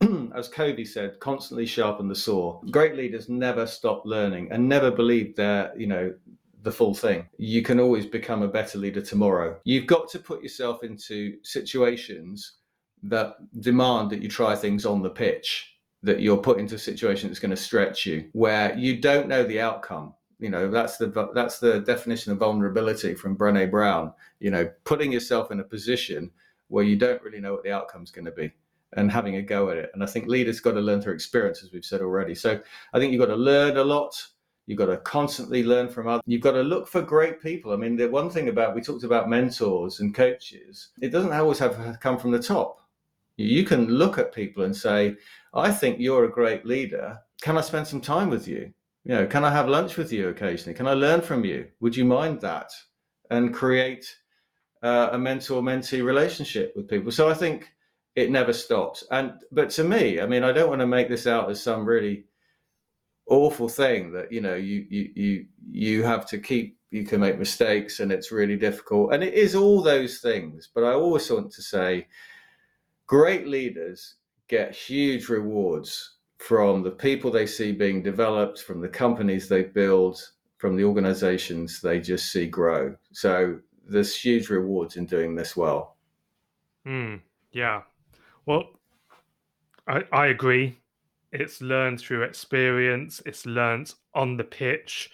as 0.34 0.48
Covey 0.48 0.84
said, 0.84 1.18
constantly 1.18 1.66
sharpen 1.66 2.06
the 2.06 2.14
saw. 2.14 2.60
Great 2.70 2.94
leaders 2.94 3.28
never 3.28 3.66
stop 3.66 4.02
learning 4.04 4.52
and 4.52 4.68
never 4.68 4.92
believe 4.92 5.34
they're 5.34 5.72
you 5.76 5.88
know 5.88 6.14
the 6.62 6.72
full 6.72 6.94
thing. 6.94 7.28
You 7.36 7.62
can 7.62 7.80
always 7.80 8.06
become 8.06 8.42
a 8.42 8.48
better 8.48 8.78
leader 8.78 9.00
tomorrow. 9.00 9.58
You've 9.64 9.88
got 9.88 10.08
to 10.10 10.20
put 10.20 10.40
yourself 10.40 10.84
into 10.84 11.36
situations 11.42 12.58
that 13.02 13.34
demand 13.58 14.10
that 14.10 14.22
you 14.22 14.28
try 14.28 14.54
things 14.54 14.86
on 14.86 15.02
the 15.02 15.10
pitch. 15.10 15.79
That 16.02 16.20
you're 16.20 16.38
put 16.38 16.58
into 16.58 16.76
a 16.76 16.78
situation 16.78 17.28
that's 17.28 17.40
going 17.40 17.50
to 17.50 17.56
stretch 17.56 18.06
you, 18.06 18.28
where 18.32 18.74
you 18.76 19.00
don't 19.00 19.28
know 19.28 19.42
the 19.44 19.60
outcome 19.60 20.14
you 20.40 20.48
know 20.48 20.70
that's 20.70 20.96
the 20.96 21.30
that's 21.34 21.58
the 21.58 21.80
definition 21.80 22.32
of 22.32 22.38
vulnerability 22.38 23.14
from 23.14 23.36
Brené 23.36 23.70
Brown. 23.70 24.12
You 24.40 24.50
know, 24.50 24.70
putting 24.84 25.12
yourself 25.12 25.50
in 25.50 25.60
a 25.60 25.64
position 25.64 26.30
where 26.68 26.84
you 26.84 26.96
don't 26.96 27.22
really 27.22 27.40
know 27.40 27.52
what 27.52 27.62
the 27.62 27.72
outcome's 27.72 28.10
going 28.10 28.24
to 28.24 28.32
be 28.32 28.50
and 28.94 29.10
having 29.10 29.36
a 29.36 29.42
go 29.42 29.70
at 29.70 29.76
it. 29.76 29.90
And 29.92 30.02
I 30.02 30.06
think 30.06 30.26
leaders 30.26 30.60
got 30.60 30.72
to 30.72 30.80
learn 30.80 31.02
through 31.02 31.14
experience, 31.14 31.62
as 31.62 31.72
we've 31.72 31.84
said 31.84 32.00
already. 32.00 32.34
So 32.34 32.60
I 32.92 32.98
think 32.98 33.12
you've 33.12 33.20
got 33.20 33.26
to 33.26 33.36
learn 33.36 33.76
a 33.76 33.84
lot. 33.84 34.26
You've 34.66 34.78
got 34.78 34.86
to 34.86 34.96
constantly 34.98 35.62
learn 35.62 35.88
from 35.88 36.08
others. 36.08 36.22
You've 36.26 36.42
got 36.42 36.52
to 36.52 36.62
look 36.62 36.88
for 36.88 37.02
great 37.02 37.42
people. 37.42 37.72
I 37.72 37.76
mean, 37.76 37.96
the 37.96 38.08
one 38.08 38.30
thing 38.30 38.48
about 38.48 38.74
we 38.74 38.80
talked 38.80 39.04
about 39.04 39.28
mentors 39.28 40.00
and 40.00 40.14
coaches, 40.14 40.88
it 41.00 41.10
doesn't 41.10 41.32
always 41.32 41.58
have 41.58 41.98
come 42.00 42.18
from 42.18 42.30
the 42.30 42.42
top. 42.42 42.80
You 43.36 43.64
can 43.64 43.86
look 43.86 44.18
at 44.18 44.34
people 44.34 44.64
and 44.64 44.76
say, 44.76 45.16
I 45.52 45.72
think 45.72 45.98
you're 45.98 46.24
a 46.24 46.30
great 46.30 46.64
leader. 46.64 47.18
Can 47.42 47.58
I 47.58 47.62
spend 47.62 47.86
some 47.86 48.00
time 48.00 48.30
with 48.30 48.46
you? 48.46 48.72
you 49.04 49.14
know, 49.14 49.26
can 49.26 49.44
I 49.44 49.50
have 49.50 49.68
lunch 49.68 49.96
with 49.96 50.12
you 50.12 50.28
occasionally? 50.28 50.74
Can 50.74 50.86
I 50.86 50.92
learn 50.92 51.22
from 51.22 51.44
you? 51.44 51.68
Would 51.80 51.96
you 51.96 52.04
mind 52.04 52.40
that? 52.42 52.70
And 53.30 53.54
create 53.54 54.16
uh, 54.82 55.10
a 55.12 55.18
mentor 55.18 55.62
mentee 55.62 56.04
relationship 56.04 56.72
with 56.76 56.88
people. 56.88 57.12
So 57.12 57.28
I 57.28 57.34
think 57.34 57.72
it 58.16 58.30
never 58.30 58.52
stops. 58.52 59.04
And 59.10 59.34
but 59.52 59.70
to 59.70 59.84
me, 59.84 60.20
I 60.20 60.26
mean, 60.26 60.42
I 60.42 60.52
don't 60.52 60.68
want 60.68 60.80
to 60.80 60.86
make 60.86 61.08
this 61.08 61.26
out 61.26 61.50
as 61.50 61.62
some 61.62 61.86
really 61.86 62.24
awful 63.26 63.68
thing 63.68 64.12
that 64.12 64.32
you 64.32 64.40
know 64.40 64.54
you 64.54 64.84
you 64.90 65.10
you 65.14 65.46
you 65.70 66.02
have 66.02 66.26
to 66.28 66.38
keep. 66.38 66.76
You 66.90 67.04
can 67.04 67.20
make 67.20 67.38
mistakes, 67.38 68.00
and 68.00 68.10
it's 68.10 68.32
really 68.32 68.56
difficult. 68.56 69.14
And 69.14 69.22
it 69.22 69.32
is 69.34 69.54
all 69.54 69.80
those 69.80 70.18
things. 70.18 70.68
But 70.74 70.82
I 70.82 70.92
always 70.92 71.30
want 71.30 71.52
to 71.52 71.62
say, 71.62 72.08
great 73.06 73.46
leaders 73.46 74.16
get 74.50 74.74
huge 74.74 75.28
rewards 75.28 76.16
from 76.38 76.82
the 76.82 76.90
people 76.90 77.30
they 77.30 77.46
see 77.46 77.70
being 77.70 78.02
developed, 78.02 78.62
from 78.62 78.80
the 78.80 78.88
companies 78.88 79.48
they 79.48 79.62
build, 79.62 80.20
from 80.58 80.74
the 80.74 80.82
organizations 80.82 81.80
they 81.80 82.00
just 82.00 82.32
see 82.32 82.46
grow. 82.46 82.96
So 83.12 83.60
there's 83.88 84.16
huge 84.16 84.50
rewards 84.50 84.96
in 84.96 85.06
doing 85.06 85.36
this 85.36 85.56
well. 85.56 85.96
Mm, 86.84 87.20
yeah. 87.52 87.82
Well, 88.44 88.64
I, 89.86 90.02
I 90.12 90.26
agree. 90.26 90.78
It's 91.30 91.60
learned 91.60 92.00
through 92.00 92.24
experience, 92.24 93.22
it's 93.24 93.46
learned 93.46 93.94
on 94.14 94.36
the 94.36 94.44
pitch. 94.44 95.10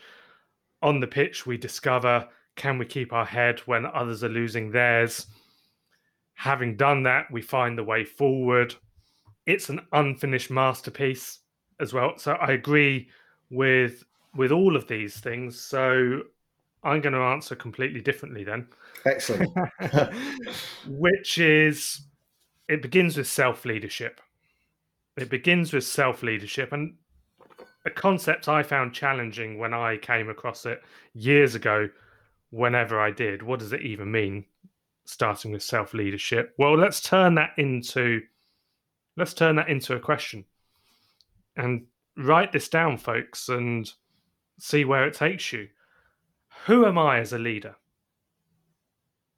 On 0.82 0.98
the 0.98 1.06
pitch, 1.06 1.46
we 1.46 1.58
discover 1.58 2.26
can 2.54 2.78
we 2.78 2.86
keep 2.86 3.12
our 3.12 3.26
head 3.26 3.60
when 3.66 3.84
others 3.84 4.24
are 4.24 4.30
losing 4.30 4.70
theirs? 4.70 5.26
Having 6.36 6.78
done 6.78 7.02
that, 7.02 7.30
we 7.30 7.42
find 7.42 7.76
the 7.76 7.84
way 7.84 8.02
forward 8.02 8.74
it's 9.46 9.68
an 9.68 9.80
unfinished 9.92 10.50
masterpiece 10.50 11.40
as 11.80 11.92
well. 11.92 12.18
So 12.18 12.32
I 12.32 12.52
agree 12.52 13.08
with 13.50 14.04
with 14.34 14.52
all 14.52 14.76
of 14.76 14.86
these 14.86 15.18
things. 15.18 15.58
So 15.60 16.22
I'm 16.82 17.00
going 17.00 17.14
to 17.14 17.20
answer 17.20 17.56
completely 17.56 18.00
differently 18.00 18.44
then. 18.44 18.68
Excellent. 19.06 19.50
Which 20.86 21.38
is 21.38 22.02
it 22.68 22.82
begins 22.82 23.16
with 23.16 23.28
self 23.28 23.64
leadership. 23.64 24.20
It 25.16 25.30
begins 25.30 25.72
with 25.72 25.84
self 25.84 26.22
leadership 26.22 26.72
and 26.72 26.94
a 27.86 27.90
concept 27.90 28.48
I 28.48 28.62
found 28.64 28.92
challenging 28.92 29.58
when 29.58 29.72
I 29.72 29.96
came 29.96 30.28
across 30.28 30.66
it 30.66 30.82
years 31.14 31.54
ago 31.54 31.88
whenever 32.50 33.00
I 33.00 33.12
did. 33.12 33.42
What 33.42 33.60
does 33.60 33.72
it 33.72 33.82
even 33.82 34.10
mean 34.10 34.44
starting 35.04 35.52
with 35.52 35.62
self 35.62 35.94
leadership? 35.94 36.54
Well, 36.58 36.76
let's 36.76 37.00
turn 37.00 37.36
that 37.36 37.52
into 37.56 38.22
let's 39.16 39.34
turn 39.34 39.56
that 39.56 39.68
into 39.68 39.94
a 39.94 40.00
question 40.00 40.44
and 41.56 41.86
write 42.16 42.52
this 42.52 42.68
down, 42.68 42.98
folks, 42.98 43.48
and 43.48 43.90
see 44.58 44.84
where 44.84 45.06
it 45.06 45.14
takes 45.14 45.52
you. 45.52 45.68
Who 46.66 46.86
am 46.86 46.98
I 46.98 47.18
as 47.18 47.32
a 47.32 47.38
leader? 47.38 47.76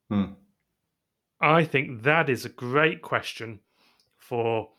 Hmm. 0.09 0.33
I 1.41 1.63
think 1.63 2.03
that 2.03 2.29
is 2.29 2.45
a 2.45 2.49
great 2.49 3.01
question 3.01 3.59
for 4.17 4.69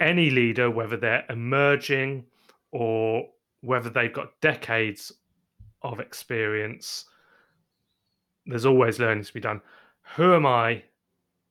any 0.00 0.30
leader, 0.30 0.70
whether 0.70 0.96
they're 0.96 1.24
emerging 1.28 2.24
or 2.70 3.28
whether 3.60 3.90
they've 3.90 4.12
got 4.12 4.40
decades 4.40 5.12
of 5.82 6.00
experience. 6.00 7.04
There's 8.46 8.66
always 8.66 8.98
learning 8.98 9.24
to 9.24 9.34
be 9.34 9.40
done. 9.40 9.60
Who 10.16 10.34
am 10.34 10.46
I 10.46 10.84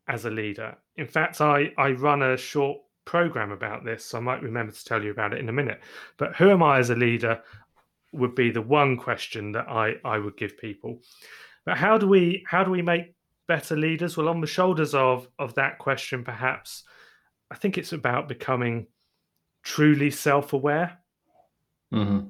as 0.08 0.26
a 0.26 0.30
leader. 0.30 0.76
In 0.95 1.08
fact, 1.08 1.41
I, 1.41 1.72
I 1.78 1.91
run 1.91 2.22
a 2.22 2.38
short 2.38 2.80
program 3.05 3.51
about 3.51 3.84
this. 3.84 4.05
So 4.05 4.18
I 4.18 4.22
might 4.22 4.41
remember 4.41 4.72
to 4.72 4.86
tell 4.86 5.03
you 5.03 5.12
about 5.12 5.34
it 5.34 5.39
in 5.39 5.49
a 5.49 5.53
minute. 5.53 5.82
But 6.18 6.36
who 6.36 6.49
am 6.49 6.62
I 6.64 6.80
as 6.80 6.89
a 6.89 6.95
leader 6.95 7.41
would 8.14 8.36
be 8.36 8.51
the 8.51 8.62
one 8.62 8.97
question 8.97 9.51
that 9.53 9.68
I, 9.68 9.95
I 10.03 10.18
would 10.18 10.38
give 10.38 10.58
people. 10.58 11.01
But 11.66 11.78
how 11.78 11.97
do 11.97 12.08
we 12.08 12.45
how 12.47 12.64
do 12.64 12.72
we 12.72 12.82
make 12.82 13.14
better 13.47 13.76
leaders? 13.76 14.16
Well, 14.16 14.30
on 14.30 14.41
the 14.41 14.47
shoulders 14.47 14.93
of 14.93 15.28
of 15.39 15.53
that 15.55 15.80
question, 15.80 16.24
perhaps 16.24 16.84
I 17.51 17.55
think 17.55 17.78
it's 17.78 17.93
about 17.93 18.28
becoming 18.28 18.88
truly 19.64 20.12
self-aware. 20.12 20.97
Mm-hmm. 21.93 22.28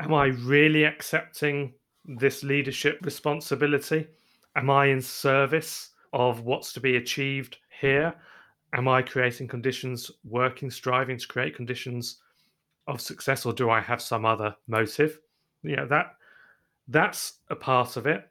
Am 0.00 0.14
I 0.14 0.26
really 0.26 0.84
accepting 0.84 1.74
this 2.04 2.42
leadership 2.42 2.98
responsibility? 3.02 4.08
Am 4.56 4.70
I 4.70 4.86
in 4.86 5.00
service 5.00 5.89
of 6.12 6.40
what's 6.40 6.72
to 6.74 6.80
be 6.80 6.96
achieved 6.96 7.58
here? 7.80 8.14
Am 8.72 8.88
I 8.88 9.02
creating 9.02 9.48
conditions, 9.48 10.10
working, 10.24 10.70
striving 10.70 11.18
to 11.18 11.26
create 11.26 11.56
conditions 11.56 12.20
of 12.86 13.00
success, 13.00 13.44
or 13.44 13.52
do 13.52 13.70
I 13.70 13.80
have 13.80 14.00
some 14.00 14.24
other 14.24 14.54
motive? 14.68 15.18
You 15.62 15.76
know 15.76 15.86
that 15.86 16.14
that's 16.88 17.34
a 17.48 17.56
part 17.56 17.96
of 17.96 18.06
it. 18.06 18.28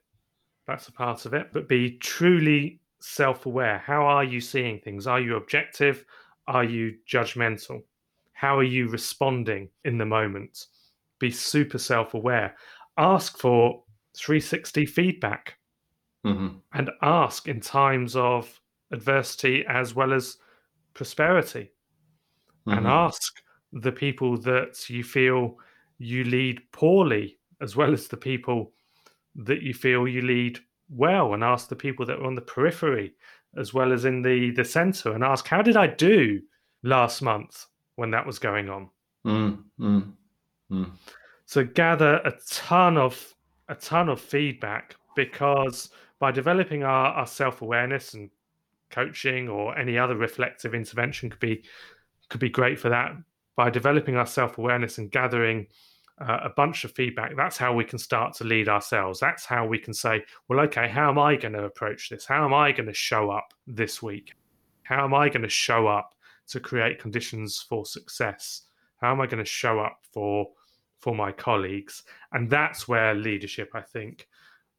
That's 0.68 0.88
a 0.88 0.92
part 0.92 1.26
of 1.26 1.34
it. 1.34 1.52
But 1.54 1.68
be 1.68 1.98
truly 1.98 2.80
self 3.00 3.46
aware. 3.46 3.80
How 3.80 4.06
are 4.06 4.24
you 4.24 4.42
seeing 4.42 4.80
things? 4.80 5.08
Are 5.08 5.20
you 5.20 5.36
objective? 5.36 6.06
Are 6.48 6.64
you 6.64 6.96
judgmental? 7.08 7.84
How 8.34 8.58
are 8.58 8.64
you 8.64 8.88
responding 8.88 9.70
in 9.86 9.98
the 9.98 10.06
moment? 10.06 10.68
Be 11.20 11.32
super 11.32 11.78
self 11.78 12.14
aware. 12.14 12.56
Ask 12.98 13.38
for 13.38 13.84
360 14.16 14.86
feedback 14.86 15.59
Mm-hmm. 16.26 16.58
and 16.74 16.92
ask 17.02 17.48
in 17.48 17.62
times 17.62 18.16
of 18.18 18.60
adversity 18.92 19.64
as 19.70 19.96
well 19.96 20.12
as 20.14 20.38
prosperity 20.94 21.72
and 22.68 22.80
Mm-hmm. 22.80 22.88
ask 22.88 23.34
the 23.72 23.92
people 23.92 24.38
that 24.42 24.90
you 24.90 25.04
feel 25.04 25.58
you 25.98 26.24
lead 26.26 26.62
poorly 26.72 27.38
as 27.62 27.76
well 27.76 27.94
as 27.94 28.08
the 28.08 28.18
people 28.18 28.74
that 29.36 29.62
you 29.62 29.74
feel 29.74 30.08
you 30.08 30.22
lead 30.22 30.60
well 30.90 31.34
and 31.34 31.44
ask 31.44 31.70
the 31.70 31.76
people 31.76 32.06
that 32.06 32.20
are 32.20 32.26
on 32.26 32.36
the 32.36 32.42
periphery 32.42 33.14
as 33.58 33.74
well 33.74 33.94
as 33.94 34.06
in 34.06 34.22
the 34.22 34.52
the 34.52 34.66
center 34.66 35.14
and 35.14 35.24
ask 35.24 35.48
how 35.48 35.62
did 35.62 35.78
i 35.78 35.88
do 35.88 36.42
last 36.84 37.22
month 37.22 37.68
when 37.96 38.12
that 38.12 38.26
was 38.26 38.40
going 38.40 38.70
on 38.70 38.90
Mm-hmm. 39.26 39.86
Mm-hmm. 39.86 40.84
so 41.46 41.64
gather 41.64 42.16
a 42.26 42.34
ton 42.50 42.98
of 42.98 43.34
a 43.70 43.76
ton 43.76 44.10
of 44.10 44.20
feedback 44.20 44.96
because 45.16 45.90
by 46.20 46.32
developing 46.32 46.84
our, 46.84 47.08
our 47.08 47.28
self-awareness 47.28 48.14
and 48.14 48.30
coaching 48.92 49.48
or 49.48 49.78
any 49.78 49.98
other 49.98 50.16
reflective 50.16 50.74
intervention 50.74 51.30
could 51.30 51.40
be 51.40 51.64
could 52.30 52.40
be 52.40 52.50
great 52.50 52.80
for 52.80 52.90
that. 52.90 53.12
By 53.56 53.70
developing 53.70 54.16
our 54.16 54.26
self-awareness 54.26 55.00
and 55.00 55.12
gathering 55.12 55.68
uh, 56.22 56.40
a 56.44 56.50
bunch 56.50 56.84
of 56.84 56.92
feedback 56.92 57.36
that's 57.36 57.58
how 57.58 57.74
we 57.74 57.86
can 57.86 57.98
start 57.98 58.34
to 58.36 58.44
lead 58.44 58.68
ourselves. 58.68 59.20
That's 59.20 59.46
how 59.46 59.66
we 59.66 59.80
can 59.80 59.94
say 59.94 60.24
well 60.48 60.60
okay 60.62 60.88
how 60.90 61.10
am 61.10 61.18
i 61.18 61.36
going 61.36 61.54
to 61.54 61.64
approach 61.64 62.10
this? 62.10 62.26
How 62.26 62.46
am 62.46 62.54
i 62.54 62.72
going 62.72 62.88
to 62.88 62.94
show 62.94 63.32
up 63.32 63.54
this 63.66 64.04
week? 64.04 64.34
How 64.84 65.06
am 65.06 65.14
i 65.14 65.30
going 65.30 65.44
to 65.44 65.50
show 65.50 65.88
up 65.88 66.14
to 66.50 66.60
create 66.60 67.00
conditions 67.00 67.62
for 67.62 67.86
success? 67.86 68.64
How 68.98 69.12
am 69.12 69.22
i 69.22 69.28
going 69.28 69.44
to 69.44 69.50
show 69.50 69.80
up 69.80 70.00
for 70.12 70.50
for 71.00 71.16
my 71.16 71.32
colleagues? 71.32 72.04
And 72.34 72.50
that's 72.50 72.88
where 72.88 73.16
leadership 73.16 73.72
i 73.74 73.82
think 73.82 74.28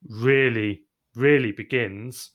really 0.08 0.82
really 1.14 1.52
begins 1.52 2.30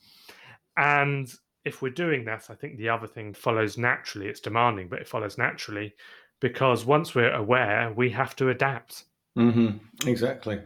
and 0.78 1.34
if 1.64 1.82
we're 1.82 1.90
doing 1.90 2.26
that 2.26 2.48
i 2.50 2.56
think 2.56 2.78
the 2.78 2.90
other 2.90 3.08
thing 3.08 3.34
follows 3.34 3.78
naturally 3.78 4.28
it's 4.28 4.40
demanding 4.40 4.88
but 4.88 5.00
it 5.00 5.08
follows 5.08 5.38
naturally 5.38 5.94
because 6.42 6.86
once 6.86 7.16
we're 7.16 7.34
aware 7.34 7.92
we 7.96 8.10
have 8.10 8.36
to 8.36 8.50
adapt 8.50 9.06
Mm-hmm. 9.38 10.08
Exactly. 10.08 10.62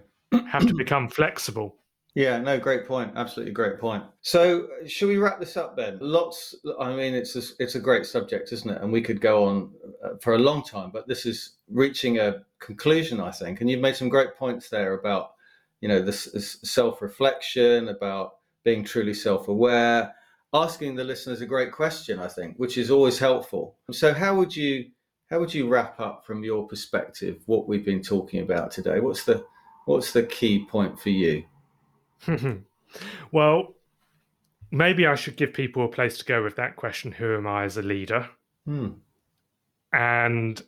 have 0.48 0.68
to 0.68 0.76
become 0.76 1.10
flexible 1.10 1.76
Yeah, 2.16 2.38
no, 2.40 2.60
great 2.60 2.88
point. 2.88 3.14
Absolutely 3.16 3.54
great 3.54 3.80
point. 3.80 4.04
So, 4.22 4.68
should 4.88 5.08
we 5.08 5.18
wrap 5.18 5.40
this 5.40 5.56
up 5.58 5.76
then? 5.78 6.00
Lots. 6.02 6.56
I 6.80 6.96
mean, 6.96 7.14
it's 7.14 7.36
a, 7.36 7.42
it's 7.60 7.76
a 7.76 7.80
great 7.80 8.06
subject, 8.06 8.52
isn't 8.52 8.70
it? 8.70 8.82
And 8.82 8.92
we 8.92 9.02
could 9.02 9.22
go 9.22 9.46
on 9.46 9.72
uh, 10.04 10.18
for 10.22 10.34
a 10.34 10.40
long 10.40 10.64
time, 10.64 10.90
but 10.92 11.08
this 11.08 11.26
is 11.26 11.58
reaching 11.70 12.20
a 12.20 12.44
conclusion, 12.60 13.20
I 13.22 13.32
think. 13.32 13.62
And 13.62 13.70
you've 13.70 13.80
made 13.80 13.96
some 13.96 14.10
great 14.10 14.36
points 14.36 14.70
there 14.70 14.94
about, 14.94 15.34
you 15.82 15.88
know, 15.88 16.02
this, 16.02 16.26
this 16.26 16.58
self-reflection, 16.64 17.90
about 17.90 18.34
being 18.64 18.84
truly 18.84 19.14
self-aware. 19.14 20.14
Asking 20.54 20.96
the 20.96 21.04
listeners 21.04 21.42
a 21.42 21.46
great 21.46 21.72
question, 21.72 22.20
I 22.20 22.28
think, 22.28 22.58
which 22.58 22.78
is 22.78 22.90
always 22.90 23.20
helpful. 23.20 23.78
So, 23.92 24.14
how 24.14 24.36
would 24.36 24.56
you 24.56 24.86
how 25.30 25.40
would 25.40 25.54
you 25.54 25.68
wrap 25.68 26.00
up 26.00 26.26
from 26.26 26.44
your 26.44 26.68
perspective 26.68 27.44
what 27.46 27.68
we've 27.68 27.86
been 27.86 28.02
talking 28.02 28.42
about 28.42 28.72
today? 28.72 29.00
What's 29.00 29.26
the 29.26 29.46
what's 29.86 30.12
the 30.12 30.24
key 30.24 30.66
point 30.66 31.00
for 31.00 31.10
you? 31.10 31.44
well 33.32 33.76
maybe 34.72 35.08
i 35.08 35.16
should 35.16 35.38
give 35.38 35.54
people 35.54 35.86
a 35.86 35.88
place 35.88 36.18
to 36.18 36.26
go 36.26 36.44
with 36.44 36.56
that 36.56 36.76
question 36.76 37.12
who 37.14 37.36
am 37.36 37.48
i 37.48 37.64
as 37.64 37.78
a 37.78 37.82
leader 37.82 38.28
Hmm. 38.66 38.90
and 39.94 40.62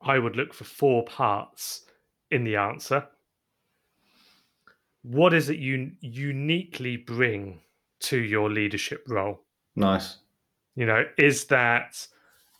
I 0.00 0.18
would 0.18 0.36
look 0.36 0.54
for 0.54 0.64
four 0.64 1.04
parts 1.04 1.84
in 2.30 2.44
the 2.44 2.56
answer. 2.56 3.06
What 5.02 5.32
is 5.32 5.48
it 5.48 5.58
you 5.58 5.92
uniquely 6.00 6.96
bring 6.96 7.60
to 8.00 8.18
your 8.18 8.50
leadership 8.50 9.04
role? 9.08 9.40
Nice. 9.76 10.18
You 10.76 10.86
know, 10.86 11.04
is 11.16 11.46
that 11.46 12.06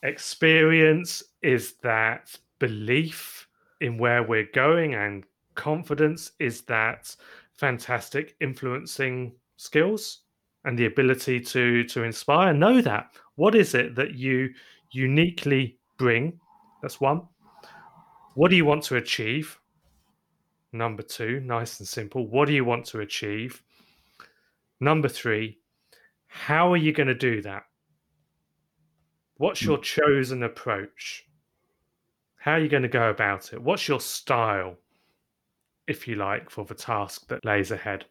experience? 0.02 1.22
Is 1.42 1.74
that 1.82 2.36
belief 2.58 3.46
in 3.80 3.98
where 3.98 4.22
we're 4.22 4.48
going 4.54 4.94
and 4.94 5.24
confidence? 5.54 6.32
Is 6.38 6.62
that 6.62 7.14
fantastic 7.58 8.36
influencing 8.40 9.34
skills 9.56 10.20
and 10.64 10.78
the 10.78 10.86
ability 10.86 11.40
to 11.40 11.84
to 11.84 12.04
inspire? 12.04 12.54
Know 12.54 12.80
that. 12.80 13.10
What 13.36 13.54
is 13.54 13.74
it 13.74 13.94
that 13.96 14.14
you 14.14 14.50
uniquely 14.92 15.78
bring? 15.98 16.40
That's 16.82 17.00
one. 17.00 17.22
What 18.34 18.50
do 18.50 18.56
you 18.56 18.64
want 18.64 18.82
to 18.84 18.96
achieve? 18.96 19.59
Number 20.72 21.02
two, 21.02 21.40
nice 21.40 21.80
and 21.80 21.88
simple. 21.88 22.28
What 22.28 22.46
do 22.46 22.54
you 22.54 22.64
want 22.64 22.84
to 22.86 23.00
achieve? 23.00 23.62
Number 24.78 25.08
three, 25.08 25.58
how 26.28 26.72
are 26.72 26.76
you 26.76 26.92
going 26.92 27.08
to 27.08 27.14
do 27.14 27.42
that? 27.42 27.64
What's 29.36 29.62
your 29.62 29.78
chosen 29.78 30.42
approach? 30.42 31.24
How 32.36 32.52
are 32.52 32.60
you 32.60 32.68
going 32.68 32.82
to 32.82 32.88
go 32.88 33.10
about 33.10 33.52
it? 33.52 33.60
What's 33.60 33.88
your 33.88 34.00
style, 34.00 34.76
if 35.86 36.06
you 36.06 36.16
like, 36.16 36.50
for 36.50 36.64
the 36.64 36.74
task 36.74 37.26
that 37.28 37.44
lays 37.44 37.70
ahead? 37.70 38.04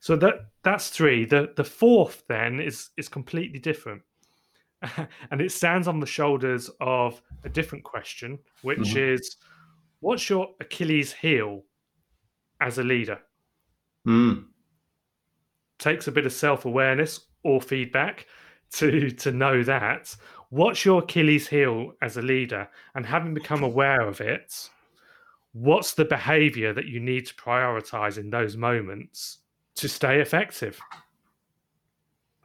So 0.00 0.16
that 0.16 0.46
that's 0.62 0.88
three. 0.90 1.24
The 1.24 1.52
the 1.56 1.64
fourth 1.64 2.24
then 2.28 2.60
is 2.60 2.90
is 2.96 3.08
completely 3.08 3.58
different. 3.58 4.02
and 5.30 5.40
it 5.40 5.50
stands 5.50 5.88
on 5.88 5.98
the 5.98 6.06
shoulders 6.06 6.70
of 6.80 7.20
a 7.44 7.48
different 7.48 7.82
question, 7.84 8.38
which 8.62 8.78
Mhm. 8.78 9.14
is 9.14 9.36
what's 10.00 10.30
your 10.30 10.54
Achilles 10.60 11.12
heel 11.12 11.64
as 12.60 12.78
a 12.78 12.82
leader? 12.82 13.20
Mm. 14.06 14.46
Takes 15.78 16.08
a 16.08 16.12
bit 16.12 16.26
of 16.26 16.32
self-awareness 16.32 17.20
or 17.44 17.60
feedback 17.60 18.26
to 18.72 19.10
to 19.10 19.32
know 19.32 19.62
that. 19.62 20.14
What's 20.50 20.84
your 20.84 21.02
Achilles 21.02 21.46
heel 21.46 21.92
as 22.00 22.16
a 22.16 22.22
leader? 22.22 22.68
And 22.94 23.04
having 23.04 23.34
become 23.34 23.62
aware 23.62 24.00
of 24.00 24.20
it, 24.20 24.70
what's 25.52 25.94
the 25.94 26.04
behavior 26.04 26.72
that 26.72 26.86
you 26.86 27.00
need 27.00 27.26
to 27.26 27.34
prioritize 27.34 28.18
in 28.18 28.30
those 28.30 28.56
moments 28.56 29.38
to 29.76 29.88
stay 29.88 30.20
effective? 30.20 30.80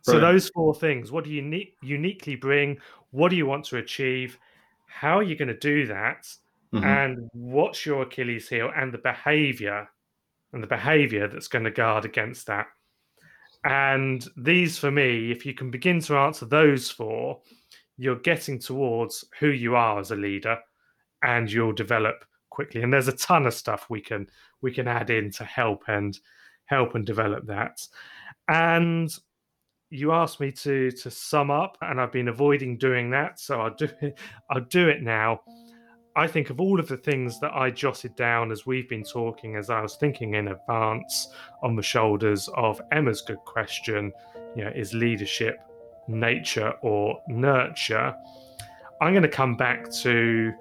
So 0.01 0.19
those 0.19 0.49
four 0.49 0.75
things, 0.75 1.13
what 1.13 1.23
do 1.23 1.29
you 1.29 1.41
uni- 1.41 1.75
uniquely 1.81 2.35
bring? 2.35 2.77
What 3.11 3.29
do 3.29 3.37
you 3.37 3.45
want 3.45 3.63
to 3.65 3.77
achieve? 3.77 4.37
How 4.87 5.17
are 5.19 5.23
you 5.23 5.37
going 5.37 5.47
to 5.47 5.57
do 5.57 5.87
that? 5.87 6.27
Mhm. 6.73 6.83
And 6.83 7.29
what's 7.31 7.85
your 7.85 8.01
Achilles 8.01 8.49
heel 8.49 8.69
and 8.75 8.93
the 8.93 8.97
behavior 8.97 9.89
and 10.53 10.63
the 10.63 10.67
behavior 10.67 11.27
that's 11.27 11.47
going 11.47 11.65
to 11.65 11.71
guard 11.71 12.05
against 12.05 12.47
that? 12.47 12.67
And 13.65 14.27
these, 14.35 14.77
for 14.77 14.91
me, 14.91 15.31
if 15.31 15.45
you 15.45 15.53
can 15.53 15.71
begin 15.71 15.99
to 16.01 16.17
answer 16.17 16.45
those 16.45 16.89
four, 16.89 17.41
you're 17.97 18.17
getting 18.17 18.59
towards 18.59 19.25
who 19.39 19.49
you 19.49 19.75
are 19.75 19.99
as 19.99 20.11
a 20.11 20.15
leader, 20.15 20.57
and 21.23 21.51
you'll 21.51 21.73
develop 21.73 22.25
quickly. 22.49 22.81
And 22.81 22.91
there's 22.91 23.07
a 23.07 23.13
ton 23.13 23.45
of 23.45 23.53
stuff 23.53 23.87
we 23.89 24.01
can 24.01 24.27
we 24.61 24.71
can 24.71 24.87
add 24.87 25.09
in 25.09 25.31
to 25.31 25.43
help 25.43 25.83
and 25.87 26.17
help 26.65 26.95
and 26.95 27.05
develop 27.05 27.45
that. 27.47 27.85
And 28.47 29.13
you 29.89 30.11
asked 30.11 30.39
me 30.39 30.51
to 30.51 30.91
to 30.91 31.11
sum 31.11 31.51
up, 31.51 31.77
and 31.81 32.01
I've 32.01 32.11
been 32.11 32.27
avoiding 32.27 32.77
doing 32.77 33.11
that, 33.11 33.39
so 33.39 33.61
I'll 33.61 33.75
do 33.75 33.89
it. 34.01 34.19
I'll 34.49 34.61
do 34.61 34.89
it 34.89 35.01
now. 35.01 35.41
I 36.15 36.27
think 36.27 36.49
of 36.51 36.61
all 36.61 36.79
of 36.79 36.87
the 36.87 36.97
things 36.97 37.39
that 37.39 37.53
I 37.53 37.71
jotted 37.71 38.15
down 38.15 38.51
as 38.51 38.65
we've 38.67 38.87
been 38.87 39.03
talking, 39.03 39.55
as 39.55 39.69
I 39.71 39.81
was 39.81 39.95
thinking 39.95 40.35
in 40.35 40.49
advance 40.49 41.29
on 41.63 41.75
the 41.75 41.81
shoulders 41.81 42.49
of 42.55 42.79
Emma's 42.91 43.21
good 43.21 43.39
question. 43.45 44.11
You 44.55 44.65
know, 44.65 44.71
is 44.75 44.93
leadership 44.93 45.57
nature 46.07 46.73
or 46.83 47.19
nurture? 47.27 48.13
I'm 49.01 49.11
going 49.13 49.23
to 49.23 49.29
come 49.29 49.57
back 49.57 49.89
to 50.03 50.53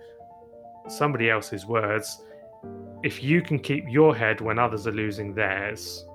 somebody 0.88 1.28
else's 1.28 1.66
words. 1.66 2.22
If 3.02 3.22
you 3.22 3.42
can 3.42 3.58
keep 3.58 3.84
your 3.88 4.16
head 4.16 4.40
when 4.40 4.58
others 4.58 4.86
are 4.86 4.92
losing 4.92 5.34
theirs, 5.34 6.06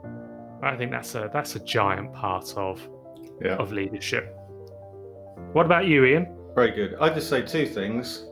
I 0.64 0.76
think 0.76 0.90
that's 0.90 1.14
a 1.14 1.30
that's 1.32 1.56
a 1.56 1.60
giant 1.60 2.12
part 2.14 2.54
of 2.58 2.82
Yeah. 3.40 3.58
of 3.58 3.72
leadership. 3.72 4.36
What 5.54 5.68
about 5.68 5.86
you, 5.86 6.06
Ian? 6.06 6.36
Very 6.56 6.72
good. 6.72 6.96
I'd 7.00 7.14
just 7.14 7.30
say 7.30 7.44
two 7.44 7.68
things, 7.68 8.26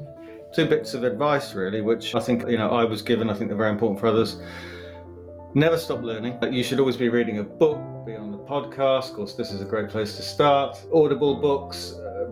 two 0.56 0.66
bits 0.66 0.93
of 0.93 1.03
advice, 1.03 1.53
really, 1.53 1.82
which 1.82 2.16
I 2.16 2.20
think 2.20 2.47
you 2.47 2.58
know 2.58 2.70
I 2.70 2.86
was 2.86 3.01
given. 3.01 3.30
I 3.30 3.34
think 3.34 3.49
they're 3.49 3.58
very 3.58 3.72
important 3.72 3.99
for 3.99 4.08
others. 4.08 4.38
Never 5.53 5.78
stop 5.78 6.01
learning. 6.01 6.38
You 6.51 6.64
should 6.64 6.80
always 6.80 6.97
be 6.97 7.10
reading 7.10 7.39
a 7.39 7.43
book, 7.43 7.78
be 8.06 8.16
on 8.16 8.32
the 8.32 8.38
podcast. 8.38 9.10
Of 9.10 9.16
course, 9.16 9.34
this 9.36 9.51
is 9.51 9.62
a 9.62 9.66
great 9.66 9.89
place 9.89 10.16
to 10.18 10.22
start. 10.22 10.78
Audible 10.93 11.36
books, 11.36 11.93
uh, 11.93 12.26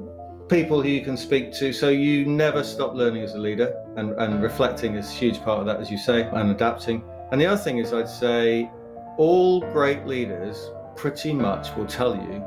people 0.47 0.81
who 0.81 0.89
you 0.89 1.01
can 1.01 1.17
speak 1.17 1.53
to. 1.53 1.71
So 1.73 1.89
you 1.89 2.25
never 2.25 2.63
stop 2.63 2.93
learning 2.93 3.23
as 3.23 3.33
a 3.35 3.39
leader, 3.39 3.75
and, 3.97 4.11
and 4.19 4.41
reflecting 4.41 4.95
is 4.95 5.09
a 5.09 5.13
huge 5.13 5.41
part 5.41 5.59
of 5.59 5.65
that, 5.65 5.79
as 5.79 5.91
you 5.91 5.97
say, 5.97 6.23
and 6.23 6.51
adapting. 6.51 7.03
And 7.31 7.39
the 7.39 7.45
other 7.45 7.61
thing 7.61 7.77
is, 7.77 7.93
I'd 7.93 8.09
say 8.09 8.69
all 9.17 9.61
great 9.71 10.05
leaders 10.05 10.71
pretty 10.95 11.33
much 11.33 11.75
will 11.75 11.87
tell 11.87 12.15
you 12.15 12.45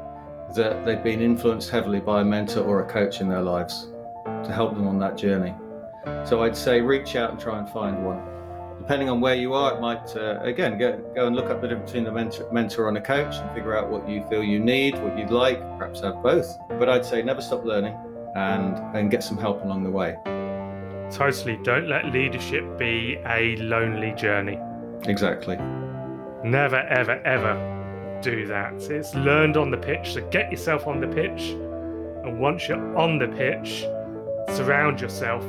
that 0.54 0.84
they've 0.84 1.02
been 1.02 1.20
influenced 1.20 1.70
heavily 1.70 2.00
by 2.00 2.20
a 2.20 2.24
mentor 2.24 2.60
or 2.60 2.82
a 2.84 2.88
coach 2.88 3.20
in 3.20 3.28
their 3.28 3.42
lives 3.42 3.88
to 4.44 4.52
help 4.52 4.74
them 4.74 4.86
on 4.86 4.98
that 4.98 5.16
journey. 5.16 5.54
So 6.24 6.42
I'd 6.42 6.56
say 6.56 6.80
reach 6.80 7.16
out 7.16 7.30
and 7.30 7.40
try 7.40 7.58
and 7.58 7.68
find 7.68 8.04
one. 8.04 8.20
Depending 8.78 9.08
on 9.08 9.20
where 9.20 9.34
you 9.34 9.54
are, 9.54 9.74
it 9.74 9.80
might, 9.80 10.16
uh, 10.16 10.38
again, 10.42 10.78
go, 10.78 10.96
go 11.14 11.26
and 11.26 11.34
look 11.34 11.50
up 11.50 11.60
the 11.60 11.66
difference 11.66 11.90
between 11.90 12.04
the 12.04 12.12
mentor, 12.12 12.48
mentor 12.52 12.88
and 12.88 12.96
a 12.96 13.00
coach 13.00 13.34
and 13.36 13.52
figure 13.54 13.76
out 13.76 13.90
what 13.90 14.08
you 14.08 14.24
feel 14.28 14.44
you 14.44 14.60
need, 14.60 14.94
what 15.02 15.18
you'd 15.18 15.30
like, 15.30 15.58
perhaps 15.78 16.00
have 16.02 16.22
both. 16.22 16.56
But 16.68 16.88
I'd 16.88 17.04
say 17.04 17.22
never 17.22 17.40
stop 17.40 17.64
learning 17.64 17.96
and, 18.36 18.76
and 18.96 19.10
get 19.10 19.24
some 19.24 19.38
help 19.38 19.64
along 19.64 19.82
the 19.82 19.90
way. 19.90 20.16
Totally. 21.10 21.58
Don't 21.64 21.88
let 21.88 22.06
leadership 22.06 22.78
be 22.78 23.18
a 23.26 23.56
lonely 23.56 24.12
journey. 24.12 24.60
Exactly. 25.06 25.56
Never, 26.44 26.76
ever, 26.76 27.20
ever 27.24 28.20
do 28.22 28.46
that. 28.46 28.74
It's 28.90 29.14
learned 29.14 29.56
on 29.56 29.70
the 29.70 29.76
pitch, 29.76 30.14
so 30.14 30.28
get 30.30 30.50
yourself 30.50 30.86
on 30.86 31.00
the 31.00 31.08
pitch. 31.08 31.50
And 32.24 32.38
once 32.38 32.68
you're 32.68 32.96
on 32.96 33.18
the 33.18 33.28
pitch, 33.28 33.84
surround 34.54 35.00
yourself 35.00 35.44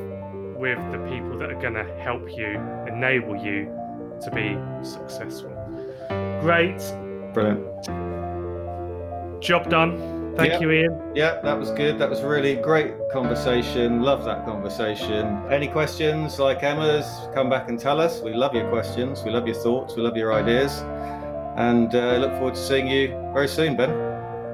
with 0.57 0.77
the 0.91 0.97
people 1.09 1.37
that 1.39 1.51
are 1.51 1.61
going 1.61 1.73
to 1.73 1.85
help 2.01 2.35
you, 2.35 2.59
enable 2.87 3.35
you 3.35 3.71
to 4.21 4.31
be 4.31 4.57
successful. 4.83 5.51
Great. 6.41 6.79
Brilliant. 7.33 7.61
Job 9.41 9.69
done. 9.69 10.15
Thank 10.35 10.53
Yeah. 10.53 10.59
you, 10.59 10.71
Ian. 10.71 11.01
Yeah, 11.15 11.39
that 11.41 11.57
was 11.57 11.71
good. 11.71 11.97
That 11.97 12.09
was 12.09 12.21
really 12.21 12.55
great 12.55 12.93
conversation. 13.11 14.03
Love 14.03 14.23
that 14.25 14.45
conversation. 14.45 15.41
Any 15.49 15.67
questions 15.67 16.39
like 16.39 16.61
Emma's, 16.61 17.27
come 17.33 17.49
back 17.49 17.69
and 17.69 17.79
tell 17.79 17.99
us. 17.99 18.21
We 18.21 18.33
love 18.33 18.53
your 18.53 18.69
questions. 18.69 19.23
We 19.23 19.31
love 19.31 19.47
your 19.47 19.55
thoughts. 19.55 19.95
We 19.95 20.03
love 20.03 20.15
your 20.15 20.33
ideas. 20.33 20.83
And 21.55 21.93
uh, 21.95 22.17
look 22.17 22.33
forward 22.33 22.53
to 22.53 22.61
seeing 22.61 22.87
you 22.87 23.07
very 23.33 23.47
soon, 23.47 23.75
Ben. 23.75 23.89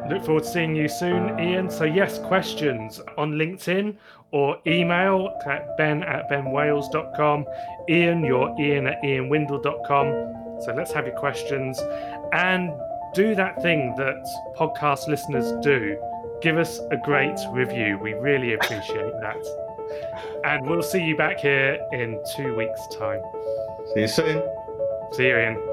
Look 0.09 0.23
forward 0.25 0.43
to 0.43 0.49
seeing 0.49 0.73
you 0.75 0.87
soon, 0.87 1.37
Ian. 1.39 1.69
So, 1.69 1.83
yes, 1.83 2.17
questions 2.19 3.01
on 3.17 3.33
LinkedIn 3.33 3.95
or 4.33 4.57
email 4.67 5.39
at 5.45 5.77
ben 5.77 6.03
at 6.03 6.29
benwales.com. 6.29 7.45
Ian, 7.89 8.23
you're 8.23 8.53
ian 8.59 8.87
at 8.87 9.01
ianwindle.com. 9.03 10.61
So, 10.61 10.73
let's 10.75 10.91
have 10.91 11.05
your 11.05 11.15
questions 11.15 11.79
and 12.33 12.71
do 13.13 13.35
that 13.35 13.61
thing 13.61 13.93
that 13.97 14.25
podcast 14.57 15.07
listeners 15.07 15.51
do. 15.63 15.97
Give 16.41 16.57
us 16.57 16.79
a 16.91 16.97
great 16.97 17.39
review. 17.51 17.97
We 18.01 18.13
really 18.13 18.53
appreciate 18.53 19.13
that. 19.21 19.37
And 20.43 20.67
we'll 20.67 20.83
see 20.83 21.03
you 21.03 21.15
back 21.15 21.39
here 21.39 21.79
in 21.91 22.21
two 22.35 22.55
weeks' 22.55 22.87
time. 22.97 23.21
See 23.93 24.01
you 24.01 24.07
soon. 24.07 24.43
See 25.13 25.27
you, 25.27 25.37
Ian. 25.37 25.72